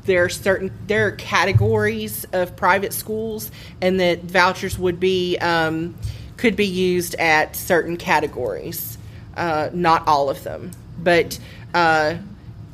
there 0.05 0.23
are 0.23 0.29
certain 0.29 0.71
there 0.87 1.07
are 1.07 1.13
categories 1.13 2.25
of 2.33 2.57
private 2.57 2.93
schools, 2.93 3.51
and 3.81 3.99
that 4.01 4.23
vouchers 4.23 4.79
would 4.79 5.01
be 5.01 5.39
um, 5.39 5.95
could 6.37 6.57
be 6.57 6.67
used 6.67 7.15
at 7.17 7.57
certain 7.57 7.97
categories. 7.97 8.99
Uh, 9.37 9.69
not 9.73 10.07
all 10.07 10.31
of 10.31 10.45
them, 10.45 10.71
but 10.99 11.39
uh, 11.75 12.15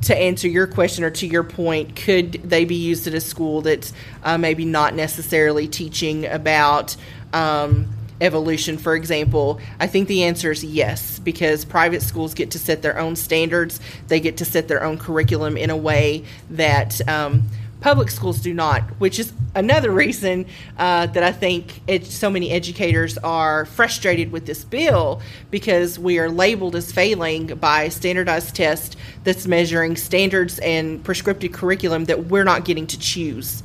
to 0.03 0.17
answer 0.17 0.47
your 0.47 0.67
question 0.67 1.03
or 1.03 1.09
to 1.11 1.27
your 1.27 1.43
point, 1.43 1.95
could 1.95 2.33
they 2.33 2.65
be 2.65 2.75
used 2.75 3.07
at 3.07 3.13
a 3.13 3.21
school 3.21 3.61
that's 3.61 3.93
uh, 4.23 4.37
maybe 4.37 4.65
not 4.65 4.95
necessarily 4.95 5.67
teaching 5.67 6.25
about 6.25 6.95
um, 7.33 7.87
evolution, 8.19 8.77
for 8.77 8.95
example? 8.95 9.59
I 9.79 9.87
think 9.87 10.07
the 10.07 10.23
answer 10.23 10.51
is 10.51 10.63
yes, 10.63 11.19
because 11.19 11.65
private 11.65 12.01
schools 12.01 12.33
get 12.33 12.51
to 12.51 12.59
set 12.59 12.81
their 12.81 12.97
own 12.97 13.15
standards, 13.15 13.79
they 14.07 14.19
get 14.19 14.37
to 14.37 14.45
set 14.45 14.67
their 14.67 14.83
own 14.83 14.97
curriculum 14.97 15.57
in 15.57 15.69
a 15.69 15.77
way 15.77 16.25
that 16.49 17.07
um, 17.07 17.43
public 17.81 18.11
schools 18.11 18.39
do 18.39 18.53
not, 18.53 18.83
which 18.99 19.19
is 19.19 19.33
another 19.55 19.91
reason 19.91 20.45
uh, 20.77 21.07
that 21.07 21.23
I 21.23 21.31
think 21.31 21.81
so 22.03 22.29
many 22.29 22.51
educators 22.51 23.17
are 23.17 23.65
frustrated 23.65 24.31
with 24.31 24.45
this 24.45 24.63
bill 24.63 25.21
because 25.49 25.99
we 25.99 26.19
are 26.19 26.29
labeled 26.29 26.75
as 26.75 26.91
failing 26.91 27.47
by 27.47 27.89
standardized 27.89 28.55
test 28.55 28.95
that's 29.23 29.47
measuring 29.47 29.97
standards 29.97 30.59
and 30.59 31.03
prescriptive 31.03 31.51
curriculum 31.51 32.05
that 32.05 32.27
we're 32.27 32.43
not 32.43 32.63
getting 32.65 32.87
to 32.87 32.99
choose. 32.99 33.63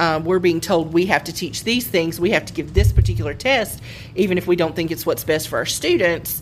Um, 0.00 0.24
we're 0.24 0.38
being 0.38 0.60
told 0.60 0.92
we 0.92 1.06
have 1.06 1.24
to 1.24 1.32
teach 1.32 1.64
these 1.64 1.86
things, 1.86 2.18
we 2.18 2.30
have 2.30 2.46
to 2.46 2.52
give 2.52 2.72
this 2.72 2.92
particular 2.92 3.34
test, 3.34 3.82
even 4.14 4.38
if 4.38 4.46
we 4.46 4.56
don't 4.56 4.74
think 4.74 4.90
it's 4.90 5.04
what's 5.04 5.24
best 5.24 5.48
for 5.48 5.58
our 5.58 5.66
students 5.66 6.40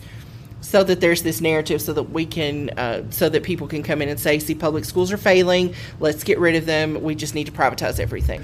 so 0.67 0.83
that 0.83 0.99
there's 0.99 1.21
this 1.21 1.39
narrative 1.39 1.81
so 1.81 1.93
that 1.93 2.03
we 2.03 2.25
can 2.25 2.69
uh, 2.71 3.01
so 3.09 3.29
that 3.29 3.41
people 3.41 3.67
can 3.67 3.83
come 3.83 4.01
in 4.01 4.09
and 4.09 4.19
say 4.19 4.37
see 4.37 4.53
public 4.53 4.83
schools 4.83 5.13
are 5.13 5.17
failing. 5.17 5.73
Let's 6.01 6.25
get 6.25 6.39
rid 6.39 6.55
of 6.55 6.65
them. 6.65 7.01
We 7.03 7.15
just 7.15 7.35
need 7.35 7.45
to 7.45 7.53
privatize 7.53 8.01
everything. 8.01 8.43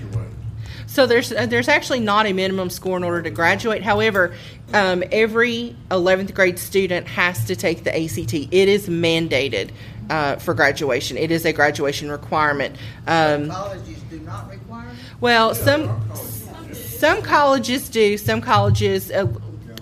So 0.88 1.06
there's 1.06 1.34
uh, 1.34 1.48
there's 1.48 1.68
actually 1.68 2.00
not 2.00 2.26
a 2.26 2.32
minimum 2.32 2.70
score 2.70 2.96
in 2.96 3.04
order 3.04 3.22
to 3.24 3.30
graduate. 3.30 3.84
However 3.84 4.34
um, 4.74 5.04
every 5.12 5.76
11th 5.92 6.34
grade 6.34 6.60
student 6.60 7.08
has 7.08 7.44
to 7.46 7.58
take 7.58 7.84
the 7.84 7.94
ACT 7.94 8.34
it 8.34 8.70
is 8.70 8.88
mandated 8.88 9.72
uh, 10.10 10.38
for 10.38 10.54
graduation. 10.54 11.18
It 11.18 11.30
is 11.30 11.44
a 11.44 11.52
graduation 11.52 12.10
requirement. 12.10 12.78
Um, 13.06 13.50
Colleges 13.50 14.02
do 14.04 14.20
not 14.22 14.50
require 14.50 14.88
well, 15.20 15.56
some 15.56 15.90
some 16.72 17.22
colleges 17.22 17.90
do. 17.90 18.18
Some 18.18 18.40
colleges 18.40 19.12
uh, 19.12 19.26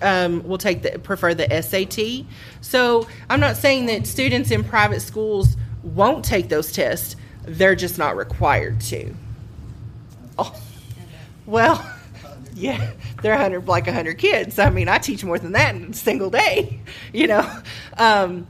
um, 0.02 0.42
will 0.44 0.58
take 0.58 0.82
the 0.82 0.98
prefer 0.98 1.34
the 1.34 1.48
SAT. 1.62 2.26
So 2.62 3.08
I'm 3.30 3.40
not 3.40 3.56
saying 3.56 3.86
that 3.86 4.06
students 4.06 4.50
in 4.50 4.64
private 4.64 5.00
schools 5.02 5.56
won't 5.82 6.24
take 6.24 6.48
those 6.50 6.72
tests. 6.72 7.16
They're 7.44 7.76
just 7.76 7.98
not 7.98 8.16
required 8.16 8.80
to. 8.82 9.14
Oh, 10.38 10.54
well, 11.46 11.84
yeah, 12.54 12.92
they're 13.22 13.32
100 13.34 13.68
like 13.68 13.86
100 13.86 14.18
kids. 14.18 14.58
I 14.58 14.70
mean, 14.70 14.88
I 14.88 14.98
teach 14.98 15.24
more 15.24 15.38
than 15.38 15.52
that 15.52 15.74
in 15.76 15.84
a 15.90 15.94
single 15.94 16.30
day, 16.30 16.80
you 17.12 17.28
know. 17.28 17.50
Um, 17.98 18.46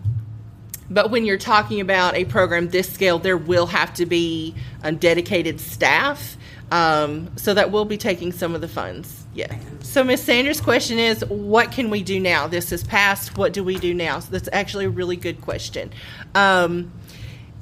But 0.91 1.11
when 1.11 1.27
you're 1.27 1.39
talking 1.39 1.81
about 1.81 2.15
a 2.17 2.25
program 2.27 2.69
this 2.71 2.93
scale, 2.93 3.19
there 3.19 3.37
will 3.37 3.67
have 3.67 3.95
to 3.95 4.07
be 4.07 4.57
a 4.83 4.93
dedicated 4.93 5.61
staff. 5.61 6.37
Um, 6.73 7.31
so 7.37 7.55
that 7.55 7.71
will 7.73 7.85
be 7.87 7.99
taking 7.99 8.33
some 8.33 8.55
of 8.55 8.61
the 8.63 8.69
funds. 8.69 9.22
Yeah. 9.35 9.59
So 9.80 10.05
Miss 10.05 10.22
Sanders' 10.22 10.61
question 10.61 10.99
is, 10.99 11.24
what 11.24 11.72
can 11.72 11.91
we 11.91 12.03
do 12.03 12.20
now? 12.20 12.47
This 12.47 12.70
is 12.70 12.85
passed. 12.85 13.37
What 13.37 13.53
do 13.53 13.64
we 13.64 13.78
do 13.78 13.95
now? 13.95 14.20
So 14.20 14.30
that's 14.30 14.49
actually 14.53 14.85
a 14.85 14.91
really 14.91 15.16
good 15.16 15.41
question. 15.41 15.91
Um, 16.35 16.93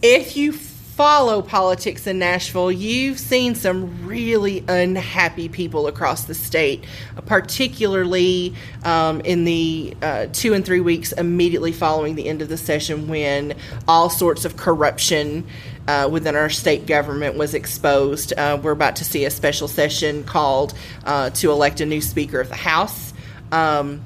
if 0.03 0.37
you 0.37 0.53
follow 0.53 1.41
politics 1.41 2.07
in 2.07 2.19
Nashville, 2.19 2.71
you've 2.71 3.19
seen 3.19 3.55
some 3.55 4.07
really 4.07 4.63
unhappy 4.69 5.49
people 5.49 5.87
across 5.87 6.25
the 6.25 6.35
state, 6.35 6.85
particularly 7.25 8.55
um, 8.85 9.21
in 9.23 9.45
the 9.45 9.97
uh, 10.03 10.27
two 10.33 10.53
and 10.53 10.63
three 10.63 10.81
weeks 10.81 11.13
immediately 11.13 11.73
following 11.73 12.17
the 12.17 12.29
end 12.29 12.43
of 12.43 12.49
the 12.49 12.57
session 12.59 13.09
when 13.09 13.55
all 13.89 14.11
sorts 14.11 14.45
of 14.45 14.57
corruption. 14.57 15.47
Uh, 15.91 16.07
within 16.07 16.37
our 16.37 16.49
state 16.49 16.87
government 16.87 17.35
was 17.35 17.53
exposed. 17.53 18.33
Uh, 18.35 18.57
we're 18.63 18.71
about 18.71 18.95
to 18.95 19.05
see 19.05 19.25
a 19.25 19.31
special 19.31 19.67
session 19.67 20.23
called 20.23 20.73
uh, 21.05 21.31
to 21.31 21.51
elect 21.51 21.81
a 21.81 21.85
new 21.85 22.01
Speaker 22.01 22.41
of 22.41 22.49
the 22.49 22.55
House. 22.55 23.13
Um, 23.51 24.05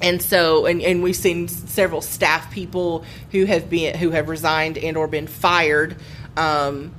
and 0.00 0.22
so 0.22 0.66
and, 0.66 0.80
and 0.80 1.02
we've 1.02 1.16
seen 1.16 1.48
several 1.48 2.00
staff 2.00 2.52
people 2.52 3.04
who 3.32 3.44
have 3.44 3.68
been 3.68 3.96
who 3.96 4.10
have 4.10 4.28
resigned 4.28 4.78
and 4.78 4.96
or 4.96 5.08
been 5.08 5.26
fired 5.26 5.96
um, 6.36 6.92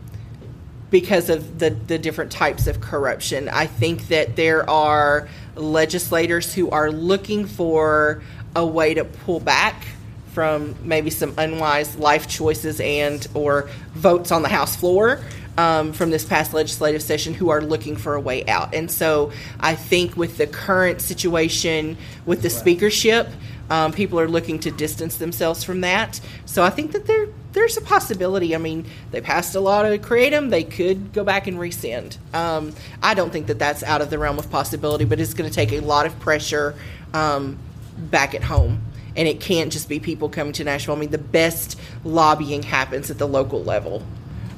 because 0.90 1.30
of 1.30 1.60
the, 1.60 1.70
the 1.70 1.98
different 1.98 2.34
types 2.34 2.68
of 2.68 2.82
corruption 2.82 3.48
i 3.48 3.66
think 3.66 4.10
that 4.10 4.36
there 4.36 4.70
are 4.70 5.30
legislators 5.56 6.54
who 6.54 6.70
are 6.70 6.92
looking 6.92 7.46
for 7.46 8.22
a 8.58 8.66
way 8.66 8.94
to 8.94 9.06
pull 9.06 9.40
back 9.40 9.86
from 10.34 10.76
maybe 10.84 11.10
some 11.10 11.34
unwise 11.38 11.96
life 11.98 12.28
choices 12.28 12.80
and 12.80 13.28
or 13.34 13.70
votes 13.94 14.32
on 14.32 14.42
the 14.42 14.50
house 14.50 14.76
floor 14.76 15.20
um, 15.58 15.94
from 15.94 16.10
this 16.10 16.26
past 16.26 16.54
legislative 16.54 17.02
session 17.02 17.34
who 17.34 17.50
are 17.50 17.62
looking 17.62 17.96
for 17.96 18.16
a 18.16 18.22
way 18.22 18.46
out. 18.48 18.74
And 18.74 18.90
so 18.90 19.32
I 19.60 19.76
think 19.76 20.16
with 20.16 20.38
the 20.38 20.48
current 20.48 21.02
situation 21.02 21.98
with 22.26 22.42
the 22.42 22.50
speakership, 22.50 23.28
um, 23.70 23.94
people 23.94 24.20
are 24.20 24.28
looking 24.28 24.60
to 24.60 24.72
distance 24.72 25.18
themselves 25.18 25.64
from 25.64 25.82
that. 25.82 26.20
So 26.46 26.64
I 26.64 26.70
think 26.70 26.92
that 26.92 27.08
there 27.08 27.28
there's 27.54 27.78
a 27.78 27.82
possibility. 27.82 28.56
I 28.56 28.60
mean, 28.60 28.86
they 29.12 29.20
passed 29.20 29.56
a 29.56 29.60
law 29.60 29.84
to 29.84 29.98
create 29.98 30.30
them. 30.30 30.50
They 30.50 30.64
could 30.64 31.12
go 31.14 31.24
back 31.24 31.48
and 31.48 31.60
rescind. 31.60 32.18
Um, 32.34 32.74
I 33.04 33.14
don't 33.14 33.32
think 33.32 33.48
that 33.48 33.60
that's 33.60 33.84
out 33.84 34.02
of 34.02 34.10
the 34.10 34.18
realm 34.18 34.40
of 34.40 34.50
possibility, 34.50 35.04
but 35.04 35.20
it's 35.20 35.34
going 35.34 35.50
to 35.50 35.54
take 35.54 35.74
a 35.74 35.82
lot 35.82 36.06
of 36.06 36.18
pressure 36.20 36.76
um, 37.14 37.58
back 37.98 38.34
at 38.36 38.44
home. 38.44 38.82
And 39.16 39.28
it 39.28 39.40
can't 39.42 39.72
just 39.72 39.90
be 39.90 40.00
people 40.00 40.30
coming 40.30 40.54
to 40.54 40.64
Nashville. 40.64 40.96
I 40.96 41.00
mean, 41.00 41.12
the 41.12 41.18
best 41.18 41.80
lobbying 42.04 42.64
happens 42.64 43.12
at 43.12 43.18
the 43.18 43.28
local 43.28 43.64
level. 43.64 44.04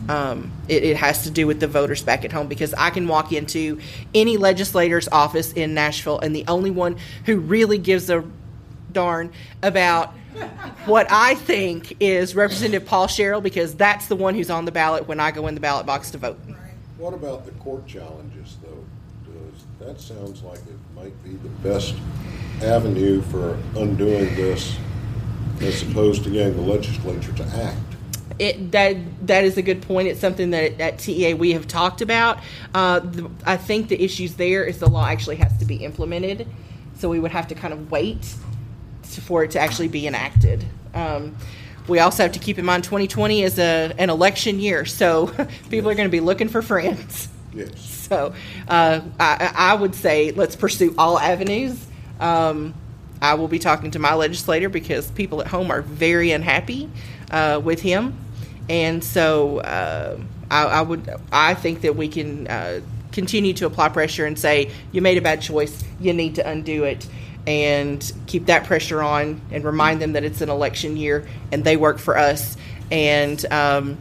Um, 0.10 0.52
it, 0.68 0.84
it, 0.84 0.98
has 0.98 1.24
to 1.24 1.32
do 1.32 1.48
with 1.48 1.62
the 1.62 1.68
voters 1.68 2.04
back 2.04 2.26
at 2.26 2.34
home 2.34 2.48
because 2.48 2.74
I 2.74 2.90
can 2.90 3.08
walk 3.08 3.32
into 3.32 3.80
any 4.14 4.36
legislator's 4.36 5.08
office 5.08 5.54
in 5.54 5.74
Nashville, 5.74 6.20
and 6.20 6.36
the 6.36 6.44
only 6.50 6.72
one 6.72 6.98
who 7.26 7.40
really 7.40 7.78
gives 7.78 8.10
a 8.10 8.26
darn 8.92 9.32
about 9.62 10.14
what 10.86 11.08
I 11.10 11.36
think 11.36 11.96
is 12.00 12.36
Representative 12.36 12.86
Paul 12.86 13.08
Sherrell 13.08 13.42
because 13.42 13.76
that's 13.76 14.08
the 14.08 14.16
one 14.16 14.36
who's 14.36 14.50
on 14.50 14.66
the 14.66 14.72
ballot 14.72 15.08
when 15.08 15.20
I 15.20 15.32
go 15.32 15.48
in 15.48 15.56
the 15.56 15.62
ballot 15.62 15.86
box 15.86 16.12
to 16.12 16.18
vote. 16.18 16.40
What 16.98 17.14
about 17.14 17.46
the 17.46 17.52
court 17.52 17.88
challenges, 17.88 18.58
though? 18.64 18.84
Does, 19.26 19.66
that 19.80 20.02
sounds 20.02 20.42
like 20.44 20.60
it 20.60 20.78
might 20.96 21.24
be 21.24 21.32
the 21.32 21.50
best 21.68 21.96
avenue 22.62 23.22
for 23.24 23.58
undoing 23.76 24.36
this 24.36 24.78
as 25.62 25.82
opposed 25.84 26.24
to 26.24 26.30
getting 26.30 26.56
the 26.56 26.62
legislature 26.62 27.32
to 27.34 27.44
act 27.44 27.78
it 28.40 28.72
that 28.72 28.98
that 29.28 29.44
is 29.44 29.58
a 29.58 29.62
good 29.62 29.82
point. 29.82 30.08
It's 30.08 30.20
something 30.20 30.52
that 30.52 30.80
at 30.80 31.00
TEA 31.00 31.34
we 31.34 31.52
have 31.54 31.68
talked 31.68 32.02
about. 32.02 32.40
Uh, 32.74 33.00
the, 33.00 33.30
I 33.46 33.58
think 33.58 33.90
the 33.90 34.02
issues 34.02 34.36
there 34.36 34.64
is 34.64 34.80
the 34.80 34.90
law 34.90 35.06
actually 35.06 35.38
has 35.38 35.58
to 35.60 35.66
be 35.66 35.78
implemented, 35.78 36.48
so 36.96 37.10
we 37.10 37.20
would 37.20 37.32
have 37.32 37.48
to 37.50 37.56
kind 37.56 37.74
of 37.74 37.92
wait 37.92 38.36
to, 39.12 39.22
for 39.22 39.44
it 39.44 39.52
to 39.52 39.60
actually 39.60 39.88
be 39.88 40.08
enacted. 40.08 40.66
Um, 40.94 41.36
we 41.88 42.00
also 42.00 42.24
have 42.24 42.32
to 42.32 42.40
keep 42.40 42.58
in 42.58 42.66
mind 42.66 42.84
2020 42.84 43.44
is 43.44 43.60
a 43.60 43.94
an 43.98 44.10
election 44.10 44.60
year, 44.60 44.86
so 44.86 45.28
people 45.70 45.90
are 45.90 45.96
going 45.96 46.08
to 46.08 46.12
be 46.12 46.22
looking 46.22 46.50
for 46.50 46.62
friends. 46.62 47.30
Yes. 47.54 47.90
So 48.04 48.34
uh, 48.68 49.00
I, 49.18 49.54
I, 49.56 49.74
would 49.74 49.96
say 49.96 50.32
let's 50.32 50.58
pursue 50.58 50.94
all 51.00 51.18
avenues. 51.18 51.84
Um, 52.20 52.74
I 53.22 53.36
will 53.36 53.48
be 53.48 53.60
talking 53.60 53.92
to 53.92 54.00
my 54.00 54.14
legislator 54.14 54.68
because 54.68 55.10
people 55.12 55.42
at 55.42 55.48
home 55.48 55.72
are 55.72 55.82
very 55.82 56.32
unhappy 56.32 56.90
uh, 57.32 57.62
with 57.64 57.82
him, 57.82 58.18
and 58.70 59.02
so 59.04 59.60
uh, 59.60 60.20
I, 60.52 60.64
I, 60.66 60.82
would 60.82 61.10
I 61.32 61.54
think 61.54 61.82
that 61.82 61.96
we 61.96 62.10
can 62.10 62.48
uh, 62.48 62.82
continue 63.14 63.54
to 63.54 63.66
apply 63.66 63.90
pressure 63.90 64.26
and 64.26 64.38
say 64.38 64.72
you 64.92 65.02
made 65.02 65.18
a 65.18 65.22
bad 65.22 65.42
choice, 65.42 65.84
you 66.02 66.12
need 66.12 66.36
to 66.36 66.48
undo 66.48 66.84
it, 66.84 67.08
and 67.48 68.12
keep 68.28 68.48
that 68.48 68.66
pressure 68.66 69.02
on 69.02 69.40
and 69.52 69.64
remind 69.64 70.02
them 70.02 70.14
that 70.14 70.24
it's 70.26 70.42
an 70.42 70.50
election 70.50 70.98
year 70.98 71.26
and 71.52 71.64
they 71.64 71.78
work 71.78 72.00
for 72.00 72.18
us, 72.18 72.58
and 72.92 73.46
um, 73.52 73.98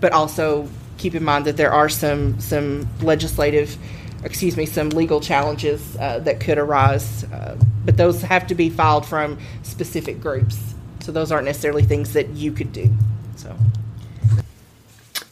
but 0.00 0.12
also 0.12 0.68
keep 0.98 1.14
in 1.14 1.22
mind 1.22 1.44
that 1.44 1.56
there 1.56 1.72
are 1.72 1.88
some 1.88 2.40
some 2.40 2.88
legislative 3.00 3.76
excuse 4.24 4.56
me, 4.56 4.66
some 4.66 4.90
legal 4.90 5.20
challenges 5.20 5.96
uh, 5.98 6.18
that 6.20 6.40
could 6.40 6.58
arise, 6.58 7.24
uh, 7.24 7.56
but 7.84 7.96
those 7.96 8.22
have 8.22 8.46
to 8.48 8.54
be 8.54 8.70
filed 8.70 9.06
from 9.06 9.38
specific 9.62 10.20
groups. 10.20 10.74
So 11.00 11.12
those 11.12 11.30
aren't 11.30 11.44
necessarily 11.44 11.82
things 11.82 12.14
that 12.14 12.30
you 12.30 12.50
could 12.50 12.72
do. 12.72 12.90
So. 13.36 13.54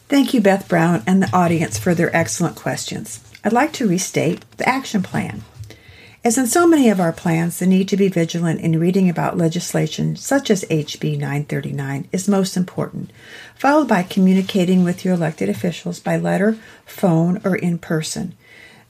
Thank 0.07 0.33
you, 0.33 0.41
Beth 0.41 0.67
Brown, 0.67 1.01
and 1.07 1.23
the 1.23 1.35
audience 1.35 1.79
for 1.79 1.95
their 1.95 2.15
excellent 2.15 2.55
questions. 2.55 3.23
I'd 3.43 3.51
like 3.51 3.73
to 3.73 3.87
restate 3.87 4.45
the 4.57 4.69
action 4.69 5.01
plan. 5.01 5.43
As 6.23 6.37
in 6.37 6.47
so 6.47 6.65
many 6.65 6.89
of 6.89 7.01
our 7.01 7.11
plans, 7.11 7.59
the 7.59 7.65
need 7.65 7.89
to 7.89 7.97
be 7.97 8.07
vigilant 8.07 8.61
in 8.61 8.79
reading 8.79 9.09
about 9.09 9.37
legislation 9.37 10.15
such 10.15 10.49
as 10.49 10.63
HB 10.65 11.17
939 11.17 12.07
is 12.13 12.29
most 12.29 12.55
important, 12.55 13.11
followed 13.55 13.89
by 13.89 14.03
communicating 14.03 14.85
with 14.85 15.03
your 15.03 15.15
elected 15.15 15.49
officials 15.49 15.99
by 15.99 16.15
letter, 16.15 16.57
phone, 16.85 17.41
or 17.43 17.57
in 17.57 17.77
person. 17.77 18.35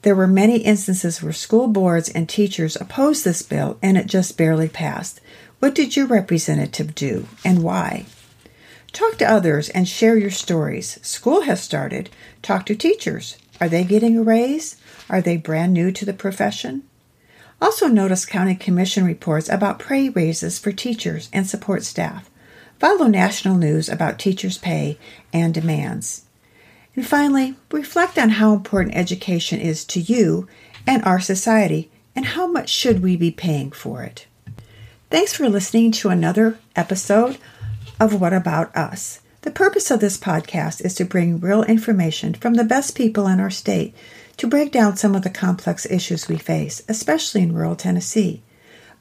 There 0.03 0.15
were 0.15 0.27
many 0.27 0.57
instances 0.57 1.23
where 1.23 1.31
school 1.31 1.67
boards 1.67 2.09
and 2.09 2.27
teachers 2.27 2.75
opposed 2.75 3.23
this 3.23 3.41
bill 3.41 3.77
and 3.81 3.97
it 3.97 4.05
just 4.05 4.37
barely 4.37 4.67
passed. 4.67 5.21
What 5.59 5.73
did 5.73 5.95
your 5.95 6.07
representative 6.07 6.93
do 6.93 7.27
and 7.45 7.63
why? 7.63 8.05
Talk 8.91 9.17
to 9.19 9.31
others 9.31 9.69
and 9.69 9.87
share 9.87 10.17
your 10.17 10.29
stories. 10.29 10.99
School 11.01 11.43
has 11.43 11.63
started. 11.63 12.09
Talk 12.41 12.65
to 12.65 12.75
teachers. 12.75 13.37
Are 13.61 13.69
they 13.69 13.85
getting 13.85 14.17
a 14.17 14.23
raise? 14.23 14.75
Are 15.09 15.21
they 15.21 15.37
brand 15.37 15.73
new 15.73 15.89
to 15.93 16.03
the 16.05 16.13
profession? 16.13 16.83
Also, 17.61 17.87
notice 17.87 18.25
County 18.25 18.55
Commission 18.55 19.05
reports 19.05 19.47
about 19.47 19.79
pay 19.79 20.09
raises 20.09 20.59
for 20.59 20.73
teachers 20.73 21.29
and 21.31 21.47
support 21.47 21.83
staff. 21.83 22.29
Follow 22.77 23.07
national 23.07 23.55
news 23.55 23.87
about 23.87 24.19
teachers' 24.19 24.57
pay 24.57 24.99
and 25.31 25.53
demands. 25.53 26.25
And 26.95 27.05
finally, 27.05 27.55
reflect 27.71 28.19
on 28.19 28.29
how 28.29 28.53
important 28.53 28.95
education 28.95 29.59
is 29.59 29.83
to 29.85 29.99
you 29.99 30.47
and 30.85 31.03
our 31.03 31.19
society 31.19 31.89
and 32.15 32.25
how 32.25 32.45
much 32.45 32.69
should 32.69 33.01
we 33.01 33.15
be 33.15 33.31
paying 33.31 33.71
for 33.71 34.03
it. 34.03 34.27
Thanks 35.09 35.33
for 35.33 35.49
listening 35.49 35.91
to 35.93 36.09
another 36.09 36.59
episode 36.75 37.37
of 37.99 38.19
What 38.19 38.33
About 38.33 38.75
Us. 38.75 39.21
The 39.41 39.51
purpose 39.51 39.91
of 39.91 39.99
this 39.99 40.17
podcast 40.17 40.83
is 40.85 40.93
to 40.95 41.05
bring 41.05 41.39
real 41.39 41.63
information 41.63 42.33
from 42.33 42.53
the 42.53 42.63
best 42.63 42.95
people 42.95 43.27
in 43.27 43.39
our 43.39 43.49
state 43.49 43.93
to 44.37 44.47
break 44.47 44.71
down 44.71 44.95
some 44.95 45.15
of 45.15 45.23
the 45.23 45.29
complex 45.29 45.85
issues 45.85 46.27
we 46.27 46.37
face, 46.37 46.81
especially 46.87 47.41
in 47.41 47.53
rural 47.53 47.75
Tennessee. 47.75 48.41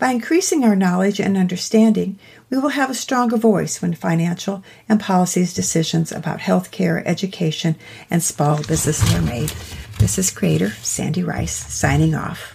By 0.02 0.10
increasing 0.10 0.64
our 0.64 0.74
knowledge 0.74 1.20
and 1.20 1.36
understanding, 1.36 2.18
we 2.50 2.58
will 2.58 2.70
have 2.70 2.90
a 2.90 2.92
stronger 2.92 3.36
voice 3.36 3.80
when 3.80 3.94
financial 3.94 4.64
and 4.88 4.98
policies 4.98 5.54
decisions 5.54 6.10
about 6.10 6.40
health 6.40 6.72
care, 6.72 7.06
education, 7.06 7.76
and 8.10 8.20
small 8.20 8.56
businesses 8.56 9.14
are 9.14 9.22
made. 9.22 9.52
This 10.00 10.18
is 10.18 10.32
Creator 10.32 10.70
Sandy 10.82 11.22
Rice 11.22 11.72
signing 11.72 12.16
off. 12.16 12.51